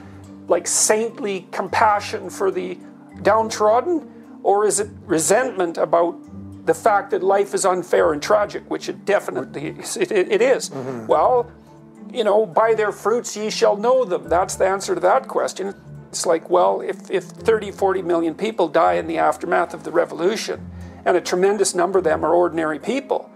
like 0.49 0.67
saintly 0.67 1.47
compassion 1.51 2.29
for 2.29 2.51
the 2.51 2.77
downtrodden? 3.21 4.09
Or 4.43 4.65
is 4.65 4.81
it 4.81 4.89
resentment 5.05 5.77
about 5.77 6.19
the 6.65 6.73
fact 6.73 7.11
that 7.11 7.23
life 7.23 7.53
is 7.53 7.65
unfair 7.65 8.13
and 8.13 8.21
tragic, 8.21 8.69
which 8.69 8.89
it 8.89 9.05
definitely 9.05 9.67
is? 9.79 9.97
It, 9.97 10.11
it, 10.11 10.41
is. 10.41 10.69
Mm-hmm. 10.69 11.07
Well, 11.07 11.51
you 12.11 12.23
know, 12.23 12.45
by 12.45 12.73
their 12.73 12.91
fruits 12.91 13.35
ye 13.35 13.49
shall 13.49 13.77
know 13.77 14.05
them. 14.05 14.27
That's 14.29 14.55
the 14.55 14.67
answer 14.67 14.93
to 14.95 15.01
that 15.01 15.27
question. 15.27 15.73
It's 16.09 16.25
like, 16.25 16.49
well, 16.49 16.81
if, 16.81 17.09
if 17.09 17.23
30, 17.23 17.71
40 17.71 18.01
million 18.01 18.35
people 18.35 18.67
die 18.67 18.93
in 18.93 19.07
the 19.07 19.17
aftermath 19.17 19.73
of 19.73 19.83
the 19.83 19.91
revolution, 19.91 20.69
and 21.05 21.17
a 21.17 21.21
tremendous 21.21 21.73
number 21.73 21.99
of 21.99 22.03
them 22.03 22.23
are 22.23 22.33
ordinary 22.33 22.79
people, 22.79 23.29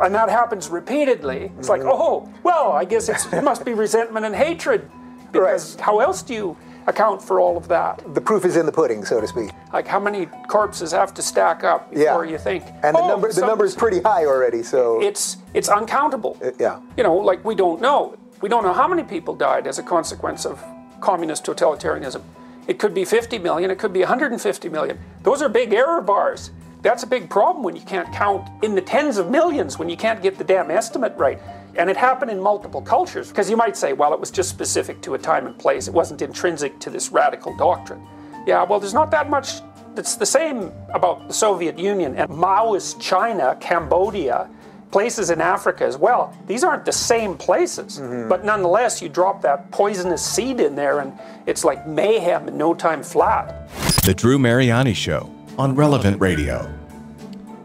and 0.00 0.14
that 0.14 0.28
happens 0.28 0.68
repeatedly, 0.68 1.52
it's 1.58 1.68
mm-hmm. 1.68 1.82
like, 1.86 1.94
oh, 1.94 2.32
well, 2.42 2.72
I 2.72 2.84
guess 2.84 3.08
it 3.08 3.42
must 3.42 3.64
be 3.64 3.74
resentment 3.74 4.26
and 4.26 4.34
hatred. 4.34 4.88
Because 5.32 5.76
right. 5.76 5.84
how 5.84 6.00
else 6.00 6.22
do 6.22 6.34
you 6.34 6.56
account 6.86 7.22
for 7.22 7.40
all 7.40 7.56
of 7.56 7.68
that? 7.68 8.02
The 8.14 8.20
proof 8.20 8.44
is 8.44 8.56
in 8.56 8.66
the 8.66 8.72
pudding, 8.72 9.04
so 9.04 9.20
to 9.20 9.26
speak. 9.26 9.50
Like 9.72 9.86
how 9.86 10.00
many 10.00 10.26
corpses 10.48 10.92
have 10.92 11.14
to 11.14 11.22
stack 11.22 11.64
up 11.64 11.90
before 11.90 12.24
yeah. 12.24 12.32
you 12.32 12.38
think? 12.38 12.64
And 12.82 12.94
the 12.96 13.00
oh, 13.00 13.08
number 13.08 13.32
the 13.32 13.46
number 13.46 13.64
is 13.64 13.74
pretty 13.74 14.00
high 14.00 14.26
already, 14.26 14.62
so 14.62 15.00
it's 15.02 15.38
it's 15.54 15.68
uncountable. 15.68 16.38
Uh, 16.42 16.50
yeah. 16.58 16.80
You 16.96 17.02
know, 17.02 17.14
like 17.14 17.44
we 17.44 17.54
don't 17.54 17.80
know. 17.80 18.16
We 18.40 18.48
don't 18.48 18.62
know 18.62 18.72
how 18.72 18.88
many 18.88 19.02
people 19.02 19.34
died 19.34 19.66
as 19.66 19.78
a 19.78 19.82
consequence 19.82 20.46
of 20.46 20.64
communist 21.00 21.44
totalitarianism 21.44 22.22
It 22.68 22.78
could 22.78 22.94
be 22.94 23.04
50 23.04 23.38
million, 23.38 23.70
it 23.70 23.78
could 23.78 23.92
be 23.92 24.00
150 24.00 24.68
million. 24.68 24.98
Those 25.22 25.42
are 25.42 25.48
big 25.48 25.72
error 25.72 26.00
bars. 26.00 26.50
That's 26.82 27.02
a 27.02 27.06
big 27.06 27.28
problem 27.28 27.62
when 27.62 27.76
you 27.76 27.82
can't 27.82 28.10
count 28.12 28.48
in 28.62 28.74
the 28.74 28.80
tens 28.80 29.18
of 29.18 29.30
millions, 29.30 29.78
when 29.78 29.88
you 29.88 29.96
can't 29.96 30.22
get 30.22 30.38
the 30.38 30.44
damn 30.44 30.70
estimate 30.70 31.14
right. 31.16 31.38
And 31.76 31.88
it 31.88 31.96
happened 31.96 32.30
in 32.30 32.40
multiple 32.40 32.82
cultures, 32.82 33.28
because 33.28 33.48
you 33.48 33.56
might 33.56 33.76
say, 33.76 33.92
well, 33.92 34.12
it 34.12 34.20
was 34.20 34.30
just 34.30 34.48
specific 34.48 35.00
to 35.02 35.14
a 35.14 35.18
time 35.18 35.46
and 35.46 35.58
place, 35.58 35.88
it 35.88 35.94
wasn't 35.94 36.22
intrinsic 36.22 36.78
to 36.80 36.90
this 36.90 37.12
radical 37.12 37.56
doctrine. 37.56 38.04
Yeah, 38.46 38.62
well, 38.64 38.80
there's 38.80 38.94
not 38.94 39.10
that 39.10 39.30
much 39.30 39.60
that's 39.94 40.16
the 40.16 40.26
same 40.26 40.72
about 40.92 41.28
the 41.28 41.34
Soviet 41.34 41.78
Union 41.78 42.16
and 42.16 42.28
Maoist 42.30 43.00
China, 43.00 43.56
Cambodia, 43.60 44.48
places 44.90 45.30
in 45.30 45.40
Africa 45.40 45.84
as 45.84 45.96
well. 45.96 46.36
These 46.46 46.64
aren't 46.64 46.84
the 46.84 46.92
same 46.92 47.36
places, 47.36 47.98
mm-hmm. 47.98 48.28
but 48.28 48.44
nonetheless, 48.44 49.00
you 49.00 49.08
drop 49.08 49.40
that 49.42 49.70
poisonous 49.70 50.24
seed 50.24 50.60
in 50.60 50.74
there 50.74 51.00
and 51.00 51.12
it's 51.46 51.64
like 51.64 51.86
mayhem 51.86 52.48
in 52.48 52.56
no 52.56 52.74
time 52.74 53.02
flat. 53.02 53.68
The 54.04 54.14
Drew 54.14 54.38
Mariani 54.38 54.94
Show 54.94 55.32
on 55.58 55.74
Relevant 55.74 56.20
Radio. 56.20 56.72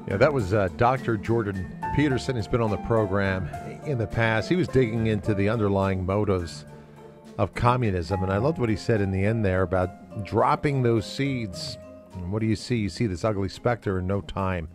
Yeah, 0.08 0.18
that 0.18 0.32
was 0.32 0.54
uh, 0.54 0.70
Dr. 0.78 1.18
Jordan 1.18 1.66
Peterson. 1.96 2.36
He's 2.36 2.48
been 2.48 2.62
on 2.62 2.70
the 2.70 2.78
program 2.78 3.50
in 3.88 3.98
the 3.98 4.08
past. 4.08 4.50
He 4.50 4.56
was 4.56 4.68
digging 4.68 5.08
into 5.08 5.34
the 5.34 5.50
underlying 5.50 6.06
motives 6.06 6.66
of 7.38 7.54
communism, 7.54 8.24
and 8.24 8.32
I 8.32 8.38
loved 8.38 8.58
what 8.58 8.70
he 8.70 8.76
said 8.76 9.02
in 9.02 9.12
the 9.12 9.26
end 9.26 9.44
there 9.46 9.62
about 9.62 10.24
dropping 10.24 10.84
those 10.84 11.06
seeds. 11.06 11.78
And 12.14 12.32
what 12.32 12.40
do 12.40 12.46
you 12.46 12.56
see? 12.56 12.78
You 12.78 12.90
see 12.90 13.08
this 13.08 13.24
ugly 13.24 13.50
specter 13.50 14.00
in 14.00 14.08
no 14.08 14.22
time 14.22 14.70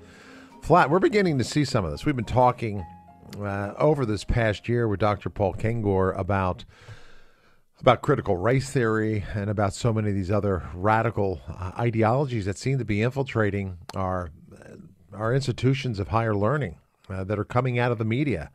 flat. 0.63 0.91
We're 0.91 0.99
beginning 0.99 1.39
to 1.39 1.45
see 1.45 1.65
some 1.65 1.85
of 1.85 1.91
this. 1.91 2.05
We've 2.05 2.17
been 2.17 2.25
talking 2.25 2.85
uh, 3.39 3.75
over 3.79 4.05
this 4.05 4.25
past 4.25 4.69
year 4.69 4.89
with 4.89 5.01
Dr. 5.01 5.31
Paul 5.31 5.55
Kengor 5.55 6.19
about 6.19 6.65
about 7.81 8.03
critical 8.03 8.37
race 8.37 8.71
theory 8.71 9.25
and 9.35 9.49
about 9.49 9.73
so 9.73 9.91
many 9.91 10.11
of 10.11 10.15
these 10.15 10.31
other 10.31 10.69
radical 10.75 11.41
uh, 11.49 11.73
ideologies 11.79 12.45
that 12.45 12.59
seem 12.59 12.77
to 12.77 12.85
be 12.85 13.01
infiltrating 13.01 13.79
our 13.95 14.31
our 15.13 15.35
institutions 15.35 15.99
of 15.99 16.09
higher 16.09 16.35
learning 16.35 16.77
uh, 17.09 17.25
that 17.25 17.39
are 17.39 17.45
coming 17.45 17.79
out 17.79 17.91
of 17.91 17.99
the 17.99 18.05
media. 18.05 18.51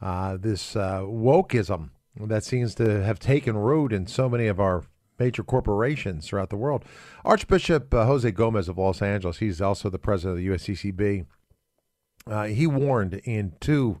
Uh, 0.00 0.36
this 0.36 0.76
uh, 0.76 1.00
wokeism 1.00 1.90
that 2.16 2.44
seems 2.44 2.74
to 2.74 3.02
have 3.02 3.18
taken 3.18 3.56
root 3.56 3.92
in 3.92 4.06
so 4.06 4.28
many 4.28 4.46
of 4.46 4.58
our 4.58 4.84
major 5.18 5.42
corporations 5.42 6.26
throughout 6.26 6.50
the 6.50 6.56
world. 6.56 6.84
Archbishop 7.24 7.92
uh, 7.92 8.06
Jose 8.06 8.30
Gomez 8.32 8.68
of 8.68 8.78
Los 8.78 9.02
Angeles, 9.02 9.38
he's 9.38 9.60
also 9.60 9.90
the 9.90 9.98
president 9.98 10.38
of 10.38 10.44
the 10.44 10.48
USCCB. 10.48 11.26
Uh, 12.26 12.44
he 12.44 12.66
warned 12.66 13.14
in 13.24 13.52
two 13.60 14.00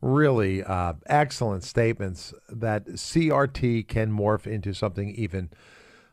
really 0.00 0.62
uh, 0.62 0.92
excellent 1.06 1.64
statements 1.64 2.32
that 2.48 2.86
CRT 2.86 3.88
can 3.88 4.12
morph 4.12 4.46
into 4.46 4.72
something 4.72 5.10
even 5.14 5.50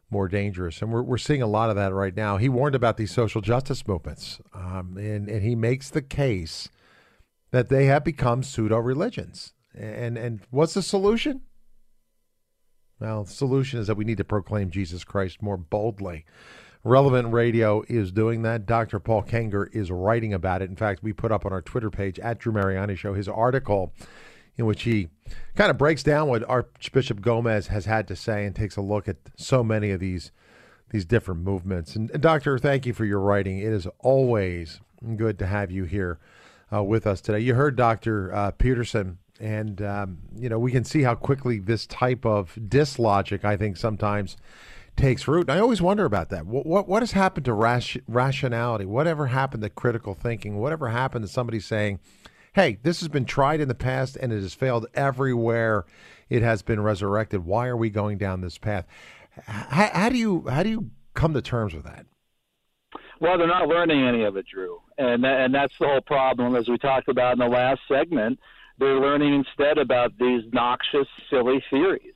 more 0.09 0.27
dangerous. 0.27 0.81
And 0.81 0.91
we're, 0.91 1.01
we're 1.01 1.17
seeing 1.17 1.41
a 1.41 1.47
lot 1.47 1.69
of 1.69 1.75
that 1.75 1.93
right 1.93 2.15
now. 2.15 2.37
He 2.37 2.49
warned 2.49 2.75
about 2.75 2.97
these 2.97 3.11
social 3.11 3.41
justice 3.41 3.85
movements, 3.87 4.39
um, 4.53 4.97
and, 4.97 5.27
and 5.29 5.43
he 5.43 5.55
makes 5.55 5.89
the 5.89 6.01
case 6.01 6.69
that 7.51 7.69
they 7.69 7.85
have 7.85 8.03
become 8.03 8.43
pseudo 8.43 8.77
religions. 8.77 9.53
And, 9.73 10.17
and 10.17 10.41
what's 10.49 10.73
the 10.73 10.81
solution? 10.81 11.41
Well, 12.99 13.25
the 13.25 13.31
solution 13.31 13.79
is 13.79 13.87
that 13.87 13.97
we 13.97 14.05
need 14.05 14.17
to 14.17 14.23
proclaim 14.23 14.69
Jesus 14.69 15.03
Christ 15.03 15.41
more 15.41 15.57
boldly. 15.57 16.25
Relevant 16.83 17.33
Radio 17.33 17.83
is 17.89 18.11
doing 18.11 18.43
that. 18.43 18.65
Dr. 18.65 18.99
Paul 18.99 19.23
Kengor 19.23 19.67
is 19.73 19.91
writing 19.91 20.33
about 20.33 20.61
it. 20.61 20.69
In 20.69 20.75
fact, 20.75 21.03
we 21.03 21.13
put 21.13 21.31
up 21.31 21.45
on 21.45 21.51
our 21.51 21.61
Twitter 21.61 21.89
page 21.89 22.19
at 22.19 22.39
Drew 22.39 22.53
Mariani 22.53 22.95
Show 22.95 23.13
his 23.15 23.27
article 23.27 23.91
in 24.57 24.65
which 24.65 24.83
he 24.83 25.09
kind 25.55 25.69
of 25.69 25.77
breaks 25.77 26.03
down 26.03 26.29
what 26.29 26.47
Archbishop 26.47 27.21
Gomez 27.21 27.67
has 27.67 27.85
had 27.85 28.07
to 28.07 28.15
say 28.15 28.45
and 28.45 28.55
takes 28.55 28.77
a 28.77 28.81
look 28.81 29.07
at 29.07 29.17
so 29.35 29.63
many 29.63 29.91
of 29.91 29.99
these 29.99 30.31
these 30.91 31.05
different 31.05 31.41
movements. 31.41 31.95
And, 31.95 32.11
and 32.11 32.21
Doctor, 32.21 32.59
thank 32.59 32.85
you 32.85 32.93
for 32.93 33.05
your 33.05 33.19
writing. 33.19 33.57
It 33.57 33.73
is 33.73 33.87
always 33.99 34.79
good 35.17 35.39
to 35.39 35.47
have 35.47 35.71
you 35.71 35.85
here 35.85 36.19
uh, 36.71 36.83
with 36.83 37.07
us 37.07 37.21
today. 37.21 37.39
You 37.39 37.55
heard 37.55 37.75
Dr. 37.75 38.33
Uh, 38.33 38.51
Peterson, 38.51 39.17
and 39.39 39.81
um, 39.81 40.19
you 40.37 40.49
know 40.49 40.59
we 40.59 40.71
can 40.71 40.83
see 40.83 41.03
how 41.03 41.15
quickly 41.15 41.59
this 41.59 41.85
type 41.85 42.25
of 42.25 42.57
dislogic, 42.67 43.45
I 43.45 43.57
think, 43.57 43.77
sometimes 43.77 44.37
takes 44.95 45.27
root. 45.27 45.49
And 45.49 45.51
I 45.51 45.59
always 45.59 45.81
wonder 45.81 46.05
about 46.05 46.29
that. 46.29 46.45
What, 46.45 46.65
what, 46.65 46.87
what 46.87 47.01
has 47.01 47.11
happened 47.11 47.45
to 47.45 47.53
rationality? 47.53 48.85
Whatever 48.85 49.27
happened 49.27 49.63
to 49.63 49.69
critical 49.69 50.13
thinking? 50.13 50.57
Whatever 50.57 50.89
happened 50.89 51.25
to 51.25 51.31
somebody 51.31 51.59
saying, 51.59 51.99
hey, 52.53 52.77
this 52.83 53.01
has 53.01 53.09
been 53.09 53.25
tried 53.25 53.59
in 53.59 53.67
the 53.67 53.75
past 53.75 54.15
and 54.15 54.31
it 54.31 54.41
has 54.41 54.53
failed 54.53 54.87
everywhere 54.93 55.85
it 56.29 56.41
has 56.41 56.61
been 56.61 56.81
resurrected. 56.81 57.45
Why 57.45 57.67
are 57.67 57.77
we 57.77 57.89
going 57.89 58.17
down 58.17 58.41
this 58.41 58.57
path? 58.57 58.85
How, 59.45 59.89
how 59.93 60.09
do 60.09 60.17
you 60.17 60.45
how 60.49 60.63
do 60.63 60.69
you 60.69 60.89
come 61.13 61.33
to 61.33 61.41
terms 61.41 61.73
with 61.73 61.83
that? 61.83 62.05
Well, 63.19 63.37
they're 63.37 63.47
not 63.47 63.67
learning 63.67 64.05
any 64.05 64.23
of 64.23 64.35
it, 64.37 64.45
Drew, 64.51 64.79
and 64.97 65.25
and 65.25 65.53
that's 65.53 65.73
the 65.79 65.87
whole 65.87 66.01
problem. 66.01 66.55
As 66.55 66.67
we 66.67 66.77
talked 66.77 67.09
about 67.09 67.33
in 67.33 67.39
the 67.39 67.47
last 67.47 67.81
segment, 67.87 68.39
they're 68.79 68.99
learning 68.99 69.33
instead 69.33 69.77
about 69.77 70.11
these 70.17 70.43
noxious, 70.51 71.07
silly 71.29 71.63
theories 71.69 72.15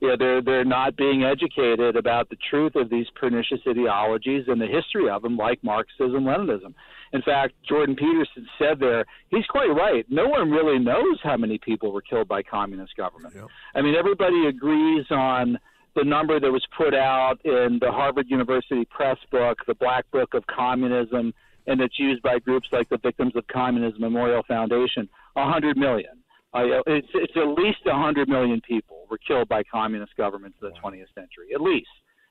you 0.00 0.08
know, 0.08 0.16
they're 0.16 0.42
they're 0.42 0.64
not 0.64 0.96
being 0.96 1.24
educated 1.24 1.96
about 1.96 2.28
the 2.30 2.36
truth 2.50 2.76
of 2.76 2.88
these 2.88 3.06
pernicious 3.14 3.60
ideologies 3.68 4.44
and 4.46 4.60
the 4.60 4.66
history 4.66 5.08
of 5.10 5.22
them, 5.22 5.36
like 5.36 5.62
Marxism, 5.64 6.24
Leninism. 6.24 6.74
In 7.12 7.22
fact, 7.22 7.54
Jordan 7.68 7.96
Peterson 7.96 8.46
said 8.58 8.78
there, 8.78 9.04
he's 9.30 9.46
quite 9.46 9.70
right. 9.74 10.04
No 10.08 10.28
one 10.28 10.50
really 10.50 10.78
knows 10.78 11.18
how 11.22 11.36
many 11.36 11.58
people 11.58 11.90
were 11.92 12.02
killed 12.02 12.28
by 12.28 12.42
communist 12.42 12.96
government. 12.96 13.34
Yep. 13.34 13.46
I 13.74 13.82
mean, 13.82 13.94
everybody 13.94 14.46
agrees 14.46 15.06
on 15.10 15.58
the 15.96 16.04
number 16.04 16.38
that 16.38 16.50
was 16.50 16.64
put 16.76 16.94
out 16.94 17.38
in 17.44 17.78
the 17.80 17.90
Harvard 17.90 18.26
University 18.28 18.84
Press 18.84 19.16
book, 19.32 19.58
the 19.66 19.74
Black 19.74 20.08
Book 20.12 20.34
of 20.34 20.46
Communism, 20.46 21.32
and 21.68 21.82
it's 21.82 21.98
used 21.98 22.22
by 22.22 22.38
groups 22.38 22.68
like 22.72 22.88
the 22.88 22.98
Victims 22.98 23.36
of 23.36 23.46
Communism 23.46 24.00
Memorial 24.00 24.42
Foundation, 24.48 25.08
A 25.36 25.42
100 25.42 25.76
million. 25.76 26.12
Uh, 26.54 26.80
it's, 26.86 27.08
it's 27.12 27.34
at 27.36 27.48
least 27.62 27.78
a 27.86 27.90
100 27.90 28.26
million 28.28 28.60
people 28.62 29.06
were 29.10 29.18
killed 29.18 29.48
by 29.48 29.62
communist 29.62 30.16
governments 30.16 30.56
in 30.62 30.68
the 30.68 30.74
20th 30.82 31.14
century, 31.14 31.54
at 31.54 31.60
least. 31.60 31.88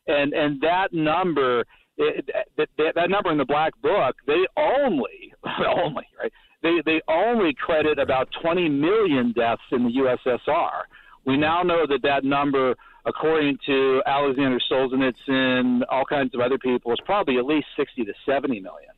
And 0.07 0.33
and 0.33 0.59
that 0.61 0.91
number, 0.91 1.65
it, 1.97 2.27
that, 2.57 2.69
that 2.95 3.09
number 3.09 3.31
in 3.31 3.37
the 3.37 3.45
Black 3.45 3.73
Book, 3.81 4.15
they 4.25 4.45
only, 4.57 5.33
only 5.45 6.07
right, 6.19 6.31
they 6.63 6.81
they 6.85 7.01
only 7.07 7.53
credit 7.53 7.99
about 7.99 8.29
20 8.41 8.69
million 8.69 9.33
deaths 9.33 9.61
in 9.71 9.83
the 9.83 9.91
USSR. 9.91 10.83
We 11.25 11.37
now 11.37 11.61
know 11.61 11.85
that 11.85 12.01
that 12.03 12.23
number, 12.23 12.73
according 13.05 13.59
to 13.67 14.01
Alexander 14.05 14.59
Solzhenitsyn, 14.71 15.59
and 15.59 15.83
all 15.85 16.05
kinds 16.05 16.33
of 16.33 16.39
other 16.39 16.57
people, 16.57 16.91
is 16.93 16.99
probably 17.05 17.37
at 17.37 17.45
least 17.45 17.67
60 17.75 18.05
to 18.05 18.13
70 18.25 18.61
million 18.61 18.89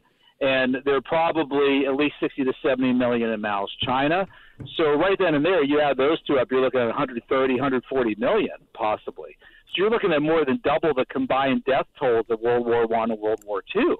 and 0.41 0.77
there 0.85 0.95
are 0.95 1.01
probably 1.01 1.85
at 1.85 1.95
least 1.95 2.15
60 2.19 2.45
to 2.45 2.53
70 2.63 2.93
million 2.93 3.29
in 3.29 3.41
Mao's 3.41 3.75
China. 3.83 4.27
So 4.77 4.93
right 4.93 5.17
then 5.17 5.35
and 5.35 5.45
there, 5.45 5.63
you 5.63 5.79
add 5.81 5.97
those 5.97 6.21
two 6.23 6.37
up, 6.37 6.49
you're 6.51 6.61
looking 6.61 6.79
at 6.79 6.87
130, 6.87 7.53
140 7.53 8.15
million 8.15 8.55
possibly. 8.73 9.37
So 9.69 9.83
you're 9.83 9.89
looking 9.89 10.13
at 10.13 10.21
more 10.21 10.45
than 10.45 10.59
double 10.63 10.93
the 10.93 11.05
combined 11.05 11.63
death 11.65 11.85
tolls 11.99 12.25
of 12.29 12.39
World 12.39 12.65
War 12.65 12.87
One 12.87 13.11
and 13.11 13.19
World 13.19 13.43
War 13.45 13.63
Two. 13.71 13.97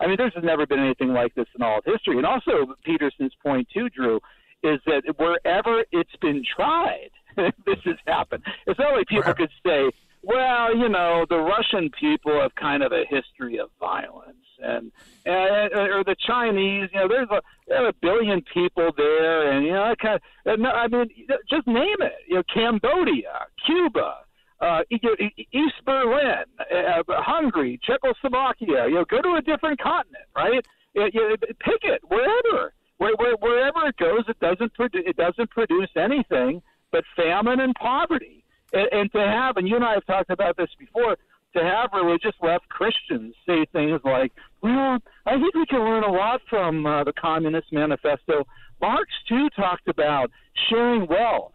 I 0.00 0.06
mean, 0.06 0.16
there's 0.16 0.32
never 0.42 0.66
been 0.66 0.80
anything 0.80 1.12
like 1.12 1.34
this 1.34 1.46
in 1.54 1.62
all 1.62 1.78
of 1.78 1.84
history. 1.84 2.16
And 2.16 2.26
also, 2.26 2.74
Peterson's 2.84 3.34
point 3.42 3.68
too, 3.72 3.88
Drew, 3.88 4.18
is 4.62 4.80
that 4.86 5.02
wherever 5.16 5.84
it's 5.92 6.16
been 6.20 6.44
tried, 6.44 7.10
this 7.36 7.78
has 7.84 7.96
happened. 8.06 8.42
It's 8.66 8.78
not 8.78 8.94
like 8.96 9.06
people 9.06 9.32
could 9.34 9.50
say, 9.64 9.90
well, 10.22 10.76
you 10.76 10.88
know, 10.88 11.26
the 11.28 11.38
Russian 11.38 11.90
people 11.90 12.40
have 12.40 12.54
kind 12.54 12.82
of 12.82 12.92
a 12.92 13.04
history 13.08 13.58
of 13.58 13.70
violence 13.80 14.36
and, 14.62 14.92
and 15.26 15.72
or 15.72 16.04
the 16.04 16.16
Chinese. 16.32 16.88
You 16.92 17.00
know, 17.00 17.08
there's 17.08 17.28
a 17.30 17.40
there 17.68 17.84
are 17.84 17.88
a 17.88 17.92
billion 18.00 18.42
people 18.54 18.90
there, 18.96 19.52
and 19.52 19.66
you 19.66 19.72
know, 19.72 19.82
I 19.82 19.94
kind 19.94 20.20
of, 20.46 20.60
I 20.64 20.88
mean, 20.88 21.08
just 21.48 21.66
name 21.66 22.00
it. 22.00 22.18
You 22.28 22.36
know, 22.36 22.42
Cambodia, 22.52 23.46
Cuba. 23.66 24.16
Uh, 24.60 24.82
East 24.92 25.74
Berlin, 25.84 26.44
uh, 26.60 27.02
Hungary, 27.08 27.80
Czechoslovakia. 27.82 28.86
You 28.86 28.94
know, 28.94 29.04
go 29.04 29.20
to 29.20 29.34
a 29.34 29.42
different 29.42 29.80
continent, 29.80 30.26
right? 30.36 30.64
You, 30.94 31.36
pick 31.58 31.82
it 31.82 32.00
wherever, 32.06 32.72
where, 32.98 33.12
where, 33.16 33.34
wherever 33.40 33.88
it 33.88 33.96
goes, 33.96 34.22
it 34.28 34.38
doesn't 34.38 34.72
produ- 34.78 35.04
it 35.04 35.16
doesn't 35.16 35.50
produce 35.50 35.90
anything 35.96 36.62
but 36.92 37.02
famine 37.16 37.58
and 37.58 37.74
poverty. 37.74 38.44
And, 38.72 38.88
and 38.92 39.12
to 39.12 39.18
have, 39.18 39.56
and 39.56 39.66
you 39.66 39.74
and 39.74 39.84
I 39.84 39.94
have 39.94 40.06
talked 40.06 40.30
about 40.30 40.56
this 40.56 40.70
before, 40.78 41.16
to 41.56 41.62
have 41.62 41.90
religious 41.92 42.36
left 42.40 42.68
Christians 42.68 43.34
say 43.44 43.66
things 43.72 44.00
like, 44.04 44.32
well, 44.62 44.98
I 45.26 45.38
think 45.38 45.54
we 45.54 45.66
can 45.66 45.80
learn 45.80 46.04
a 46.04 46.10
lot 46.10 46.40
from 46.50 46.84
uh, 46.84 47.04
the 47.04 47.12
Communist 47.12 47.72
Manifesto. 47.72 48.44
Marx, 48.80 49.08
too, 49.28 49.48
talked 49.54 49.86
about 49.88 50.30
sharing 50.68 51.06
wealth 51.06 51.52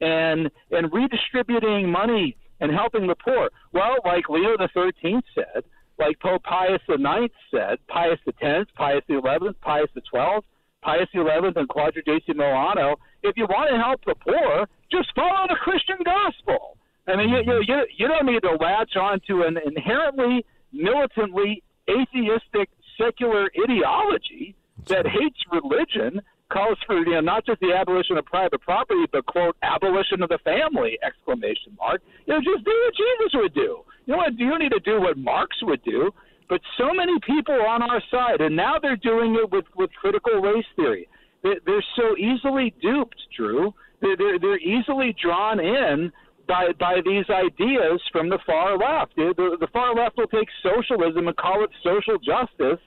and, 0.00 0.50
and 0.70 0.92
redistributing 0.92 1.90
money 1.90 2.36
and 2.60 2.70
helping 2.70 3.06
the 3.06 3.14
poor. 3.14 3.50
Well, 3.72 3.96
like 4.04 4.28
Leo 4.28 4.56
the 4.58 4.68
Thirteenth 4.74 5.24
said, 5.34 5.64
like 5.98 6.20
Pope 6.20 6.42
Pius 6.42 6.80
the 6.86 6.98
Ninth 6.98 7.32
said, 7.50 7.78
Pius 7.88 8.18
the 8.26 8.32
Tenth, 8.32 8.68
Pius 8.76 9.02
the 9.08 9.18
Eleventh, 9.18 9.56
Pius 9.62 9.88
the 9.94 10.02
Twelfth, 10.02 10.46
Pius 10.82 11.08
the 11.14 11.20
Eleventh, 11.22 11.56
and 11.56 11.68
Quadragesimo 11.68 12.70
Anno. 12.70 12.96
If 13.22 13.36
you 13.36 13.46
want 13.46 13.70
to 13.70 13.78
help 13.78 14.04
the 14.04 14.14
poor, 14.14 14.66
just 14.90 15.14
follow 15.14 15.46
the 15.48 15.56
Christian 15.56 15.96
gospel. 16.04 16.76
I 17.08 17.16
mean, 17.16 17.30
you, 17.30 17.62
you, 17.66 17.86
you 17.96 18.08
don't 18.08 18.26
need 18.26 18.42
to 18.42 18.56
latch 18.56 18.96
on 18.96 19.20
to 19.28 19.42
an 19.42 19.56
inherently, 19.64 20.44
militantly 20.72 21.62
atheistic 21.88 22.68
secular 22.98 23.50
ideology 23.62 24.54
that 24.88 25.06
hates 25.06 25.38
religion, 25.50 26.20
calls 26.50 26.78
for 26.86 26.98
you 26.98 27.12
know 27.12 27.20
not 27.20 27.44
just 27.46 27.60
the 27.60 27.72
abolition 27.72 28.16
of 28.16 28.24
private 28.24 28.60
property, 28.60 29.04
but 29.12 29.26
quote 29.26 29.56
abolition 29.62 30.22
of 30.22 30.28
the 30.28 30.38
family 30.44 30.98
exclamation 31.02 31.76
mark. 31.78 32.02
You 32.26 32.34
know, 32.34 32.40
just 32.40 32.64
do 32.64 32.70
what 32.84 32.94
Jesus 32.94 33.32
would 33.34 33.54
do. 33.54 33.82
You 34.06 34.12
know 34.12 34.16
what? 34.18 34.38
You 34.38 34.50
don't 34.50 34.60
need 34.60 34.72
to 34.72 34.80
do 34.80 35.00
what 35.00 35.16
Marx 35.18 35.56
would 35.62 35.82
do. 35.84 36.12
But 36.48 36.60
so 36.78 36.92
many 36.94 37.18
people 37.26 37.60
on 37.60 37.82
our 37.82 38.00
side, 38.10 38.40
and 38.40 38.54
now 38.54 38.78
they're 38.80 38.96
doing 38.96 39.34
it 39.34 39.50
with 39.50 39.64
with 39.76 39.90
critical 40.00 40.40
race 40.40 40.64
theory. 40.76 41.08
They're, 41.42 41.60
they're 41.66 41.84
so 41.96 42.16
easily 42.16 42.74
duped, 42.80 43.16
Drew. 43.36 43.74
They're, 44.00 44.16
they're 44.16 44.38
they're 44.38 44.58
easily 44.58 45.14
drawn 45.20 45.58
in 45.58 46.12
by 46.46 46.72
by 46.78 47.00
these 47.04 47.24
ideas 47.30 48.00
from 48.12 48.28
the 48.28 48.38
far 48.46 48.76
left. 48.78 49.16
The, 49.16 49.56
the, 49.60 49.68
far 49.72 49.94
left 49.94 50.16
will 50.16 50.26
take 50.28 50.48
socialism 50.62 51.28
and 51.28 51.36
call 51.36 51.64
it 51.64 51.70
social 51.82 52.18
justice 52.18 52.82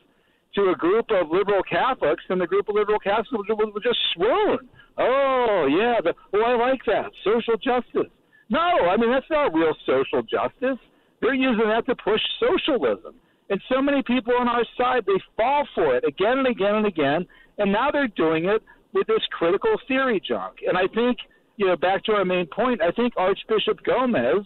to 0.55 0.71
a 0.71 0.75
group 0.75 1.05
of 1.11 1.29
liberal 1.31 1.61
Catholics, 1.63 2.23
and 2.29 2.41
the 2.41 2.47
group 2.47 2.69
of 2.69 2.75
liberal 2.75 2.99
Catholics 2.99 3.29
will, 3.31 3.45
will 3.57 3.81
just 3.81 3.99
swoon. 4.13 4.69
Oh 4.97 5.67
yeah, 5.69 6.01
the, 6.03 6.13
oh 6.33 6.41
I 6.41 6.55
like 6.55 6.81
that 6.85 7.11
social 7.23 7.57
justice. 7.57 8.11
No, 8.49 8.89
I 8.89 8.97
mean 8.97 9.11
that's 9.11 9.29
not 9.29 9.53
real 9.53 9.75
social 9.85 10.23
justice. 10.23 10.79
They're 11.21 11.33
using 11.33 11.67
that 11.67 11.85
to 11.87 11.95
push 11.95 12.21
socialism. 12.39 13.15
And 13.49 13.59
so 13.67 13.81
many 13.81 14.03
people 14.03 14.33
on 14.39 14.47
our 14.47 14.63
side, 14.77 15.03
they 15.05 15.19
fall 15.35 15.67
for 15.73 15.95
it 15.95 16.03
again 16.05 16.37
and 16.37 16.47
again 16.47 16.75
and 16.75 16.85
again. 16.85 17.25
And 17.57 17.71
now 17.71 17.89
they're 17.91 18.07
doing 18.07 18.45
it 18.45 18.61
with 18.93 19.07
this 19.07 19.25
critical 19.31 19.75
theory 19.87 20.21
junk. 20.25 20.57
And 20.67 20.77
I 20.77 20.87
think, 20.93 21.17
you 21.59 21.67
know, 21.67 21.75
back 21.75 22.05
to 22.05 22.13
our 22.13 22.23
main 22.23 22.47
point, 22.47 22.81
I 22.81 22.89
think 22.91 23.13
Archbishop 23.17 23.83
Gomez 23.83 24.45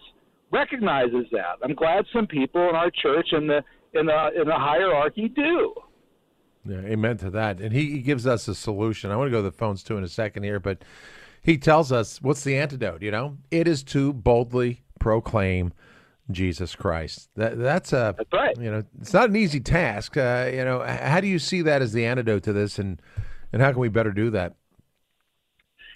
recognizes 0.50 1.26
that. 1.30 1.58
I'm 1.62 1.74
glad 1.74 2.04
some 2.12 2.26
people 2.26 2.68
in 2.68 2.74
our 2.74 2.90
church 2.90 3.28
and 3.30 3.48
the 3.48 3.62
in 3.94 4.06
the 4.06 4.30
in 4.40 4.48
the 4.48 4.56
hierarchy 4.56 5.28
do. 5.28 5.74
Yeah, 6.66 6.78
amen 6.78 7.18
to 7.18 7.30
that. 7.30 7.60
And 7.60 7.72
he, 7.72 7.92
he 7.92 7.98
gives 8.00 8.26
us 8.26 8.48
a 8.48 8.54
solution. 8.54 9.12
I 9.12 9.16
want 9.16 9.28
to 9.28 9.30
go 9.30 9.38
to 9.38 9.50
the 9.50 9.52
phones 9.52 9.84
too 9.84 9.96
in 9.96 10.02
a 10.02 10.08
second 10.08 10.42
here, 10.42 10.58
but 10.58 10.82
he 11.40 11.56
tells 11.56 11.92
us 11.92 12.20
what's 12.20 12.42
the 12.42 12.56
antidote, 12.56 13.00
you 13.00 13.12
know? 13.12 13.36
It 13.52 13.68
is 13.68 13.84
to 13.84 14.12
boldly 14.12 14.82
proclaim 14.98 15.72
Jesus 16.32 16.74
Christ. 16.74 17.28
That 17.36 17.58
that's 17.58 17.92
a 17.92 18.16
that's 18.18 18.32
right. 18.32 18.56
You 18.58 18.72
know, 18.72 18.82
it's 19.00 19.12
not 19.12 19.28
an 19.28 19.36
easy 19.36 19.60
task. 19.60 20.16
Uh, 20.16 20.50
you 20.52 20.64
know, 20.64 20.82
how 20.82 21.20
do 21.20 21.28
you 21.28 21.38
see 21.38 21.62
that 21.62 21.80
as 21.80 21.92
the 21.92 22.06
antidote 22.06 22.42
to 22.44 22.52
this, 22.52 22.80
and 22.80 23.00
and 23.52 23.62
how 23.62 23.70
can 23.70 23.80
we 23.80 23.88
better 23.88 24.10
do 24.10 24.30
that? 24.30 24.56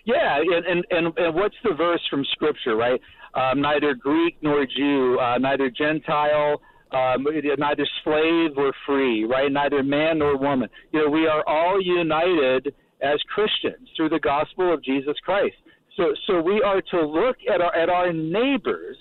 Yeah, 0.05 0.39
and 0.39 0.65
and 0.65 0.87
and, 0.91 1.19
and 1.19 1.35
what's 1.35 1.57
the 1.65 1.75
verse 1.75 2.01
from 2.11 2.25
Scripture, 2.33 2.77
right? 2.77 3.01
Um, 3.35 3.61
neither 3.61 3.95
Greek 3.95 4.37
nor 4.43 4.67
Jew, 4.67 5.19
uh, 5.21 5.39
neither 5.39 5.71
Gentile, 5.71 6.61
um, 6.93 7.27
neither 7.59 7.87
slave 8.03 8.51
or 8.57 8.73
free, 8.87 9.25
right? 9.25 9.53
Neither 9.53 9.83
man 9.83 10.19
nor 10.19 10.37
woman. 10.37 10.69
You 10.93 11.05
know, 11.05 11.11
we 11.11 11.27
are 11.27 11.47
all 11.47 11.81
united 11.81 12.75
as 13.03 13.21
Christians 13.33 13.89
through 13.97 14.09
the 14.09 14.19
gospel 14.19 14.73
of 14.73 14.83
Jesus 14.83 15.15
Christ. 15.25 15.57
So, 15.97 16.15
so 16.27 16.41
we 16.41 16.63
are 16.63 16.81
to 16.81 17.01
look 17.07 17.37
at 17.53 17.61
our 17.61 17.75
at 17.75 17.89
our 17.89 18.13
neighbors 18.13 18.97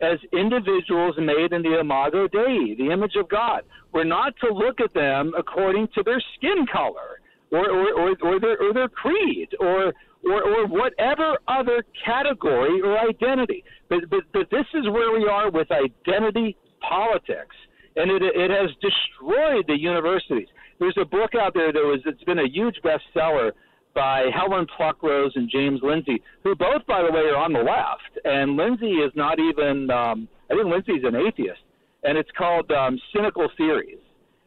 as 0.00 0.18
individuals 0.32 1.16
made 1.18 1.52
in 1.52 1.62
the 1.62 1.80
imago 1.80 2.28
Dei, 2.28 2.74
the 2.78 2.90
image 2.92 3.16
of 3.16 3.28
God. 3.28 3.62
We're 3.92 4.04
not 4.04 4.34
to 4.44 4.52
look 4.52 4.80
at 4.80 4.94
them 4.94 5.32
according 5.36 5.88
to 5.94 6.02
their 6.04 6.22
skin 6.36 6.66
color 6.70 7.20
or, 7.50 7.68
or, 7.68 7.92
or, 7.94 8.16
or, 8.22 8.40
their, 8.40 8.62
or 8.62 8.72
their 8.72 8.88
creed 8.88 9.48
or, 9.58 9.92
or, 10.24 10.42
or 10.42 10.66
whatever 10.66 11.38
other 11.48 11.84
category 12.04 12.80
or 12.80 12.98
identity. 12.98 13.64
But, 13.88 14.10
but, 14.10 14.20
but 14.32 14.50
this 14.50 14.66
is 14.74 14.88
where 14.88 15.12
we 15.18 15.26
are 15.28 15.50
with 15.50 15.68
identity 15.70 16.56
politics. 16.80 17.56
And 17.96 18.10
it, 18.10 18.22
it 18.22 18.50
has 18.50 18.70
destroyed 18.80 19.64
the 19.66 19.78
universities. 19.78 20.48
There's 20.78 20.96
a 21.00 21.04
book 21.04 21.34
out 21.34 21.54
there 21.54 21.72
that 21.72 21.80
was, 21.80 22.00
it's 22.06 22.22
been 22.24 22.38
a 22.38 22.48
huge 22.48 22.76
bestseller 22.84 23.52
by 23.94 24.26
Helen 24.32 24.66
Pluckrose 24.78 25.34
and 25.34 25.50
James 25.50 25.80
Lindsay, 25.82 26.22
who 26.44 26.54
both, 26.54 26.86
by 26.86 27.02
the 27.02 27.10
way, 27.10 27.22
are 27.22 27.36
on 27.36 27.52
the 27.52 27.58
left. 27.58 28.24
And 28.24 28.56
Lindsay 28.56 28.92
is 28.92 29.10
not 29.16 29.40
even, 29.40 29.90
um, 29.90 30.28
I 30.50 30.54
think 30.54 30.66
Lindsay's 30.66 31.02
an 31.04 31.16
atheist. 31.16 31.60
And 32.04 32.16
it's 32.16 32.30
called 32.38 32.70
um, 32.70 32.98
Cynical 33.12 33.48
Theories. 33.56 33.98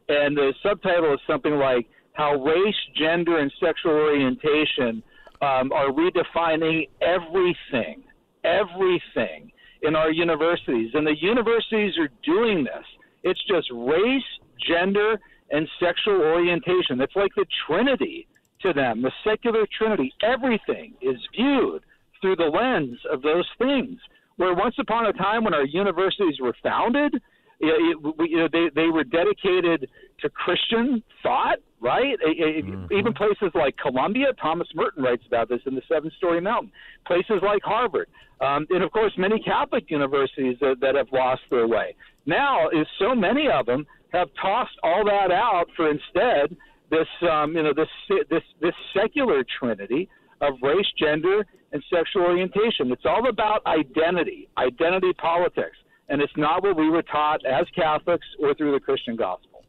And 0.08 0.38
the 0.38 0.54
subtitle 0.64 1.14
is 1.14 1.20
something 1.28 1.56
like 1.56 1.88
How 2.14 2.36
Race, 2.36 2.76
Gender, 2.96 3.40
and 3.40 3.52
Sexual 3.60 3.92
Orientation 3.92 5.04
um, 5.42 5.72
Are 5.72 5.90
Redefining 5.92 6.88
Everything, 7.02 8.04
Everything 8.44 9.52
in 9.82 9.96
our 9.96 10.12
universities. 10.12 10.92
And 10.94 11.06
the 11.06 11.16
universities 11.20 11.98
are 11.98 12.10
doing 12.24 12.64
this. 12.64 12.86
It's 13.24 13.42
just 13.48 13.68
race, 13.72 14.24
gender, 14.68 15.20
and 15.52 15.68
sexual 15.80 16.22
orientation. 16.22 17.02
It's 17.02 17.16
like 17.16 17.32
the 17.36 17.46
Trinity 17.68 18.28
to 18.62 18.74
them, 18.74 19.02
the 19.02 19.12
secular 19.24 19.66
trinity, 19.78 20.14
everything 20.22 20.94
is 21.02 21.18
viewed 21.36 21.84
through 22.22 22.36
the 22.36 22.46
lens 22.46 23.00
of 23.12 23.22
those 23.22 23.48
things. 23.58 24.00
Where 24.38 24.54
once 24.54 24.76
upon 24.80 25.08
a 25.08 25.14
time, 25.14 25.44
when 25.44 25.54
our 25.54 25.66
universities 25.66 26.40
were 26.40 26.56
founded, 26.64 27.22
you 27.62 28.38
know, 28.38 28.48
they, 28.52 28.70
they 28.76 28.88
were 28.88 29.04
dedicated 29.04 29.90
to 30.22 30.30
Christian 30.30 31.04
thought, 31.24 31.58
right? 31.80 32.18
Mm-hmm. 32.26 32.94
Even 32.94 33.14
places 33.14 33.52
like 33.54 33.76
Columbia, 33.78 34.28
Thomas 34.42 34.68
Merton 34.76 35.04
writes 35.04 35.24
about 35.28 35.50
this 35.50 35.62
in 35.66 35.76
the 35.76 35.82
Seven 35.88 36.12
Storey 36.18 36.42
Mountain. 36.42 36.72
Places 37.06 37.42
like 37.42 37.62
Harvard, 37.64 38.08
um, 38.40 38.66
and 38.70 38.84
of 38.84 38.92
course 38.92 39.14
many 39.18 39.40
Catholic 39.40 39.90
universities 39.90 40.58
that, 40.62 40.78
that 40.82 40.96
have 40.96 41.08
lost 41.12 41.42
their 41.50 41.68
way. 41.68 41.96
Now, 42.26 42.70
is 42.70 42.88
so 43.00 43.16
many 43.16 43.48
of 43.50 43.66
them 43.66 43.86
have 44.14 44.30
tossed 44.42 44.78
all 44.84 45.04
that 45.06 45.32
out 45.32 45.66
for 45.76 45.90
instead 45.90 46.56
this 46.90 47.08
um, 47.30 47.56
you 47.56 47.64
know 47.64 47.74
this 47.74 47.88
this 48.30 48.44
this 48.62 48.74
secular 48.94 49.44
trinity 49.60 50.10
of 50.42 50.54
race, 50.62 50.86
gender, 51.00 51.46
and 51.72 51.84
sexual 51.94 52.24
orientation. 52.24 52.92
It's 52.92 53.06
all 53.06 53.30
about 53.30 53.66
identity, 53.66 54.50
identity 54.58 55.14
politics, 55.14 55.78
and 56.12 56.22
it's 56.22 56.34
not 56.36 56.62
what 56.62 56.76
we 56.76 56.90
were 56.90 57.02
taught 57.02 57.44
as 57.46 57.66
Catholics 57.74 58.28
or 58.40 58.54
through 58.54 58.74
the 58.74 58.80
Christian 58.80 59.16
gospel. 59.16 59.64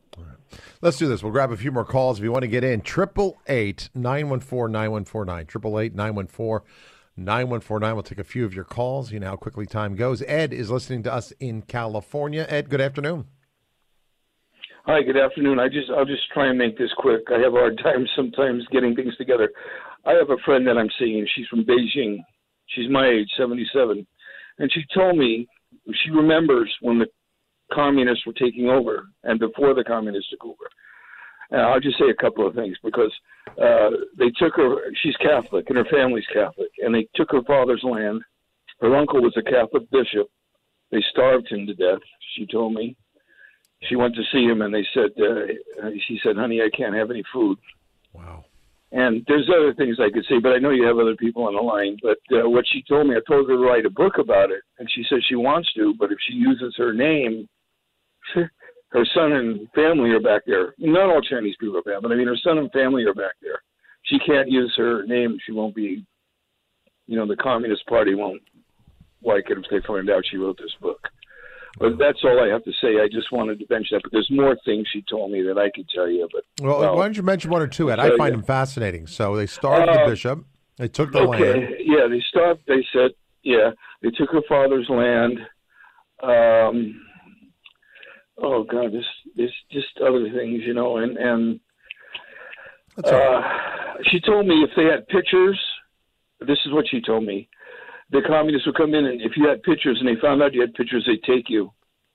Let's 0.83 0.98
do 0.98 1.09
this. 1.09 1.22
We'll 1.22 1.33
grab 1.33 1.52
a 1.52 1.57
few 1.57 1.70
more 1.70 1.85
calls 1.85 2.18
if 2.18 2.24
you 2.24 2.33
want 2.33 2.42
to 2.42 2.48
get 2.48 2.64
in. 2.64 2.81
Triple 2.83 3.40
eight 3.46 3.88
nine 3.94 4.28
one 4.28 4.40
four 4.40 4.68
nine 4.68 4.90
one 4.90 5.05
four 5.05 5.24
nine. 5.24 5.46
Triple 5.46 5.78
eight 5.78 5.94
nine 5.94 6.14
one 6.14 6.26
four. 6.26 6.64
9149. 7.14 7.94
We'll 7.94 8.02
take 8.02 8.18
a 8.18 8.24
few 8.24 8.46
of 8.46 8.55
your 8.55 8.64
calls. 8.64 9.12
You 9.12 9.20
know 9.20 9.28
how 9.28 9.37
quickly 9.37 9.66
time 9.66 9.96
goes. 9.96 10.22
Ed 10.22 10.55
is 10.55 10.70
listening 10.70 11.02
to 11.02 11.12
us 11.12 11.31
in 11.40 11.61
California. 11.61 12.46
Ed, 12.48 12.70
good 12.70 12.81
afternoon. 12.81 13.26
Hi, 14.87 15.02
good 15.02 15.18
afternoon. 15.18 15.61
I 15.61 15.68
just 15.68 15.90
I'll 15.90 16.07
just 16.07 16.22
try 16.33 16.48
and 16.48 16.59
make 16.59 16.78
this 16.78 16.90
quick. 16.96 17.20
I 17.28 17.38
have 17.38 17.52
a 17.52 17.59
hard 17.59 17.78
time 17.85 18.07
sometimes 18.16 18.66
getting 18.72 18.96
things 18.96 19.16
together. 19.16 19.52
I 20.05 20.12
have 20.12 20.31
a 20.31 20.42
friend 20.44 20.66
that 20.66 20.78
I'm 20.78 20.90
seeing. 20.98 21.26
She's 21.35 21.46
from 21.46 21.64
Beijing. 21.64 22.18
She's 22.66 22.90
my 22.90 23.07
age, 23.07 23.28
77, 23.37 24.07
and 24.59 24.72
she 24.72 24.83
told 24.94 25.18
me 25.18 25.46
she 25.92 26.10
remembers 26.10 26.72
when 26.80 26.98
the 26.98 27.06
communists 27.72 28.26
were 28.26 28.32
taking 28.32 28.68
over 28.68 29.06
and 29.24 29.40
before 29.40 29.74
the 29.74 29.84
communists 29.84 30.30
took 30.30 30.44
over. 30.44 30.68
And 31.50 31.60
I'll 31.60 31.80
just 31.80 31.98
say 31.98 32.08
a 32.08 32.22
couple 32.22 32.46
of 32.46 32.54
things 32.54 32.76
because 32.82 33.12
uh, 33.60 33.90
they 34.16 34.30
took 34.38 34.54
her. 34.56 34.76
She's 35.02 35.16
Catholic 35.16 35.68
and 35.68 35.76
her 35.76 35.84
family's 35.90 36.26
Catholic, 36.32 36.70
and 36.78 36.94
they 36.94 37.06
took 37.14 37.30
her 37.32 37.42
father's 37.42 37.82
land. 37.82 38.22
Her 38.80 38.96
uncle 38.96 39.20
was 39.20 39.36
a 39.36 39.42
Catholic 39.42 39.90
bishop. 39.90 40.28
They 40.90 41.02
starved 41.10 41.48
him 41.48 41.66
to 41.66 41.74
death. 41.74 42.00
She 42.36 42.46
told 42.46 42.74
me 42.74 42.96
she 43.88 43.96
went 43.96 44.14
to 44.14 44.22
see 44.32 44.44
him 44.44 44.62
and 44.62 44.72
they 44.72 44.86
said 44.94 45.10
uh, 45.20 45.90
she 46.06 46.18
said 46.22 46.36
honey 46.36 46.60
i 46.60 46.70
can't 46.76 46.94
have 46.94 47.10
any 47.10 47.22
food 47.32 47.58
wow 48.12 48.44
and 48.92 49.24
there's 49.26 49.48
other 49.48 49.74
things 49.74 49.96
i 50.00 50.11
could 50.12 50.24
say 50.28 50.38
but 50.38 50.52
i 50.52 50.59
know 50.59 50.70
you 50.70 50.87
have 50.87 50.98
other 50.98 51.16
people 51.16 51.44
on 51.44 51.55
the 51.55 51.61
line. 51.61 51.96
But 52.02 52.18
uh, 52.37 52.48
what 52.48 52.64
she 52.70 52.83
told 52.88 53.07
me 53.09 53.16
i 53.16 53.20
told 53.26 53.48
her 53.48 53.57
to 53.57 53.62
write 53.62 53.87
a 53.87 53.90
book 53.90 54.18
about 54.18 54.50
it 54.50 54.62
and 54.78 54.88
she 54.94 55.05
says 55.09 55.24
she 55.28 55.35
wants 55.35 55.72
to 55.74 55.94
but 55.98 56.12
if 56.12 56.18
she 56.26 56.35
uses 56.35 56.74
her 56.76 56.92
name 56.92 57.48
her 58.35 59.07
son 59.14 59.33
and 59.33 59.68
family 59.74 60.11
are 60.11 60.20
back 60.20 60.42
there. 60.46 60.75
Not 60.79 61.10
all 61.10 61.23
chinese 61.23 61.56
people 61.58 61.79
are 61.79 61.83
back 61.83 62.02
but 62.02 62.12
i 62.12 62.14
mean 62.14 62.29
her 62.29 62.37
son 62.37 62.58
and 62.58 62.71
family 62.73 63.04
are 63.04 63.14
back 63.14 63.35
there. 63.40 63.62
She 64.04 64.19
can't 64.19 64.50
use 64.50 64.73
her 64.77 65.04
name 65.06 65.38
she 65.44 65.52
won't 65.52 65.75
be 65.75 66.04
you 67.06 67.16
know 67.16 67.27
the 67.27 67.37
communist 67.37 67.87
party 67.87 68.14
won't 68.14 68.42
like 69.25 69.50
it 69.50 69.58
if 69.58 69.64
they 69.71 69.87
find 69.87 70.10
out 70.10 70.25
she 70.31 70.37
wrote 70.37 70.58
this 70.58 70.75
book 70.81 71.08
but 71.79 71.98
that's 71.98 72.18
all 72.25 72.42
I 72.42 72.48
have 72.48 72.64
to 72.64 72.73
say. 72.81 73.00
I 73.00 73.08
just 73.10 73.33
wanted 73.33 73.58
to 73.58 73.66
mention 73.70 73.96
that. 73.96 74.02
But 74.02 74.12
there's 74.12 74.31
more 74.31 74.56
things 74.64 74.87
she 74.92 75.02
told 75.08 75.31
me 75.31 75.42
that 75.42 75.58
I 75.58 75.70
could 75.75 75.88
tell 75.88 76.08
you. 76.08 76.29
But 76.33 76.44
well, 76.60 76.81
well 76.81 76.96
why 76.96 77.04
don't 77.04 77.16
you 77.16 77.23
mention 77.23 77.50
one 77.50 77.62
or 77.62 77.66
two, 77.66 77.90
Ed? 77.90 77.98
I 77.98 78.16
find 78.16 78.33
you. 78.33 78.38
them 78.38 78.42
fascinating. 78.42 79.06
So 79.06 79.37
they 79.37 79.46
starved 79.46 79.88
uh, 79.88 80.04
the 80.04 80.10
bishop. 80.10 80.44
They 80.77 80.88
took 80.88 81.12
the 81.12 81.20
okay. 81.20 81.52
land. 81.52 81.75
Yeah, 81.81 82.06
they 82.08 82.23
starved. 82.29 82.60
They 82.66 82.85
said, 82.92 83.12
yeah, 83.42 83.70
they 84.02 84.10
took 84.10 84.31
her 84.31 84.42
father's 84.48 84.88
land. 84.88 85.38
Um, 86.23 87.00
oh 88.38 88.64
God, 88.64 88.92
this 88.92 89.04
there's 89.37 89.54
just 89.70 89.98
other 90.00 90.31
things, 90.31 90.62
you 90.66 90.75
know, 90.75 90.98
and 90.98 91.16
and 91.16 91.60
uh, 93.02 93.40
she 94.10 94.20
told 94.20 94.46
me 94.46 94.62
if 94.62 94.70
they 94.77 94.85
had 94.85 95.08
pictures. 95.08 95.58
This 96.40 96.58
is 96.66 96.73
what 96.73 96.87
she 96.90 97.00
told 97.00 97.25
me 97.25 97.48
the 98.13 98.21
communists 98.27 98.67
would 98.67 98.77
come 98.77 98.94
in, 98.94 99.06
and 99.06 99.21
if 99.21 99.33
you 99.37 99.48
had 99.48 99.63
pictures, 99.63 99.96
and 99.98 100.08
they 100.08 100.21
found 100.21 100.42
out 100.42 100.52
you 100.52 100.60
had 100.60 100.75
pictures, 100.75 101.04
they'd 101.06 101.23
take 101.25 101.48
you. 101.48 101.73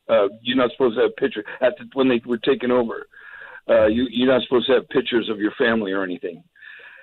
Uh, 0.07 0.27
you're 0.41 0.55
not 0.55 0.71
supposed 0.71 0.95
to 0.95 1.01
have 1.01 1.15
pictures 1.17 1.43
at 1.59 1.73
the, 1.77 1.85
when 1.93 2.07
they 2.07 2.21
were 2.25 2.37
taken 2.37 2.71
over. 2.71 3.07
Uh, 3.69 3.87
you, 3.87 4.07
you're 4.09 4.31
not 4.31 4.41
supposed 4.43 4.67
to 4.67 4.73
have 4.73 4.87
pictures 4.89 5.29
of 5.29 5.39
your 5.39 5.51
family 5.57 5.91
or 5.91 6.03
anything, 6.03 6.41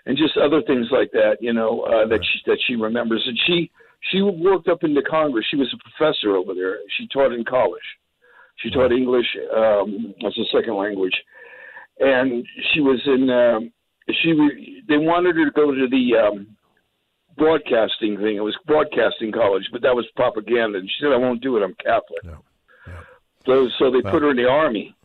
and 0.07 0.17
just 0.17 0.37
other 0.39 0.63
things 0.63 0.87
like 0.91 1.11
that. 1.13 1.37
You 1.41 1.53
know 1.53 1.83
uh, 1.83 2.07
that 2.09 2.21
she, 2.23 2.51
that 2.51 2.59
she 2.67 2.77
remembers, 2.77 3.23
and 3.27 3.39
she 3.47 3.71
she 4.11 4.23
worked 4.23 4.69
up 4.69 4.85
into 4.85 5.03
Congress. 5.03 5.45
She 5.51 5.57
was 5.57 5.73
a 5.75 5.91
professor 5.91 6.37
over 6.37 6.55
there. 6.55 6.79
She 6.97 7.09
taught 7.09 7.33
in 7.33 7.45
college. 7.45 7.83
She 8.57 8.71
taught 8.71 8.93
English 8.93 9.27
um, 9.55 10.15
as 10.25 10.33
a 10.39 10.57
second 10.57 10.77
language, 10.77 11.15
and 11.99 12.47
she 12.73 12.81
was 12.81 13.01
in. 13.07 13.29
Um, 13.29 13.73
she 14.23 14.83
they 14.89 14.99
wanted 14.99 15.37
her 15.37 15.47
to 15.47 15.51
go 15.51 15.75
to 15.75 15.89
the 15.91 16.17
um, 16.17 16.54
broadcasting 17.37 18.17
thing. 18.19 18.37
It 18.37 18.41
was 18.45 18.57
broadcasting 18.67 19.33
college, 19.33 19.65
but 19.73 19.83
that 19.83 19.95
was 19.95 20.07
propaganda. 20.17 20.79
And 20.79 20.89
she 20.89 21.03
said, 21.03 21.13
"I 21.13 21.17
won't 21.17 21.43
do 21.43 21.57
it. 21.57 21.63
I'm 21.63 21.75
Catholic." 21.75 22.25
No. 22.25 22.39
So, 23.47 23.69
so 23.79 23.91
they 23.91 24.01
put 24.01 24.23
her 24.23 24.31
in 24.31 24.37
the 24.39 24.49
army, 24.49 24.97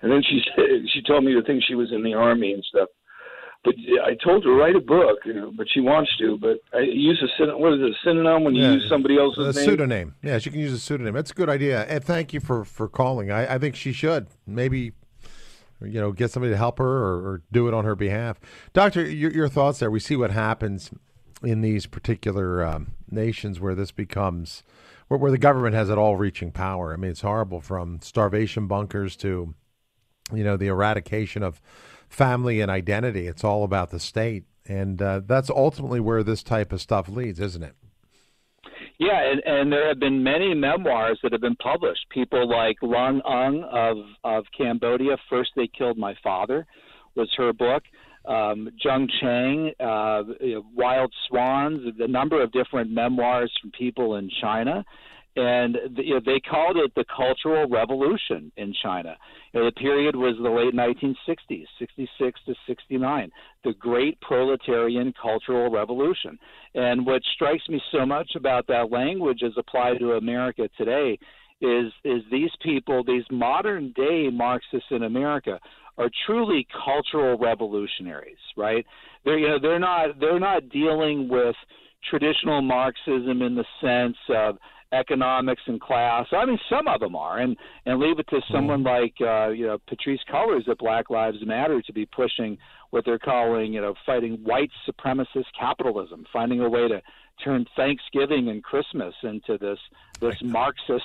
and 0.00 0.10
then 0.10 0.20
she 0.28 0.40
said, 0.56 0.64
she 0.92 1.00
told 1.00 1.22
me 1.24 1.32
the 1.32 1.42
thing 1.42 1.62
she 1.64 1.76
was 1.76 1.92
in 1.92 2.02
the 2.02 2.12
army 2.12 2.52
and 2.52 2.64
stuff. 2.64 2.88
But 3.64 3.74
I 4.04 4.14
told 4.24 4.44
her 4.44 4.52
write 4.52 4.74
a 4.74 4.80
book, 4.80 5.18
you 5.24 5.32
know, 5.32 5.52
but 5.56 5.68
she 5.70 5.78
wants 5.78 6.10
to. 6.18 6.36
But 6.40 6.56
I 6.76 6.80
use 6.80 7.22
a 7.22 7.28
synonym. 7.38 7.60
What 7.60 7.74
is 7.74 7.80
it? 7.80 7.90
A 7.90 7.94
synonym 8.02 8.42
when 8.42 8.56
you 8.56 8.64
Yeah, 8.64 8.72
use 8.72 8.86
somebody 8.88 9.16
else's 9.16 9.38
a 9.54 9.60
name. 9.60 9.64
pseudonym. 9.64 10.14
Yeah, 10.24 10.38
she 10.38 10.50
can 10.50 10.58
use 10.58 10.72
a 10.72 10.80
pseudonym. 10.80 11.14
That's 11.14 11.30
a 11.30 11.34
good 11.34 11.48
idea. 11.48 11.84
And 11.84 12.02
thank 12.02 12.32
you 12.32 12.40
for 12.40 12.64
for 12.64 12.88
calling. 12.88 13.30
I, 13.30 13.54
I 13.54 13.58
think 13.58 13.76
she 13.76 13.92
should 13.92 14.26
maybe, 14.44 14.90
you 15.80 16.00
know, 16.00 16.10
get 16.10 16.32
somebody 16.32 16.52
to 16.52 16.56
help 16.56 16.78
her 16.78 16.84
or, 16.84 17.14
or 17.28 17.42
do 17.52 17.68
it 17.68 17.74
on 17.74 17.84
her 17.84 17.94
behalf. 17.94 18.40
Doctor, 18.72 19.08
your, 19.08 19.30
your 19.30 19.48
thoughts 19.48 19.78
there? 19.78 19.92
We 19.92 20.00
see 20.00 20.16
what 20.16 20.32
happens 20.32 20.90
in 21.42 21.60
these 21.60 21.86
particular 21.86 22.64
um, 22.64 22.92
nations 23.10 23.60
where 23.60 23.74
this 23.74 23.90
becomes 23.90 24.62
where, 25.08 25.18
where 25.18 25.30
the 25.30 25.38
government 25.38 25.74
has 25.74 25.90
it 25.90 25.98
all 25.98 26.16
reaching 26.16 26.52
power. 26.52 26.92
I 26.92 26.96
mean, 26.96 27.10
it's 27.10 27.20
horrible 27.20 27.60
from 27.60 28.00
starvation 28.00 28.66
bunkers 28.66 29.16
to, 29.16 29.54
you 30.32 30.44
know, 30.44 30.56
the 30.56 30.68
eradication 30.68 31.42
of 31.42 31.60
family 32.08 32.60
and 32.60 32.70
identity. 32.70 33.26
It's 33.26 33.44
all 33.44 33.64
about 33.64 33.90
the 33.90 34.00
state. 34.00 34.44
And 34.66 35.02
uh, 35.02 35.22
that's 35.26 35.50
ultimately 35.50 36.00
where 36.00 36.22
this 36.22 36.42
type 36.42 36.72
of 36.72 36.80
stuff 36.80 37.08
leads, 37.08 37.40
isn't 37.40 37.62
it? 37.62 37.74
Yeah, 38.98 39.20
and, 39.20 39.42
and 39.44 39.72
there 39.72 39.88
have 39.88 39.98
been 39.98 40.22
many 40.22 40.54
memoirs 40.54 41.18
that 41.22 41.32
have 41.32 41.40
been 41.40 41.56
published. 41.56 42.06
People 42.10 42.48
like 42.48 42.76
Loung 42.82 43.20
Ung 43.22 43.64
of 43.64 43.96
of 44.22 44.44
Cambodia, 44.56 45.16
First 45.28 45.50
They 45.56 45.66
Killed 45.66 45.98
My 45.98 46.14
Father, 46.22 46.66
was 47.16 47.28
her 47.36 47.52
book. 47.52 47.82
Um, 48.24 48.70
Jung 48.82 49.08
Chang, 49.20 49.72
uh, 49.80 50.22
Wild 50.74 51.12
Swans, 51.28 51.80
a 51.98 52.06
number 52.08 52.42
of 52.42 52.52
different 52.52 52.90
memoirs 52.90 53.52
from 53.60 53.72
people 53.72 54.16
in 54.16 54.30
China. 54.40 54.84
And 55.34 55.78
you 55.96 56.14
know, 56.14 56.20
they 56.24 56.40
called 56.40 56.76
it 56.76 56.94
the 56.94 57.04
Cultural 57.14 57.66
Revolution 57.66 58.52
in 58.58 58.74
China. 58.82 59.16
You 59.52 59.60
know, 59.60 59.66
the 59.66 59.72
period 59.72 60.14
was 60.14 60.36
the 60.42 60.50
late 60.50 60.74
1960s, 60.74 61.64
66 61.78 62.40
to 62.46 62.54
69, 62.66 63.30
the 63.64 63.72
Great 63.72 64.20
Proletarian 64.20 65.14
Cultural 65.20 65.70
Revolution. 65.70 66.38
And 66.74 67.06
what 67.06 67.22
strikes 67.34 67.66
me 67.70 67.80
so 67.90 68.04
much 68.04 68.32
about 68.36 68.66
that 68.66 68.90
language 68.90 69.42
as 69.42 69.52
applied 69.56 70.00
to 70.00 70.12
America 70.12 70.68
today 70.76 71.18
is 71.62 71.92
is 72.04 72.22
these 72.30 72.50
people, 72.62 73.04
these 73.04 73.24
modern 73.30 73.92
day 73.96 74.28
Marxists 74.30 74.88
in 74.90 75.04
America, 75.04 75.58
are 75.98 76.10
truly 76.26 76.66
cultural 76.84 77.38
revolutionaries, 77.38 78.38
right? 78.56 78.84
They're 79.24 79.38
you 79.38 79.48
know 79.48 79.58
they're 79.60 79.78
not 79.78 80.20
they're 80.20 80.40
not 80.40 80.68
dealing 80.68 81.28
with 81.28 81.56
traditional 82.08 82.62
Marxism 82.62 83.42
in 83.42 83.54
the 83.54 83.64
sense 83.80 84.16
of 84.28 84.58
economics 84.92 85.62
and 85.66 85.80
class. 85.80 86.26
I 86.32 86.44
mean, 86.44 86.58
some 86.68 86.86
of 86.86 87.00
them 87.00 87.16
are, 87.16 87.38
and 87.38 87.56
and 87.86 87.98
leave 87.98 88.18
it 88.18 88.28
to 88.28 88.40
someone 88.52 88.82
like 88.82 89.14
uh, 89.20 89.48
you 89.48 89.66
know 89.66 89.78
Patrisse 89.88 90.20
Cullors 90.30 90.68
at 90.68 90.78
Black 90.78 91.10
Lives 91.10 91.38
Matter 91.44 91.80
to 91.82 91.92
be 91.92 92.06
pushing 92.06 92.58
what 92.90 93.04
they're 93.04 93.18
calling 93.18 93.72
you 93.72 93.80
know 93.80 93.94
fighting 94.04 94.38
white 94.42 94.70
supremacist 94.88 95.46
capitalism, 95.58 96.26
finding 96.32 96.60
a 96.60 96.68
way 96.68 96.88
to 96.88 97.00
turn 97.42 97.66
Thanksgiving 97.74 98.48
and 98.48 98.62
Christmas 98.62 99.14
into 99.22 99.58
this 99.58 99.78
this 100.20 100.36
Marxist 100.42 101.04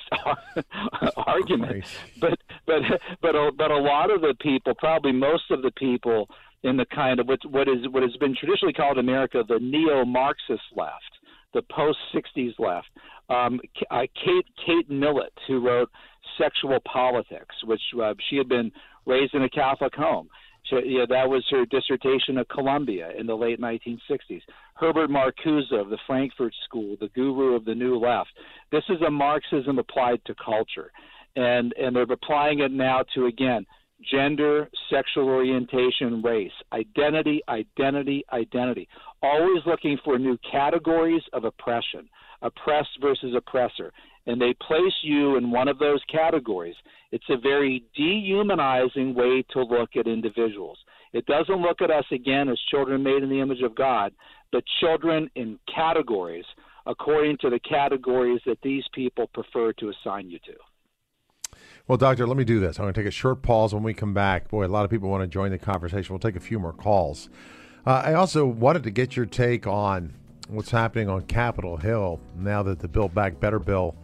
argument. 1.16 1.84
But 2.20 2.38
but 2.66 2.82
but 3.20 3.34
a, 3.34 3.50
but 3.56 3.70
a 3.70 3.78
lot 3.78 4.10
of 4.10 4.20
the 4.20 4.34
people, 4.40 4.74
probably 4.74 5.12
most 5.12 5.50
of 5.50 5.62
the 5.62 5.72
people 5.72 6.28
in 6.62 6.76
the 6.76 6.86
kind 6.86 7.20
of 7.20 7.28
what 7.28 7.38
what 7.50 7.68
is 7.68 7.88
what 7.90 8.02
has 8.02 8.16
been 8.16 8.34
traditionally 8.34 8.72
called 8.72 8.98
America 8.98 9.44
the 9.46 9.58
neo-Marxist 9.60 10.62
left, 10.74 11.18
the 11.54 11.62
post-60s 11.70 12.58
left. 12.58 12.88
Um, 13.30 13.60
uh, 13.90 14.02
Kate 14.24 14.46
Kate 14.64 14.90
Millett, 14.90 15.32
who 15.46 15.64
wrote 15.64 15.90
Sexual 16.38 16.80
Politics, 16.90 17.54
which 17.64 17.82
uh, 18.02 18.14
she 18.28 18.36
had 18.36 18.48
been 18.48 18.72
raised 19.06 19.34
in 19.34 19.42
a 19.42 19.50
Catholic 19.50 19.94
home. 19.94 20.28
She, 20.64 21.02
that 21.08 21.28
was 21.28 21.44
her 21.50 21.64
dissertation 21.66 22.36
at 22.38 22.48
Columbia 22.48 23.10
in 23.18 23.26
the 23.26 23.34
late 23.34 23.60
1960s. 23.60 24.42
Herbert 24.74 25.08
Marcuse 25.08 25.72
of 25.72 25.88
the 25.88 25.98
Frankfurt 26.06 26.54
School, 26.64 26.96
the 27.00 27.08
guru 27.08 27.54
of 27.54 27.64
the 27.64 27.74
New 27.74 27.96
Left. 27.98 28.30
This 28.70 28.84
is 28.88 29.00
a 29.06 29.10
Marxism 29.10 29.78
applied 29.78 30.20
to 30.26 30.34
culture, 30.34 30.90
and 31.36 31.72
and 31.80 31.94
they're 31.94 32.02
applying 32.02 32.60
it 32.60 32.72
now 32.72 33.04
to 33.14 33.26
again 33.26 33.64
gender, 34.10 34.68
sexual 34.90 35.28
orientation, 35.28 36.22
race, 36.22 36.52
identity, 36.72 37.42
identity, 37.48 38.24
identity. 38.32 38.88
Always 39.22 39.62
looking 39.66 39.98
for 40.04 40.18
new 40.18 40.38
categories 40.50 41.22
of 41.32 41.44
oppression, 41.44 42.08
oppressed 42.42 42.98
versus 43.00 43.34
oppressor. 43.36 43.92
And 44.26 44.40
they 44.40 44.54
place 44.66 44.94
you 45.02 45.36
in 45.36 45.50
one 45.50 45.68
of 45.68 45.78
those 45.78 46.02
categories. 46.10 46.76
It's 47.12 47.28
a 47.30 47.38
very 47.38 47.84
dehumanizing 47.96 49.14
way 49.14 49.44
to 49.52 49.62
look 49.62 49.90
at 49.96 50.06
individuals. 50.06 50.78
It 51.12 51.24
doesn't 51.26 51.62
look 51.62 51.80
at 51.80 51.90
us 51.90 52.04
again 52.12 52.48
as 52.48 52.58
children 52.70 53.02
made 53.02 53.22
in 53.22 53.30
the 53.30 53.40
image 53.40 53.62
of 53.62 53.74
God, 53.74 54.12
but 54.52 54.62
children 54.80 55.30
in 55.34 55.58
categories 55.74 56.44
according 56.86 57.36
to 57.38 57.50
the 57.50 57.60
categories 57.60 58.40
that 58.46 58.58
these 58.62 58.84
people 58.94 59.26
prefer 59.28 59.72
to 59.74 59.90
assign 59.90 60.30
you 60.30 60.38
to. 60.40 60.54
Well, 61.88 61.96
Doctor, 61.96 62.26
let 62.26 62.36
me 62.36 62.44
do 62.44 62.60
this. 62.60 62.78
I'm 62.78 62.84
going 62.84 62.92
to 62.92 63.00
take 63.00 63.08
a 63.08 63.10
short 63.10 63.40
pause 63.40 63.72
when 63.72 63.82
we 63.82 63.94
come 63.94 64.12
back. 64.12 64.50
Boy, 64.50 64.66
a 64.66 64.68
lot 64.68 64.84
of 64.84 64.90
people 64.90 65.08
want 65.08 65.22
to 65.22 65.26
join 65.26 65.50
the 65.50 65.56
conversation. 65.56 66.12
We'll 66.12 66.18
take 66.18 66.36
a 66.36 66.40
few 66.40 66.58
more 66.58 66.74
calls. 66.74 67.30
Uh, 67.86 68.02
I 68.04 68.12
also 68.12 68.44
wanted 68.44 68.82
to 68.82 68.90
get 68.90 69.16
your 69.16 69.24
take 69.24 69.66
on 69.66 70.12
what's 70.48 70.70
happening 70.70 71.08
on 71.08 71.22
Capitol 71.22 71.78
Hill 71.78 72.20
now 72.36 72.62
that 72.62 72.80
the 72.80 72.88
Build 72.88 73.14
Back 73.14 73.40
Better 73.40 73.58
bill 73.58 73.96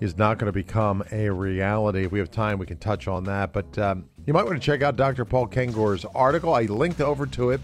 is 0.00 0.18
not 0.18 0.36
going 0.36 0.48
to 0.48 0.52
become 0.52 1.02
a 1.12 1.30
reality. 1.30 2.04
If 2.04 2.12
we 2.12 2.18
have 2.18 2.30
time, 2.30 2.58
we 2.58 2.66
can 2.66 2.76
touch 2.76 3.08
on 3.08 3.24
that. 3.24 3.54
But 3.54 3.78
um, 3.78 4.04
you 4.26 4.34
might 4.34 4.44
want 4.44 4.56
to 4.56 4.60
check 4.60 4.82
out 4.82 4.96
Dr. 4.96 5.24
Paul 5.24 5.48
Kengor's 5.48 6.04
article. 6.14 6.52
I 6.52 6.64
linked 6.64 7.00
over 7.00 7.24
to 7.24 7.52
it 7.52 7.62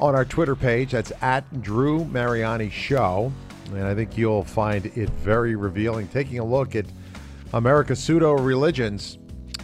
on 0.00 0.14
our 0.14 0.24
Twitter 0.24 0.56
page. 0.56 0.92
That's 0.92 1.12
at 1.20 1.60
Drew 1.60 2.06
Mariani 2.06 2.70
Show. 2.70 3.30
And 3.72 3.84
I 3.84 3.94
think 3.94 4.16
you'll 4.16 4.44
find 4.44 4.86
it 4.86 5.10
very 5.10 5.54
revealing, 5.54 6.08
taking 6.08 6.38
a 6.38 6.44
look 6.44 6.74
at 6.74 6.86
America's 7.52 8.02
pseudo 8.02 8.32
religions 8.32 9.18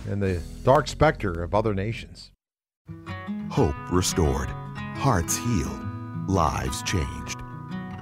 and 0.08 0.22
the 0.22 0.40
dark 0.64 0.88
specter 0.88 1.42
of 1.42 1.54
other 1.54 1.74
nations. 1.74 2.30
Hope 3.50 3.74
restored, 3.90 4.48
hearts 4.96 5.36
healed, 5.36 5.80
lives 6.28 6.82
changed. 6.82 7.40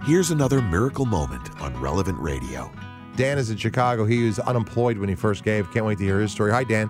Here's 0.04 0.30
another 0.30 0.62
miracle 0.62 1.06
moment 1.06 1.60
on 1.60 1.78
Relevant 1.80 2.18
Radio. 2.18 2.70
Dan 3.16 3.38
is 3.38 3.50
in 3.50 3.56
Chicago. 3.56 4.04
He 4.04 4.24
was 4.24 4.38
unemployed 4.38 4.98
when 4.98 5.08
he 5.08 5.14
first 5.14 5.44
gave. 5.44 5.70
Can't 5.72 5.84
wait 5.84 5.98
to 5.98 6.04
hear 6.04 6.20
his 6.20 6.32
story. 6.32 6.52
Hi, 6.52 6.64
Dan. 6.64 6.88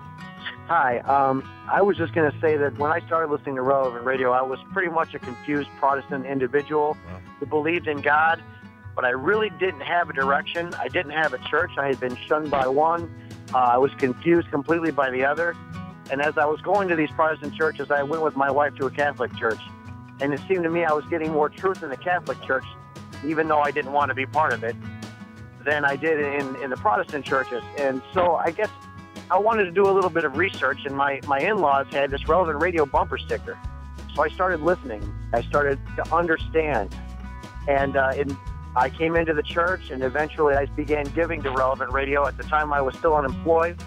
Hi. 0.67 0.99
Um, 0.99 1.43
I 1.69 1.81
was 1.81 1.97
just 1.97 2.13
going 2.13 2.31
to 2.31 2.39
say 2.39 2.55
that 2.57 2.77
when 2.77 2.91
I 2.91 3.05
started 3.05 3.31
listening 3.31 3.55
to 3.55 3.61
Relevant 3.61 4.05
Radio, 4.05 4.31
I 4.31 4.41
was 4.41 4.59
pretty 4.71 4.89
much 4.89 5.13
a 5.13 5.19
confused 5.19 5.69
Protestant 5.79 6.25
individual 6.25 6.95
who 7.39 7.45
believed 7.45 7.87
in 7.87 7.99
God, 8.01 8.41
but 8.95 9.05
I 9.05 9.09
really 9.09 9.49
didn't 9.59 9.81
have 9.81 10.09
a 10.09 10.13
direction. 10.13 10.73
I 10.75 10.87
didn't 10.87 11.11
have 11.11 11.33
a 11.33 11.37
church. 11.49 11.71
I 11.77 11.87
had 11.87 11.99
been 11.99 12.15
shunned 12.27 12.51
by 12.51 12.67
one. 12.67 13.13
Uh, 13.53 13.57
I 13.57 13.77
was 13.77 13.91
confused 13.95 14.49
completely 14.51 14.91
by 14.91 15.09
the 15.09 15.25
other. 15.25 15.55
And 16.09 16.21
as 16.21 16.37
I 16.37 16.45
was 16.45 16.61
going 16.61 16.89
to 16.89 16.95
these 16.95 17.11
Protestant 17.11 17.55
churches, 17.55 17.89
I 17.91 18.03
went 18.03 18.23
with 18.23 18.35
my 18.35 18.51
wife 18.51 18.75
to 18.75 18.85
a 18.85 18.91
Catholic 18.91 19.35
church. 19.37 19.59
And 20.19 20.33
it 20.33 20.41
seemed 20.47 20.63
to 20.63 20.69
me 20.69 20.83
I 20.83 20.93
was 20.93 21.05
getting 21.05 21.31
more 21.31 21.49
truth 21.49 21.83
in 21.83 21.89
the 21.89 21.97
Catholic 21.97 22.41
church, 22.43 22.65
even 23.25 23.47
though 23.47 23.61
I 23.61 23.71
didn't 23.71 23.93
want 23.93 24.09
to 24.09 24.15
be 24.15 24.25
part 24.25 24.53
of 24.53 24.63
it, 24.63 24.75
than 25.63 25.85
I 25.85 25.95
did 25.95 26.19
in, 26.19 26.55
in 26.57 26.69
the 26.69 26.77
Protestant 26.77 27.25
churches. 27.25 27.63
And 27.77 28.01
so 28.13 28.35
I 28.35 28.51
guess 28.51 28.69
I 29.29 29.37
wanted 29.37 29.65
to 29.65 29.71
do 29.71 29.89
a 29.89 29.93
little 29.93 30.09
bit 30.09 30.25
of 30.25 30.37
research, 30.37 30.79
and 30.85 30.95
my, 30.95 31.21
my 31.25 31.39
in 31.39 31.59
laws 31.59 31.87
had 31.91 32.11
this 32.11 32.27
relevant 32.27 32.61
radio 32.61 32.85
bumper 32.85 33.17
sticker. 33.17 33.57
So 34.13 34.23
I 34.23 34.29
started 34.29 34.59
listening. 34.59 35.01
I 35.33 35.41
started 35.41 35.79
to 35.95 36.13
understand. 36.13 36.93
And 37.67 37.95
uh, 37.95 38.11
in, 38.17 38.37
I 38.75 38.89
came 38.89 39.15
into 39.15 39.33
the 39.33 39.43
church, 39.43 39.89
and 39.91 40.01
eventually 40.03 40.55
I 40.55 40.65
began 40.65 41.05
giving 41.05 41.41
to 41.43 41.51
relevant 41.51 41.91
radio. 41.91 42.25
At 42.25 42.37
the 42.37 42.43
time, 42.43 42.71
I 42.71 42.81
was 42.81 42.95
still 42.95 43.15
unemployed. 43.15 43.81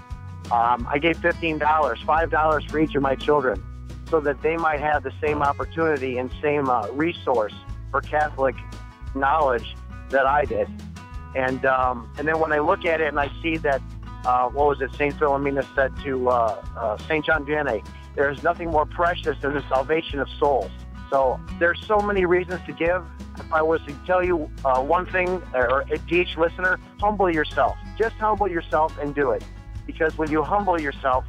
Um, 0.53 0.87
I 0.91 0.99
gave 0.99 1.17
$15, 1.19 1.59
$5 1.59 2.71
for 2.71 2.79
each 2.79 2.95
of 2.95 3.03
my 3.03 3.15
children 3.15 3.63
so 4.11 4.21
that 4.21 4.43
they 4.43 4.57
might 4.57 4.81
have 4.81 5.03
the 5.03 5.13
same 5.23 5.43
opportunity 5.43 6.19
and 6.19 6.31
same 6.43 6.69
uh, 6.69 6.87
resource 6.89 7.55
for 7.91 8.03
Catholic 8.03 8.55
knowledge 9.15 9.75
that 10.11 10.27
I 10.27 10.45
did. 10.45 10.69
And 11.35 11.65
um, 11.67 12.13
and 12.19 12.29
then 12.29 12.39
when 12.39 12.53
I 12.53 12.61
look 12.61 12.85
at 12.85 13.01
it 13.01 13.09
and 13.09 13.19
I 13.19 13.31
see 13.43 13.57
that, 13.59 13.81
uh, 14.25 14.49
what 14.51 14.69
was 14.69 14.81
it, 14.83 14.95
St. 14.95 15.15
Philomena 15.15 15.67
said 15.75 15.93
to 16.05 16.29
uh, 16.29 16.65
uh, 16.77 16.99
St. 16.99 17.25
John 17.25 17.45
Vianney, 17.45 17.85
there 18.15 18.31
is 18.31 18.43
nothing 18.43 18.71
more 18.71 18.87
precious 18.87 19.37
than 19.41 19.55
the 19.55 19.65
salvation 19.69 20.21
of 20.21 20.29
souls. 20.39 20.71
So 21.15 21.39
there's 21.61 21.81
so 21.87 21.99
many 22.01 22.25
reasons 22.25 22.61
to 22.67 22.73
give. 22.73 23.05
If 23.39 23.53
I 23.53 23.63
was 23.63 23.81
to 23.87 23.95
tell 24.05 24.25
you 24.25 24.51
uh, 24.65 24.83
one 24.83 25.07
thing, 25.07 25.41
or 25.55 25.85
to 25.85 26.13
each 26.13 26.37
listener, 26.37 26.81
humble 26.99 27.33
yourself. 27.33 27.77
Just 27.97 28.17
humble 28.17 28.49
yourself 28.49 28.99
and 28.99 29.15
do 29.15 29.31
it. 29.31 29.45
Because 29.87 30.19
when 30.19 30.29
you 30.29 30.43
humble 30.43 30.81
yourself, 30.81 31.25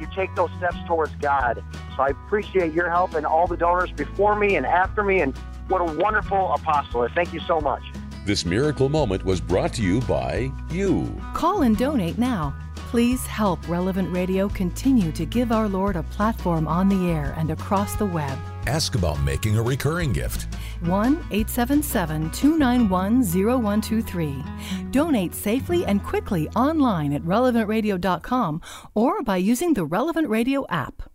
you 0.00 0.06
take 0.14 0.32
those 0.36 0.50
steps 0.58 0.76
towards 0.86 1.12
God. 1.16 1.64
So 1.96 2.04
I 2.04 2.10
appreciate 2.10 2.72
your 2.72 2.88
help 2.88 3.14
and 3.14 3.26
all 3.26 3.48
the 3.48 3.56
donors 3.56 3.90
before 3.90 4.36
me 4.36 4.54
and 4.54 4.64
after 4.64 5.02
me. 5.02 5.20
And 5.20 5.36
what 5.66 5.80
a 5.80 5.96
wonderful 5.96 6.52
apostle. 6.52 7.08
Thank 7.12 7.32
you 7.32 7.40
so 7.40 7.60
much. 7.60 7.82
This 8.24 8.44
miracle 8.44 8.88
moment 8.88 9.24
was 9.24 9.40
brought 9.40 9.72
to 9.72 9.82
you 9.82 10.00
by 10.02 10.52
you. 10.70 11.12
Call 11.34 11.62
and 11.62 11.76
donate 11.76 12.18
now. 12.18 12.54
Please 12.76 13.26
help 13.26 13.68
Relevant 13.68 14.14
Radio 14.14 14.48
continue 14.48 15.10
to 15.10 15.26
give 15.26 15.50
our 15.50 15.68
Lord 15.68 15.96
a 15.96 16.04
platform 16.04 16.68
on 16.68 16.88
the 16.88 17.10
air 17.10 17.34
and 17.36 17.50
across 17.50 17.96
the 17.96 18.06
web. 18.06 18.38
Ask 18.66 18.94
about 18.94 19.20
making 19.22 19.56
a 19.56 19.62
recurring 19.62 20.12
gift. 20.12 20.54
1 20.80 21.14
877 21.30 22.30
291 22.30 23.22
0123. 23.22 24.44
Donate 24.90 25.34
safely 25.34 25.84
and 25.86 26.02
quickly 26.02 26.48
online 26.50 27.12
at 27.12 27.22
relevantradio.com 27.22 28.60
or 28.94 29.22
by 29.22 29.36
using 29.36 29.74
the 29.74 29.84
Relevant 29.84 30.28
Radio 30.28 30.66
app. 30.68 31.10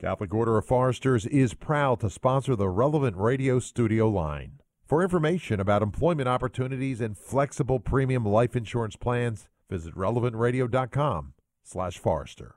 Catholic 0.00 0.34
Order 0.34 0.58
of 0.58 0.66
Foresters 0.66 1.26
is 1.26 1.54
proud 1.54 2.00
to 2.00 2.10
sponsor 2.10 2.56
the 2.56 2.68
Relevant 2.68 3.16
Radio 3.16 3.60
studio 3.60 4.08
line. 4.08 4.58
For 4.84 5.00
information 5.00 5.60
about 5.60 5.80
employment 5.80 6.28
opportunities 6.28 7.00
and 7.00 7.16
flexible 7.16 7.78
premium 7.78 8.26
life 8.26 8.56
insurance 8.56 8.96
plans, 8.96 9.48
visit 9.70 9.94
relevantradio.com 9.94 11.34
slash 11.62 11.98
forester. 11.98 12.56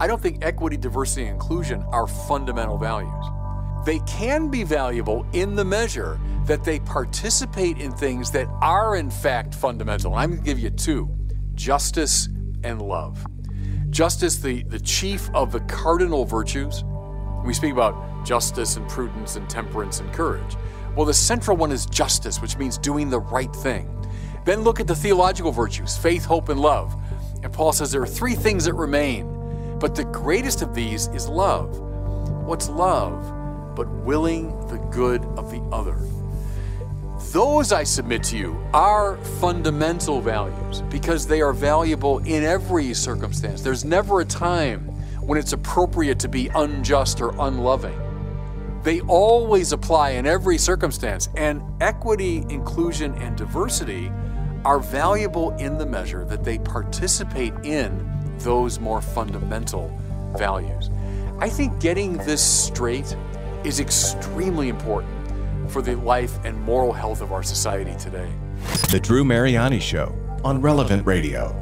I 0.00 0.06
don't 0.06 0.22
think 0.22 0.44
equity, 0.44 0.76
diversity, 0.76 1.22
and 1.22 1.32
inclusion 1.32 1.82
are 1.90 2.06
fundamental 2.06 2.78
values. 2.78 3.24
They 3.84 3.98
can 4.00 4.48
be 4.48 4.62
valuable 4.62 5.26
in 5.32 5.56
the 5.56 5.64
measure 5.64 6.20
that 6.44 6.62
they 6.62 6.78
participate 6.80 7.78
in 7.78 7.90
things 7.90 8.30
that 8.30 8.46
are, 8.62 8.94
in 8.94 9.10
fact, 9.10 9.54
fundamental. 9.54 10.14
I'm 10.14 10.30
going 10.30 10.42
to 10.42 10.46
give 10.46 10.58
you 10.60 10.70
two 10.70 11.12
justice 11.54 12.28
and 12.62 12.80
love. 12.80 13.26
Justice, 13.90 14.36
the, 14.36 14.62
the 14.64 14.78
chief 14.78 15.28
of 15.34 15.50
the 15.50 15.60
cardinal 15.60 16.24
virtues. 16.24 16.84
We 17.44 17.52
speak 17.52 17.72
about 17.72 18.24
justice 18.24 18.76
and 18.76 18.88
prudence 18.88 19.34
and 19.34 19.48
temperance 19.50 19.98
and 19.98 20.12
courage. 20.12 20.56
Well, 20.94 21.06
the 21.06 21.14
central 21.14 21.56
one 21.56 21.72
is 21.72 21.86
justice, 21.86 22.40
which 22.40 22.56
means 22.56 22.78
doing 22.78 23.10
the 23.10 23.20
right 23.20 23.54
thing. 23.56 23.90
Then 24.44 24.62
look 24.62 24.78
at 24.78 24.86
the 24.86 24.94
theological 24.94 25.50
virtues 25.50 25.96
faith, 25.96 26.24
hope, 26.24 26.50
and 26.50 26.60
love. 26.60 26.96
And 27.42 27.52
Paul 27.52 27.72
says 27.72 27.90
there 27.90 28.02
are 28.02 28.06
three 28.06 28.34
things 28.34 28.64
that 28.66 28.74
remain 28.74 29.37
but 29.80 29.94
the 29.94 30.04
greatest 30.04 30.62
of 30.62 30.74
these 30.74 31.06
is 31.08 31.28
love. 31.28 31.78
What's 32.44 32.68
love? 32.68 33.74
But 33.76 33.88
willing 33.88 34.48
the 34.68 34.78
good 34.90 35.22
of 35.36 35.50
the 35.50 35.60
other. 35.72 35.96
Those, 37.32 37.72
I 37.72 37.84
submit 37.84 38.22
to 38.24 38.36
you, 38.36 38.58
are 38.72 39.16
fundamental 39.40 40.20
values 40.20 40.82
because 40.82 41.26
they 41.26 41.40
are 41.40 41.52
valuable 41.52 42.18
in 42.18 42.42
every 42.42 42.94
circumstance. 42.94 43.60
There's 43.60 43.84
never 43.84 44.20
a 44.20 44.24
time 44.24 44.80
when 45.20 45.38
it's 45.38 45.52
appropriate 45.52 46.18
to 46.20 46.28
be 46.28 46.48
unjust 46.54 47.20
or 47.20 47.34
unloving. 47.38 48.00
They 48.82 49.00
always 49.02 49.72
apply 49.72 50.10
in 50.10 50.26
every 50.26 50.56
circumstance, 50.56 51.28
and 51.36 51.62
equity, 51.80 52.38
inclusion, 52.48 53.14
and 53.16 53.36
diversity 53.36 54.10
are 54.64 54.80
valuable 54.80 55.50
in 55.56 55.76
the 55.76 55.86
measure 55.86 56.24
that 56.24 56.44
they 56.44 56.58
participate 56.58 57.52
in 57.62 58.17
those 58.40 58.80
more 58.80 59.00
fundamental 59.00 59.90
values. 60.36 60.90
I 61.38 61.48
think 61.48 61.80
getting 61.80 62.16
this 62.18 62.42
straight 62.42 63.16
is 63.64 63.80
extremely 63.80 64.68
important 64.68 65.12
for 65.70 65.82
the 65.82 65.96
life 65.96 66.38
and 66.44 66.60
moral 66.62 66.92
health 66.92 67.20
of 67.20 67.32
our 67.32 67.42
society 67.42 67.94
today. 67.98 68.30
The 68.90 69.00
Drew 69.00 69.24
Mariani 69.24 69.80
Show 69.80 70.14
on 70.44 70.60
Relevant 70.60 71.06
Radio. 71.06 71.54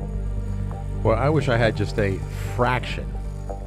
Well, 1.03 1.17
I 1.17 1.29
wish 1.29 1.49
I 1.49 1.57
had 1.57 1.77
just 1.77 1.99
a 1.99 2.19
fraction 2.55 3.13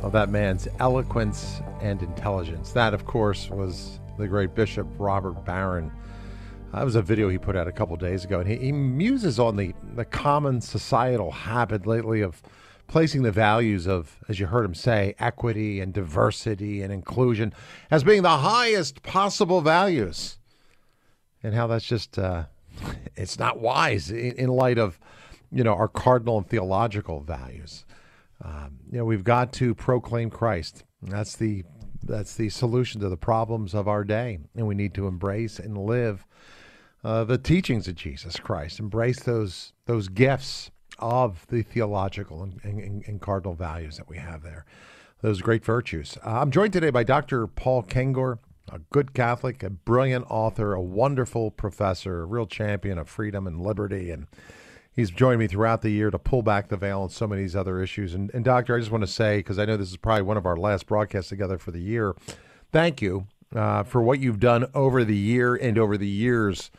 of 0.01 0.11
that 0.13 0.29
man's 0.29 0.67
eloquence 0.79 1.61
and 1.81 2.01
intelligence. 2.01 2.71
That, 2.71 2.93
of 2.93 3.05
course, 3.05 3.49
was 3.49 3.99
the 4.17 4.27
great 4.27 4.55
Bishop 4.55 4.87
Robert 4.97 5.45
Barron. 5.45 5.91
That 6.73 6.83
was 6.83 6.95
a 6.95 7.01
video 7.01 7.29
he 7.29 7.37
put 7.37 7.55
out 7.55 7.67
a 7.67 7.71
couple 7.71 7.95
days 7.97 8.25
ago, 8.25 8.39
and 8.39 8.49
he, 8.49 8.57
he 8.57 8.71
muses 8.71 9.39
on 9.39 9.55
the, 9.55 9.73
the 9.95 10.05
common 10.05 10.61
societal 10.61 11.31
habit 11.31 11.87
lately 11.87 12.21
of 12.21 12.41
placing 12.89 13.21
the 13.21 13.31
values 13.31 13.87
of, 13.87 14.17
as 14.27 14.39
you 14.39 14.47
heard 14.47 14.65
him 14.65 14.73
say, 14.73 15.15
equity 15.19 15.79
and 15.79 15.93
diversity 15.93 16.81
and 16.81 16.91
inclusion 16.91 17.53
as 17.89 18.03
being 18.03 18.23
the 18.23 18.37
highest 18.39 19.01
possible 19.03 19.61
values, 19.61 20.37
and 21.41 21.53
how 21.53 21.67
that's 21.67 21.85
just 21.85 22.19
uh, 22.19 22.45
it's 23.15 23.39
not 23.39 23.59
wise 23.59 24.11
in, 24.11 24.33
in, 24.33 24.49
light 24.49 24.77
of 24.77 24.99
you 25.51 25.63
know 25.63 25.73
our 25.73 25.87
cardinal 25.87 26.37
and 26.37 26.49
theological 26.49 27.21
values. 27.21 27.85
Um, 28.43 28.79
you 28.91 28.97
know 28.97 29.05
we've 29.05 29.23
got 29.23 29.53
to 29.53 29.73
proclaim 29.73 30.29
Christ. 30.29 30.83
That's 31.01 31.35
the 31.35 31.63
that's 32.03 32.35
the 32.35 32.49
solution 32.49 32.99
to 33.01 33.09
the 33.09 33.17
problems 33.17 33.73
of 33.73 33.87
our 33.87 34.03
day, 34.03 34.39
and 34.55 34.67
we 34.67 34.75
need 34.75 34.93
to 34.95 35.07
embrace 35.07 35.59
and 35.59 35.77
live 35.77 36.25
uh, 37.03 37.23
the 37.23 37.37
teachings 37.37 37.87
of 37.87 37.95
Jesus 37.95 38.37
Christ. 38.37 38.79
Embrace 38.79 39.21
those 39.21 39.73
those 39.85 40.07
gifts 40.07 40.71
of 40.99 41.45
the 41.47 41.61
theological 41.61 42.43
and, 42.43 42.59
and, 42.63 43.03
and 43.05 43.21
cardinal 43.21 43.53
values 43.53 43.97
that 43.97 44.09
we 44.09 44.17
have 44.17 44.43
there. 44.43 44.65
Those 45.21 45.41
great 45.41 45.65
virtues. 45.65 46.17
Uh, 46.25 46.39
I'm 46.39 46.51
joined 46.51 46.73
today 46.73 46.91
by 46.91 47.03
Dr. 47.03 47.47
Paul 47.47 47.83
Kengor, 47.83 48.39
a 48.71 48.79
good 48.91 49.13
Catholic, 49.13 49.63
a 49.63 49.69
brilliant 49.69 50.25
author, 50.29 50.73
a 50.73 50.81
wonderful 50.81 51.51
professor, 51.51 52.21
a 52.21 52.25
real 52.25 52.45
champion 52.45 52.97
of 52.97 53.09
freedom 53.09 53.45
and 53.47 53.61
liberty. 53.61 54.11
And 54.11 54.27
he's 54.93 55.09
joined 55.09 55.39
me 55.39 55.47
throughout 55.47 55.81
the 55.81 55.89
year 55.89 56.09
to 56.11 56.19
pull 56.19 56.41
back 56.41 56.69
the 56.69 56.77
veil 56.77 57.01
on 57.01 57.09
so 57.09 57.27
many 57.27 57.41
of 57.41 57.47
these 57.47 57.55
other 57.55 57.81
issues. 57.81 58.13
And, 58.13 58.31
and 58.33 58.45
Doctor, 58.45 58.75
I 58.75 58.79
just 58.79 58.91
want 58.91 59.03
to 59.03 59.07
say, 59.07 59.37
because 59.37 59.59
I 59.59 59.65
know 59.65 59.77
this 59.77 59.89
is 59.89 59.97
probably 59.97 60.23
one 60.23 60.37
of 60.37 60.45
our 60.45 60.57
last 60.57 60.85
broadcasts 60.85 61.29
together 61.29 61.57
for 61.57 61.71
the 61.71 61.81
year, 61.81 62.15
thank 62.71 63.01
you 63.01 63.27
uh, 63.55 63.83
for 63.83 64.01
what 64.01 64.19
you've 64.19 64.39
done 64.39 64.65
over 64.73 65.03
the 65.03 65.17
year 65.17 65.55
and 65.55 65.77
over 65.77 65.97
the 65.97 66.07
years 66.07 66.71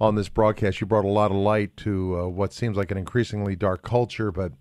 on 0.00 0.14
this 0.14 0.28
broadcast. 0.28 0.80
You 0.80 0.86
brought 0.86 1.04
a 1.04 1.08
lot 1.08 1.30
of 1.30 1.36
light 1.36 1.76
to 1.78 2.20
uh, 2.20 2.28
what 2.28 2.52
seems 2.52 2.76
like 2.76 2.90
an 2.90 2.98
increasingly 2.98 3.56
dark 3.56 3.82
culture, 3.82 4.30
but 4.30 4.52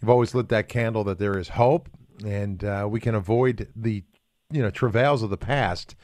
you've 0.00 0.10
always 0.10 0.34
lit 0.34 0.48
that 0.48 0.68
candle 0.68 1.04
that 1.04 1.18
there 1.18 1.38
is 1.38 1.50
hope, 1.50 1.88
and 2.24 2.64
uh, 2.64 2.86
we 2.90 3.00
can 3.00 3.14
avoid 3.14 3.68
the 3.74 4.04
you 4.50 4.62
know 4.62 4.70
travails 4.70 5.22
of 5.22 5.30
the 5.30 5.36
past 5.36 5.94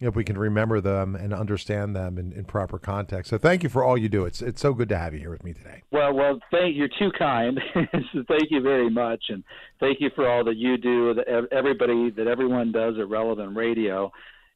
if 0.00 0.14
we 0.14 0.24
can 0.24 0.36
remember 0.36 0.80
them 0.80 1.14
and 1.14 1.32
understand 1.32 1.94
them 1.94 2.18
in, 2.18 2.32
in, 2.32 2.44
proper 2.44 2.78
context. 2.78 3.30
So 3.30 3.38
thank 3.38 3.62
you 3.62 3.68
for 3.68 3.82
all 3.84 3.96
you 3.96 4.08
do. 4.08 4.24
It's 4.24 4.42
it's 4.42 4.60
so 4.60 4.74
good 4.74 4.88
to 4.90 4.98
have 4.98 5.14
you 5.14 5.20
here 5.20 5.30
with 5.30 5.44
me 5.44 5.52
today. 5.54 5.82
Well, 5.92 6.12
well, 6.12 6.38
thank 6.50 6.76
you're 6.76 6.88
too 6.88 7.10
kind. 7.18 7.60
so 7.74 8.24
thank 8.28 8.50
you 8.50 8.60
very 8.60 8.90
much, 8.90 9.24
and 9.28 9.44
thank 9.80 10.00
you 10.00 10.10
for 10.14 10.28
all 10.28 10.44
that 10.44 10.56
you 10.56 10.76
do, 10.76 11.14
that 11.14 11.48
everybody, 11.52 12.10
that 12.10 12.26
everyone 12.26 12.72
does 12.72 12.98
at 12.98 13.08
Relevant 13.08 13.56
Radio. 13.56 14.12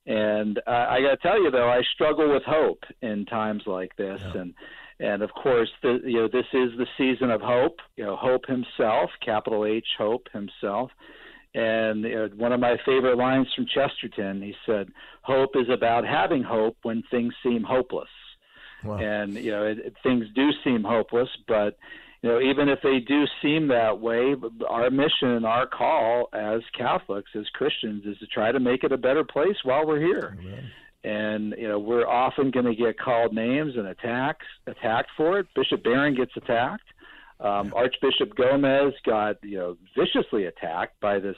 And 0.06 0.58
uh, 0.66 0.86
I 0.88 1.00
got 1.02 1.10
to 1.10 1.16
tell 1.18 1.42
you, 1.42 1.50
though, 1.50 1.68
I 1.68 1.82
struggle 1.94 2.32
with 2.32 2.42
hope 2.44 2.82
in 3.02 3.26
times 3.26 3.62
like 3.66 3.94
this, 3.96 4.20
yeah. 4.34 4.40
and 4.40 4.54
and 5.00 5.22
of 5.22 5.30
course, 5.32 5.68
the, 5.82 6.00
you 6.04 6.16
know, 6.16 6.28
this 6.28 6.46
is 6.52 6.70
the 6.76 6.86
season 6.96 7.30
of 7.30 7.40
hope. 7.40 7.78
You 7.96 8.04
know, 8.04 8.16
Hope 8.16 8.46
himself, 8.46 9.10
capital 9.24 9.64
H, 9.64 9.86
Hope 9.96 10.26
himself. 10.32 10.90
And 11.54 12.02
you 12.04 12.14
know, 12.14 12.28
one 12.36 12.52
of 12.52 12.60
my 12.60 12.76
favorite 12.84 13.16
lines 13.16 13.48
from 13.54 13.66
Chesterton, 13.66 14.42
he 14.42 14.54
said, 14.66 14.88
"Hope 15.22 15.56
is 15.56 15.68
about 15.68 16.04
having 16.04 16.42
hope 16.42 16.76
when 16.82 17.02
things 17.10 17.34
seem 17.42 17.62
hopeless." 17.62 18.08
Wow. 18.84 18.98
And 18.98 19.34
you 19.34 19.50
know, 19.50 19.64
it, 19.64 19.78
it, 19.78 19.94
things 20.02 20.26
do 20.34 20.50
seem 20.64 20.84
hopeless, 20.84 21.28
but 21.46 21.76
you 22.22 22.30
know, 22.30 22.40
even 22.40 22.68
if 22.68 22.80
they 22.82 22.98
do 22.98 23.24
seem 23.40 23.68
that 23.68 24.00
way, 24.00 24.34
our 24.68 24.90
mission, 24.90 25.44
our 25.44 25.66
call 25.66 26.28
as 26.32 26.60
Catholics, 26.76 27.30
as 27.38 27.46
Christians, 27.54 28.04
is 28.06 28.18
to 28.18 28.26
try 28.26 28.50
to 28.50 28.58
make 28.58 28.82
it 28.82 28.90
a 28.90 28.96
better 28.96 29.22
place 29.22 29.56
while 29.62 29.86
we're 29.86 30.00
here. 30.00 30.36
Amen. 30.40 30.70
And 31.04 31.54
you 31.56 31.68
know, 31.68 31.78
we're 31.78 32.08
often 32.08 32.50
going 32.50 32.66
to 32.66 32.74
get 32.74 32.98
called 32.98 33.32
names 33.32 33.74
and 33.76 33.86
attacks, 33.86 34.46
attacked 34.66 35.10
for 35.16 35.38
it. 35.38 35.46
Bishop 35.54 35.84
Barron 35.84 36.16
gets 36.16 36.32
attacked. 36.36 36.82
Um, 37.40 37.72
Archbishop 37.74 38.34
Gomez 38.36 38.94
got 39.06 39.36
you 39.44 39.58
know 39.58 39.76
viciously 39.96 40.46
attacked 40.46 40.98
by 41.00 41.20
this 41.20 41.36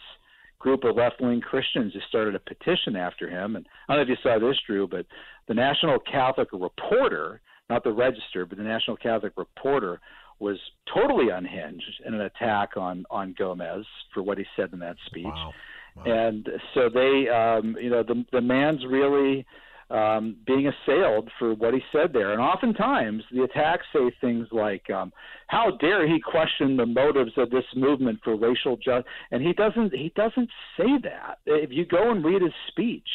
group 0.58 0.84
of 0.84 0.96
left-wing 0.96 1.40
Christians 1.42 1.92
who 1.92 2.00
started 2.08 2.34
a 2.34 2.38
petition 2.38 2.96
after 2.96 3.28
him. 3.28 3.56
And 3.56 3.66
I 3.88 3.96
don't 3.96 4.06
know 4.06 4.12
if 4.12 4.18
you 4.18 4.22
saw 4.22 4.38
this, 4.38 4.56
Drew, 4.66 4.86
but 4.86 5.06
the 5.48 5.54
National 5.54 5.98
Catholic 5.98 6.48
Reporter, 6.52 7.40
not 7.68 7.82
the 7.82 7.92
Register, 7.92 8.46
but 8.46 8.58
the 8.58 8.64
National 8.64 8.96
Catholic 8.96 9.32
Reporter 9.36 10.00
was 10.40 10.58
totally 10.92 11.28
unhinged 11.28 12.02
in 12.06 12.14
an 12.14 12.22
attack 12.22 12.76
on 12.76 13.04
on 13.10 13.34
Gomez 13.38 13.84
for 14.12 14.22
what 14.22 14.38
he 14.38 14.44
said 14.56 14.72
in 14.72 14.78
that 14.80 14.96
speech. 15.06 15.24
Wow. 15.26 15.52
And 16.06 16.48
so 16.74 16.88
they, 16.88 17.28
um, 17.28 17.76
you 17.80 17.90
know, 17.90 18.02
the 18.02 18.24
the 18.32 18.40
man's 18.40 18.84
really 18.86 19.46
um, 19.90 20.36
being 20.46 20.68
assailed 20.68 21.28
for 21.38 21.54
what 21.54 21.74
he 21.74 21.80
said 21.90 22.12
there. 22.12 22.32
And 22.32 22.40
oftentimes 22.40 23.24
the 23.32 23.42
attacks 23.42 23.84
say 23.92 24.10
things 24.20 24.46
like, 24.52 24.88
um, 24.90 25.12
"How 25.48 25.72
dare 25.72 26.06
he 26.06 26.20
question 26.20 26.76
the 26.76 26.86
motives 26.86 27.32
of 27.36 27.50
this 27.50 27.64
movement 27.74 28.20
for 28.22 28.36
racial 28.36 28.76
justice?" 28.76 29.10
And 29.30 29.42
he 29.42 29.52
doesn't 29.52 29.92
he 29.92 30.12
doesn't 30.14 30.48
say 30.76 30.98
that. 31.02 31.38
If 31.44 31.70
you 31.72 31.84
go 31.84 32.10
and 32.10 32.24
read 32.24 32.42
his 32.42 32.52
speech, 32.68 33.08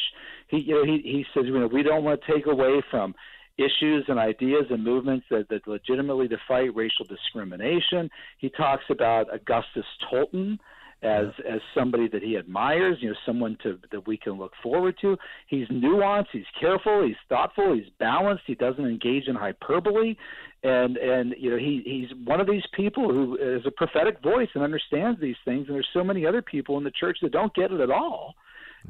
he 0.48 0.58
you 0.58 0.74
know 0.74 0.84
he 0.84 1.00
he 1.02 1.24
says, 1.34 1.46
you 1.46 1.58
know, 1.58 1.66
we 1.66 1.82
don't 1.82 2.04
want 2.04 2.20
to 2.22 2.32
take 2.32 2.46
away 2.46 2.82
from 2.90 3.14
issues 3.58 4.04
and 4.08 4.18
ideas 4.18 4.66
and 4.70 4.84
movements 4.84 5.26
that, 5.30 5.48
that 5.48 5.66
legitimately 5.66 6.28
fight 6.46 6.74
racial 6.74 7.04
discrimination. 7.04 8.10
He 8.38 8.50
talks 8.50 8.84
about 8.90 9.32
Augustus 9.32 9.86
Tolton 10.10 10.58
as 11.02 11.26
as 11.48 11.60
somebody 11.74 12.08
that 12.08 12.22
he 12.22 12.36
admires, 12.36 12.98
you 13.00 13.10
know, 13.10 13.16
someone 13.26 13.58
to 13.62 13.78
that 13.90 14.06
we 14.06 14.16
can 14.16 14.32
look 14.32 14.52
forward 14.62 14.96
to. 15.02 15.16
He's 15.46 15.68
nuanced, 15.68 16.28
he's 16.32 16.46
careful, 16.58 17.06
he's 17.06 17.16
thoughtful, 17.28 17.74
he's 17.74 17.90
balanced, 17.98 18.44
he 18.46 18.54
doesn't 18.54 18.84
engage 18.84 19.28
in 19.28 19.36
hyperbole, 19.36 20.16
and 20.62 20.96
and 20.96 21.34
you 21.38 21.50
know 21.50 21.58
he 21.58 21.82
he's 21.84 22.16
one 22.26 22.40
of 22.40 22.46
these 22.46 22.64
people 22.72 23.12
who 23.12 23.36
is 23.36 23.66
a 23.66 23.70
prophetic 23.70 24.22
voice 24.22 24.48
and 24.54 24.64
understands 24.64 25.20
these 25.20 25.36
things. 25.44 25.66
And 25.68 25.76
there's 25.76 25.88
so 25.92 26.02
many 26.02 26.26
other 26.26 26.42
people 26.42 26.78
in 26.78 26.84
the 26.84 26.90
church 26.90 27.18
that 27.22 27.32
don't 27.32 27.54
get 27.54 27.72
it 27.72 27.80
at 27.80 27.90
all, 27.90 28.34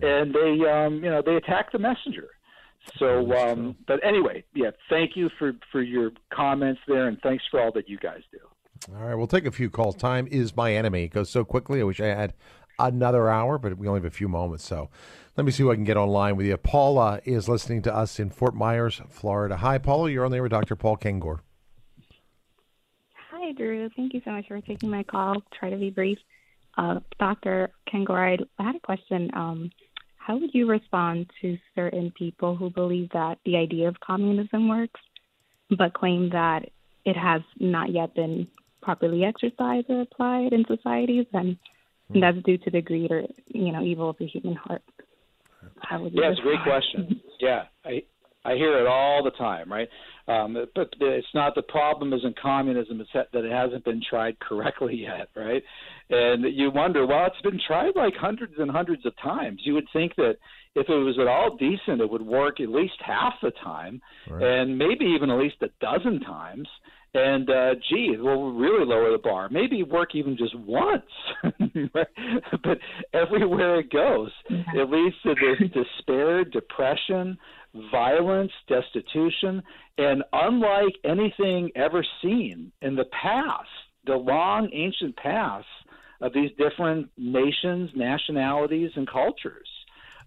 and 0.00 0.32
they 0.32 0.68
um 0.68 1.02
you 1.02 1.10
know 1.10 1.22
they 1.22 1.34
attack 1.34 1.72
the 1.72 1.78
messenger. 1.78 2.28
So, 2.98 3.32
um, 3.32 3.76
but 3.86 4.04
anyway, 4.04 4.44
yeah, 4.54 4.70
thank 4.88 5.16
you 5.16 5.30
for, 5.38 5.52
for 5.72 5.82
your 5.82 6.12
comments 6.32 6.80
there, 6.86 7.08
and 7.08 7.20
thanks 7.22 7.44
for 7.50 7.60
all 7.60 7.72
that 7.72 7.88
you 7.88 7.98
guys 7.98 8.22
do. 8.32 8.38
All 8.94 9.02
right, 9.02 9.14
we'll 9.14 9.26
take 9.26 9.46
a 9.46 9.50
few 9.50 9.70
calls. 9.70 9.96
Time 9.96 10.28
is 10.30 10.56
my 10.56 10.74
enemy. 10.74 11.04
It 11.04 11.08
goes 11.08 11.30
so 11.30 11.44
quickly. 11.44 11.80
I 11.80 11.84
wish 11.84 12.00
I 12.00 12.06
had 12.06 12.34
another 12.78 13.28
hour, 13.28 13.58
but 13.58 13.76
we 13.78 13.88
only 13.88 13.98
have 13.98 14.04
a 14.06 14.10
few 14.10 14.28
moments. 14.28 14.64
So 14.64 14.90
let 15.36 15.44
me 15.44 15.52
see 15.52 15.62
who 15.62 15.70
I 15.70 15.74
can 15.74 15.84
get 15.84 15.96
online 15.96 16.36
with 16.36 16.46
you. 16.46 16.56
Paula 16.56 17.20
is 17.24 17.48
listening 17.48 17.82
to 17.82 17.94
us 17.94 18.18
in 18.18 18.30
Fort 18.30 18.54
Myers, 18.54 19.00
Florida. 19.08 19.56
Hi, 19.56 19.78
Paula. 19.78 20.10
You're 20.10 20.24
on 20.24 20.30
there 20.30 20.42
with 20.42 20.52
Dr. 20.52 20.76
Paul 20.76 20.96
Kengor. 20.96 21.40
Hi, 23.30 23.52
Drew. 23.52 23.88
Thank 23.96 24.14
you 24.14 24.20
so 24.24 24.30
much 24.30 24.46
for 24.48 24.60
taking 24.60 24.90
my 24.90 25.02
call. 25.02 25.42
Try 25.58 25.70
to 25.70 25.76
be 25.76 25.90
brief. 25.90 26.18
Uh, 26.76 27.00
Dr. 27.18 27.70
Kengor, 27.92 28.46
I 28.58 28.62
had 28.62 28.76
a 28.76 28.80
question. 28.80 29.30
Um, 29.34 29.70
how 30.26 30.36
would 30.36 30.50
you 30.52 30.66
respond 30.68 31.30
to 31.40 31.56
certain 31.76 32.12
people 32.18 32.56
who 32.56 32.68
believe 32.68 33.08
that 33.12 33.38
the 33.44 33.56
idea 33.56 33.86
of 33.86 33.94
communism 34.00 34.68
works, 34.68 35.00
but 35.78 35.94
claim 35.94 36.30
that 36.30 36.68
it 37.04 37.16
has 37.16 37.42
not 37.60 37.92
yet 37.92 38.12
been 38.16 38.48
properly 38.82 39.22
exercised 39.22 39.86
or 39.88 40.00
applied 40.00 40.52
in 40.52 40.64
societies, 40.66 41.26
and 41.32 41.56
hmm. 42.12 42.20
that's 42.20 42.42
due 42.44 42.58
to 42.58 42.70
the 42.72 42.82
greed 42.82 43.12
or 43.12 43.22
you 43.46 43.70
know 43.70 43.82
evil 43.84 44.10
of 44.10 44.16
the 44.18 44.26
human 44.26 44.56
heart. 44.56 44.82
How 45.78 46.02
would 46.02 46.12
you 46.12 46.20
yeah, 46.20 46.30
it's 46.30 46.40
a 46.40 46.42
great 46.42 46.62
question. 46.64 47.20
Yeah, 47.38 47.64
I 47.84 48.02
I 48.46 48.54
hear 48.54 48.78
it 48.78 48.86
all 48.86 49.22
the 49.24 49.32
time, 49.32 49.70
right? 49.70 49.88
Um, 50.28 50.56
but 50.74 50.88
it's 51.00 51.26
not 51.34 51.54
the 51.54 51.62
problem 51.62 52.12
isn't 52.12 52.40
communism; 52.40 53.00
it's 53.00 53.10
that, 53.14 53.28
that 53.32 53.44
it 53.44 53.52
hasn't 53.52 53.84
been 53.84 54.02
tried 54.08 54.38
correctly 54.40 54.96
yet, 55.02 55.28
right? 55.36 55.62
And 56.10 56.44
you 56.56 56.70
wonder, 56.70 57.06
well, 57.06 57.26
it's 57.26 57.40
been 57.42 57.60
tried 57.66 57.96
like 57.96 58.14
hundreds 58.14 58.54
and 58.58 58.70
hundreds 58.70 59.04
of 59.06 59.12
times. 59.22 59.60
You 59.64 59.74
would 59.74 59.88
think 59.92 60.14
that 60.16 60.36
if 60.74 60.88
it 60.88 60.92
was 60.92 61.18
at 61.20 61.26
all 61.26 61.56
decent, 61.56 62.00
it 62.00 62.10
would 62.10 62.22
work 62.22 62.60
at 62.60 62.68
least 62.68 62.94
half 63.04 63.34
the 63.42 63.50
time, 63.62 64.00
right. 64.30 64.42
and 64.42 64.78
maybe 64.78 65.04
even 65.04 65.30
at 65.30 65.38
least 65.38 65.56
a 65.62 65.68
dozen 65.80 66.20
times. 66.20 66.68
And 67.14 67.48
uh, 67.48 67.74
gee, 67.88 68.14
we'll 68.18 68.52
really 68.52 68.84
lower 68.84 69.10
the 69.10 69.18
bar. 69.18 69.48
Maybe 69.50 69.82
work 69.82 70.14
even 70.14 70.36
just 70.36 70.54
once, 70.58 71.02
but 71.42 72.78
everywhere 73.14 73.80
it 73.80 73.90
goes, 73.90 74.30
it 74.50 74.90
leads 74.90 75.16
to 75.22 75.34
this 75.34 75.70
despair, 75.70 76.44
depression, 76.44 77.38
violence, 77.90 78.52
destitution, 78.68 79.62
and 79.98 80.22
unlike 80.32 80.94
anything 81.04 81.70
ever 81.74 82.04
seen 82.22 82.72
in 82.82 82.96
the 82.96 83.06
past, 83.06 83.68
the 84.06 84.14
long 84.14 84.68
ancient 84.72 85.16
past 85.16 85.66
of 86.20 86.32
these 86.32 86.50
different 86.58 87.10
nations, 87.16 87.90
nationalities, 87.94 88.90
and 88.96 89.08
cultures. 89.08 89.68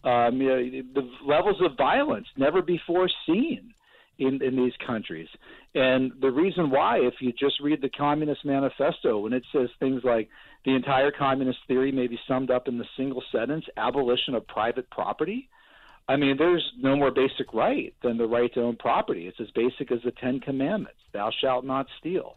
Um, 0.04 0.42
you 0.42 0.48
know, 0.48 0.84
the 0.94 1.10
levels 1.26 1.58
of 1.62 1.78
violence 1.78 2.28
never 2.38 2.62
before 2.62 3.10
seen 3.26 3.74
in, 4.18 4.42
in 4.42 4.56
these 4.56 4.74
countries. 4.86 5.28
And 5.76 6.12
the 6.22 6.30
reason 6.30 6.70
why, 6.70 7.00
if 7.00 7.16
you 7.22 7.32
just 7.32 7.60
read 7.62 7.82
the 7.82 7.90
Communist 7.90 8.46
Manifesto, 8.46 9.20
when 9.20 9.34
it 9.34 9.44
says 9.52 9.70
things 9.80 10.02
like 10.04 10.30
the 10.66 10.76
entire 10.76 11.12
communist 11.12 11.60
theory 11.68 11.92
may 11.92 12.08
be 12.08 12.20
summed 12.28 12.52
up 12.52 12.68
in 12.68 12.78
the 12.78 12.86
single 12.98 13.24
sentence 13.32 13.66
abolition 13.78 14.36
of 14.36 14.46
private 14.48 14.90
property. 14.90 15.50
I 16.10 16.16
mean, 16.16 16.36
there's 16.38 16.66
no 16.76 16.96
more 16.96 17.12
basic 17.12 17.54
right 17.54 17.94
than 18.04 18.18
the 18.18 18.26
right 18.26 18.52
to 18.56 18.62
own 18.62 18.76
property. 18.78 19.28
It's 19.28 19.40
as 19.40 19.52
basic 19.52 19.92
as 19.92 20.00
the 20.04 20.12
Ten 20.12 20.40
Commandments: 20.40 21.00
"Thou 21.14 21.30
shalt 21.40 21.64
not 21.64 21.86
steal." 22.00 22.36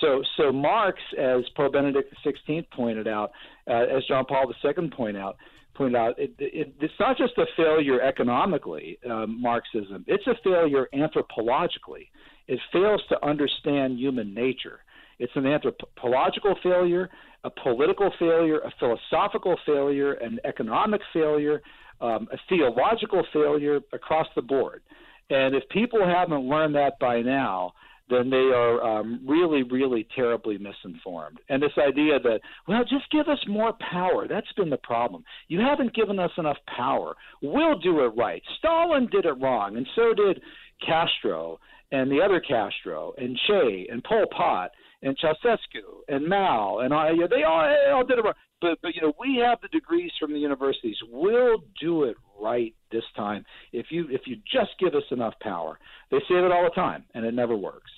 So, 0.00 0.22
so 0.38 0.50
Marx, 0.50 0.98
as 1.18 1.42
Pope 1.54 1.74
Benedict 1.74 2.12
XVI 2.24 2.64
pointed 2.70 3.06
out, 3.06 3.30
uh, 3.68 3.84
as 3.96 4.02
John 4.06 4.24
Paul 4.24 4.50
II 4.64 4.88
pointed 4.88 5.20
out, 5.20 5.36
pointed 5.74 5.96
out, 5.96 6.18
it, 6.18 6.32
it, 6.38 6.74
it's 6.80 6.94
not 6.98 7.18
just 7.18 7.36
a 7.36 7.44
failure 7.54 8.00
economically, 8.00 8.98
um, 9.10 9.40
Marxism. 9.40 10.04
It's 10.06 10.26
a 10.26 10.34
failure 10.42 10.88
anthropologically. 10.94 12.08
It 12.48 12.58
fails 12.72 13.02
to 13.10 13.24
understand 13.26 13.98
human 13.98 14.32
nature. 14.32 14.80
It's 15.18 15.32
an 15.36 15.46
anthropological 15.46 16.56
failure, 16.62 17.10
a 17.44 17.50
political 17.50 18.10
failure, 18.18 18.60
a 18.60 18.72
philosophical 18.80 19.56
failure, 19.66 20.14
an 20.14 20.40
economic 20.44 21.02
failure, 21.12 21.60
um, 22.02 22.28
a 22.32 22.36
theological 22.48 23.24
failure 23.32 23.80
across 23.92 24.26
the 24.34 24.42
board. 24.42 24.82
And 25.30 25.54
if 25.54 25.66
people 25.70 26.04
haven't 26.04 26.48
learned 26.48 26.74
that 26.74 26.98
by 26.98 27.22
now, 27.22 27.72
then 28.10 28.28
they 28.28 28.36
are 28.36 28.82
um, 28.82 29.20
really, 29.26 29.62
really 29.62 30.06
terribly 30.14 30.58
misinformed. 30.58 31.38
And 31.48 31.62
this 31.62 31.72
idea 31.78 32.18
that, 32.20 32.40
well, 32.68 32.82
just 32.82 33.10
give 33.10 33.28
us 33.28 33.38
more 33.48 33.72
power, 33.90 34.26
that's 34.28 34.52
been 34.54 34.68
the 34.68 34.76
problem. 34.76 35.24
You 35.48 35.60
haven't 35.60 35.94
given 35.94 36.18
us 36.18 36.30
enough 36.36 36.58
power. 36.76 37.14
We'll 37.40 37.78
do 37.78 38.00
it 38.00 38.12
right. 38.16 38.42
Stalin 38.58 39.08
did 39.10 39.24
it 39.24 39.40
wrong, 39.40 39.76
and 39.76 39.86
so 39.94 40.12
did 40.12 40.42
Castro 40.86 41.58
and 41.92 42.10
the 42.10 42.20
other 42.20 42.40
Castro 42.40 43.14
and 43.16 43.38
Che 43.46 43.86
and 43.90 44.02
Pol 44.04 44.26
Pot 44.36 44.72
and 45.02 45.18
Ceausescu 45.18 45.82
and 46.08 46.28
Mao 46.28 46.78
and 46.78 46.92
all, 46.92 47.06
they 47.16 47.42
all, 47.42 47.62
they 47.62 47.90
all 47.90 48.04
did 48.04 48.18
it 48.18 48.24
wrong 48.24 48.34
but 48.62 48.78
but 48.80 48.94
you 48.94 49.02
know 49.02 49.12
we 49.20 49.42
have 49.44 49.60
the 49.60 49.68
degrees 49.68 50.12
from 50.18 50.32
the 50.32 50.38
universities. 50.38 50.96
We'll 51.10 51.58
do 51.78 52.04
it 52.04 52.16
right 52.40 52.74
this 52.90 53.02
time 53.14 53.44
if 53.72 53.86
you 53.90 54.06
if 54.08 54.22
you 54.24 54.36
just 54.50 54.70
give 54.78 54.94
us 54.94 55.02
enough 55.10 55.34
power. 55.42 55.78
They 56.10 56.18
say 56.20 56.36
that 56.36 56.50
all 56.50 56.64
the 56.64 56.70
time, 56.70 57.04
and 57.12 57.26
it 57.26 57.34
never 57.34 57.56
works. 57.56 57.90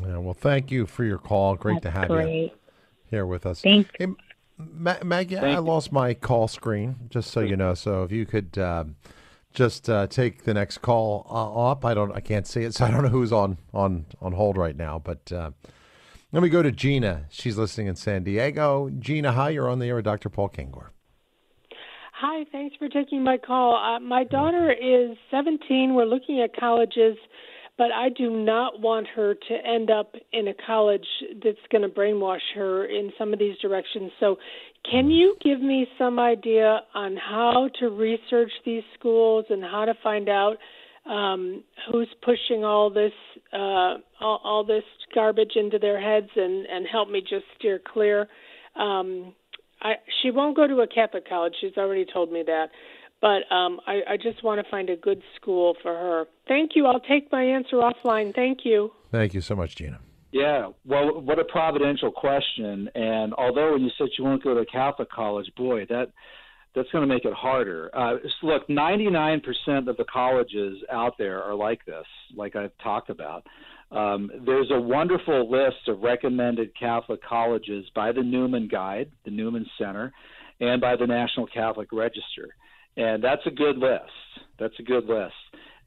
Yeah, 0.00 0.18
well, 0.18 0.32
thank 0.32 0.70
you 0.70 0.86
for 0.86 1.04
your 1.04 1.18
call. 1.18 1.56
Great 1.56 1.82
That's 1.82 1.94
to 1.94 2.00
have 2.00 2.08
great. 2.08 2.44
you 2.44 2.50
here 3.10 3.26
with 3.26 3.44
us. 3.44 3.60
Thank 3.60 3.88
hey, 3.98 4.06
Ma- 4.56 5.02
Maggie, 5.04 5.36
I 5.36 5.58
lost 5.58 5.92
my 5.92 6.14
call 6.14 6.48
screen, 6.48 6.96
just 7.10 7.30
so 7.30 7.40
you 7.40 7.56
know. 7.56 7.74
So 7.74 8.04
if 8.04 8.12
you 8.12 8.24
could 8.24 8.56
um, 8.58 8.96
just 9.52 9.90
uh, 9.90 10.06
take 10.06 10.44
the 10.44 10.54
next 10.54 10.78
call 10.78 11.26
uh, 11.28 11.70
up, 11.70 11.84
I 11.84 11.92
don't, 11.92 12.12
I 12.12 12.20
can't 12.20 12.46
see 12.46 12.62
it, 12.62 12.74
so 12.74 12.86
I 12.86 12.90
don't 12.90 13.02
know 13.02 13.08
who's 13.08 13.32
on 13.32 13.58
on 13.74 14.06
on 14.22 14.32
hold 14.32 14.56
right 14.56 14.76
now, 14.76 15.00
but. 15.02 15.32
Uh, 15.32 15.50
let 16.32 16.42
me 16.42 16.48
go 16.48 16.62
to 16.62 16.72
Gina. 16.72 17.26
She's 17.28 17.58
listening 17.58 17.86
in 17.86 17.96
San 17.96 18.24
Diego. 18.24 18.90
Gina, 18.98 19.32
hi. 19.32 19.50
You're 19.50 19.68
on 19.68 19.78
the 19.78 19.86
air 19.86 19.96
with 19.96 20.04
Dr. 20.04 20.30
Paul 20.30 20.48
Kengor. 20.48 20.88
Hi, 22.14 22.44
thanks 22.52 22.76
for 22.76 22.88
taking 22.88 23.22
my 23.22 23.36
call. 23.36 23.76
Uh, 23.76 24.00
my 24.00 24.24
daughter 24.24 24.72
is 24.72 25.16
17. 25.30 25.94
We're 25.94 26.04
looking 26.04 26.40
at 26.40 26.54
colleges, 26.54 27.16
but 27.76 27.90
I 27.90 28.08
do 28.10 28.30
not 28.30 28.80
want 28.80 29.08
her 29.16 29.34
to 29.34 29.54
end 29.66 29.90
up 29.90 30.14
in 30.32 30.48
a 30.48 30.54
college 30.66 31.06
that's 31.42 31.58
going 31.70 31.82
to 31.82 31.88
brainwash 31.88 32.54
her 32.54 32.86
in 32.86 33.10
some 33.18 33.32
of 33.32 33.38
these 33.38 33.58
directions. 33.58 34.12
So, 34.20 34.36
can 34.90 35.10
you 35.10 35.36
give 35.42 35.60
me 35.60 35.86
some 35.98 36.18
idea 36.18 36.80
on 36.94 37.16
how 37.16 37.68
to 37.80 37.88
research 37.88 38.50
these 38.64 38.82
schools 38.98 39.44
and 39.50 39.62
how 39.62 39.84
to 39.84 39.94
find 40.02 40.28
out 40.28 40.56
um, 41.06 41.64
who's 41.90 42.08
pushing 42.22 42.64
all 42.64 42.90
this 42.90 43.12
uh, 43.52 43.96
all, 44.20 44.40
all 44.44 44.64
this 44.64 44.84
garbage 45.14 45.52
into 45.56 45.78
their 45.78 46.00
heads 46.00 46.30
and 46.36 46.66
and 46.66 46.86
help 46.90 47.08
me 47.08 47.20
just 47.20 47.44
steer 47.58 47.80
clear. 47.92 48.28
Um, 48.76 49.34
I, 49.80 49.94
she 50.22 50.30
won't 50.30 50.56
go 50.56 50.66
to 50.66 50.80
a 50.80 50.86
Catholic 50.86 51.28
college. 51.28 51.54
She's 51.60 51.76
already 51.76 52.06
told 52.10 52.30
me 52.30 52.44
that. 52.46 52.68
But 53.20 53.52
um, 53.54 53.80
I, 53.86 54.00
I 54.10 54.16
just 54.16 54.42
want 54.42 54.64
to 54.64 54.68
find 54.70 54.90
a 54.90 54.96
good 54.96 55.22
school 55.36 55.76
for 55.82 55.92
her. 55.92 56.24
Thank 56.48 56.72
you. 56.74 56.86
I'll 56.86 57.00
take 57.00 57.30
my 57.30 57.42
answer 57.42 57.76
offline. 57.76 58.34
Thank 58.34 58.60
you. 58.64 58.90
Thank 59.12 59.32
you 59.32 59.40
so 59.40 59.54
much, 59.54 59.76
Gina. 59.76 60.00
Yeah, 60.32 60.70
well, 60.86 61.20
what 61.20 61.38
a 61.38 61.44
providential 61.44 62.10
question. 62.10 62.88
And 62.94 63.34
although 63.34 63.72
when 63.72 63.82
you 63.82 63.90
said 63.98 64.08
you 64.18 64.24
won't 64.24 64.42
go 64.42 64.54
to 64.54 64.60
a 64.60 64.66
Catholic 64.66 65.10
college, 65.10 65.52
boy, 65.56 65.86
that 65.90 66.10
that's 66.74 66.90
going 66.90 67.06
to 67.06 67.12
make 67.12 67.24
it 67.24 67.34
harder. 67.34 67.90
Uh, 67.94 68.14
look, 68.42 68.66
99% 68.68 69.42
of 69.88 69.96
the 69.96 70.04
colleges 70.10 70.78
out 70.90 71.18
there 71.18 71.42
are 71.42 71.54
like 71.54 71.84
this, 71.84 72.06
like 72.34 72.56
I've 72.56 72.76
talked 72.82 73.10
about. 73.10 73.46
Um, 73.90 74.30
there's 74.46 74.70
a 74.70 74.80
wonderful 74.80 75.50
list 75.50 75.88
of 75.88 76.00
recommended 76.00 76.70
Catholic 76.78 77.22
colleges 77.22 77.84
by 77.94 78.10
the 78.12 78.22
Newman 78.22 78.68
Guide, 78.68 79.10
the 79.24 79.30
Newman 79.30 79.66
Center, 79.78 80.12
and 80.60 80.80
by 80.80 80.96
the 80.96 81.06
National 81.06 81.46
Catholic 81.46 81.88
Register. 81.92 82.54
And 82.96 83.22
that's 83.22 83.42
a 83.46 83.50
good 83.50 83.76
list. 83.76 84.02
That's 84.58 84.74
a 84.78 84.82
good 84.82 85.04
list. 85.04 85.34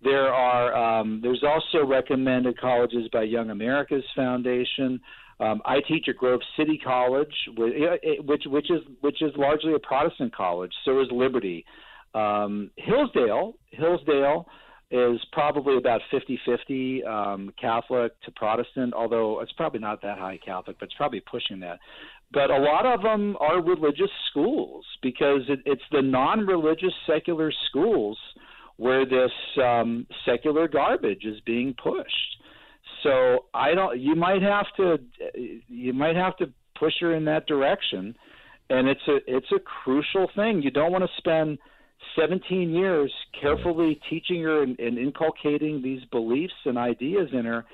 There 0.03 0.31
are 0.31 0.99
um, 0.99 1.19
there's 1.23 1.43
also 1.43 1.85
recommended 1.85 2.59
colleges 2.59 3.07
by 3.11 3.23
Young 3.23 3.49
America's 3.49 4.03
Foundation. 4.15 4.99
Um, 5.39 5.61
I 5.65 5.81
teach 5.87 6.05
at 6.07 6.17
Grove 6.17 6.39
City 6.57 6.79
College, 6.83 7.33
which 7.57 8.43
which 8.45 8.71
is 8.71 8.81
which 9.01 9.21
is 9.21 9.31
largely 9.35 9.73
a 9.73 9.79
Protestant 9.79 10.33
college. 10.33 10.71
So 10.85 11.01
is 11.01 11.07
Liberty. 11.11 11.65
Um, 12.13 12.71
Hillsdale, 12.77 13.55
Hillsdale 13.71 14.47
is 14.91 15.19
probably 15.33 15.77
about 15.77 15.99
50-50 16.13 17.05
um, 17.05 17.51
Catholic 17.59 18.13
to 18.21 18.31
Protestant, 18.31 18.93
although 18.93 19.41
it's 19.41 19.51
probably 19.53 19.79
not 19.79 20.01
that 20.03 20.17
high 20.17 20.39
Catholic, 20.45 20.77
but 20.79 20.85
it's 20.85 20.95
probably 20.95 21.21
pushing 21.21 21.59
that. 21.59 21.79
But 22.31 22.51
a 22.51 22.57
lot 22.57 22.85
of 22.85 23.01
them 23.01 23.35
are 23.39 23.61
religious 23.61 24.11
schools 24.29 24.85
because 25.01 25.41
it, 25.49 25.59
it's 25.65 25.81
the 25.91 26.01
non-religious 26.01 26.93
secular 27.07 27.51
schools 27.67 28.17
where 28.77 29.05
this 29.05 29.31
um, 29.61 30.05
secular 30.25 30.67
garbage 30.67 31.25
is 31.25 31.39
being 31.45 31.73
pushed. 31.81 32.37
So 33.03 33.45
I 33.53 33.73
don't. 33.73 33.99
You 33.99 34.15
might 34.15 34.41
have 34.41 34.65
to. 34.77 34.99
You 35.67 35.93
might 35.93 36.15
have 36.15 36.35
to 36.37 36.51
push 36.77 36.93
her 37.01 37.13
in 37.13 37.25
that 37.25 37.47
direction, 37.47 38.15
and 38.69 38.87
it's 38.87 39.07
a 39.07 39.17
it's 39.27 39.51
a 39.51 39.59
crucial 39.59 40.29
thing. 40.35 40.61
You 40.61 40.71
don't 40.71 40.91
want 40.91 41.03
to 41.03 41.09
spend 41.17 41.57
17 42.17 42.73
years 42.73 43.13
carefully 43.39 43.99
teaching 44.09 44.43
her 44.43 44.63
and, 44.63 44.79
and 44.79 44.97
inculcating 44.97 45.81
these 45.81 46.03
beliefs 46.05 46.53
and 46.65 46.77
ideas 46.77 47.29
in 47.33 47.45
her, 47.45 47.65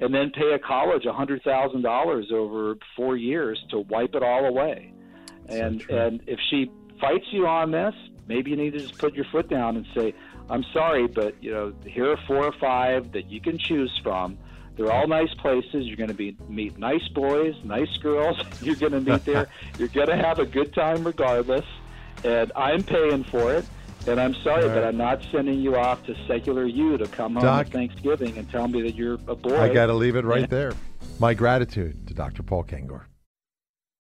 and 0.00 0.14
then 0.14 0.30
pay 0.30 0.52
a 0.52 0.58
college 0.58 1.04
a 1.06 1.12
hundred 1.12 1.42
thousand 1.42 1.82
dollars 1.82 2.26
over 2.32 2.76
four 2.96 3.16
years 3.16 3.62
to 3.70 3.80
wipe 3.80 4.14
it 4.14 4.22
all 4.22 4.44
away. 4.46 4.92
And 5.48 5.82
so 5.88 5.96
and 5.96 6.22
if 6.26 6.38
she 6.50 6.70
fights 7.00 7.26
you 7.30 7.46
on 7.46 7.70
this, 7.70 7.94
maybe 8.28 8.50
you 8.50 8.56
need 8.56 8.72
to 8.72 8.80
just 8.80 8.98
put 8.98 9.14
your 9.14 9.26
foot 9.30 9.48
down 9.48 9.76
and 9.76 9.86
say, 9.94 10.14
"I'm 10.50 10.64
sorry, 10.72 11.06
but 11.06 11.42
you 11.42 11.52
know 11.52 11.72
here 11.86 12.10
are 12.10 12.18
four 12.26 12.44
or 12.44 12.54
five 12.60 13.12
that 13.12 13.30
you 13.30 13.40
can 13.40 13.58
choose 13.58 13.92
from." 14.02 14.38
They're 14.76 14.92
all 14.92 15.06
nice 15.06 15.32
places. 15.34 15.86
You're 15.86 15.96
going 15.96 16.08
to 16.08 16.14
be 16.14 16.36
meet 16.48 16.78
nice 16.78 17.06
boys, 17.08 17.54
nice 17.64 17.96
girls. 17.96 18.38
You're 18.60 18.76
going 18.76 18.92
to 18.92 19.00
meet 19.00 19.24
there. 19.24 19.48
You're 19.78 19.88
going 19.88 20.08
to 20.08 20.16
have 20.16 20.38
a 20.38 20.46
good 20.46 20.74
time 20.74 21.04
regardless. 21.04 21.64
And 22.24 22.52
I'm 22.54 22.82
paying 22.82 23.24
for 23.24 23.54
it. 23.54 23.64
And 24.06 24.20
I'm 24.20 24.34
sorry, 24.34 24.66
right. 24.66 24.74
but 24.74 24.84
I'm 24.84 24.96
not 24.96 25.20
sending 25.32 25.60
you 25.60 25.76
off 25.76 26.04
to 26.06 26.14
secular 26.28 26.64
U 26.64 26.96
to 26.96 27.08
come 27.08 27.34
home 27.34 27.42
Doc, 27.42 27.68
Thanksgiving 27.68 28.38
and 28.38 28.48
tell 28.48 28.68
me 28.68 28.82
that 28.82 28.94
you're 28.94 29.14
a 29.26 29.34
boy. 29.34 29.58
I 29.58 29.72
got 29.72 29.86
to 29.86 29.94
leave 29.94 30.14
it 30.14 30.24
right 30.24 30.48
there. 30.48 30.72
My 31.18 31.34
gratitude 31.34 32.06
to 32.06 32.14
Dr. 32.14 32.42
Paul 32.42 32.62
Kengor. 32.62 33.06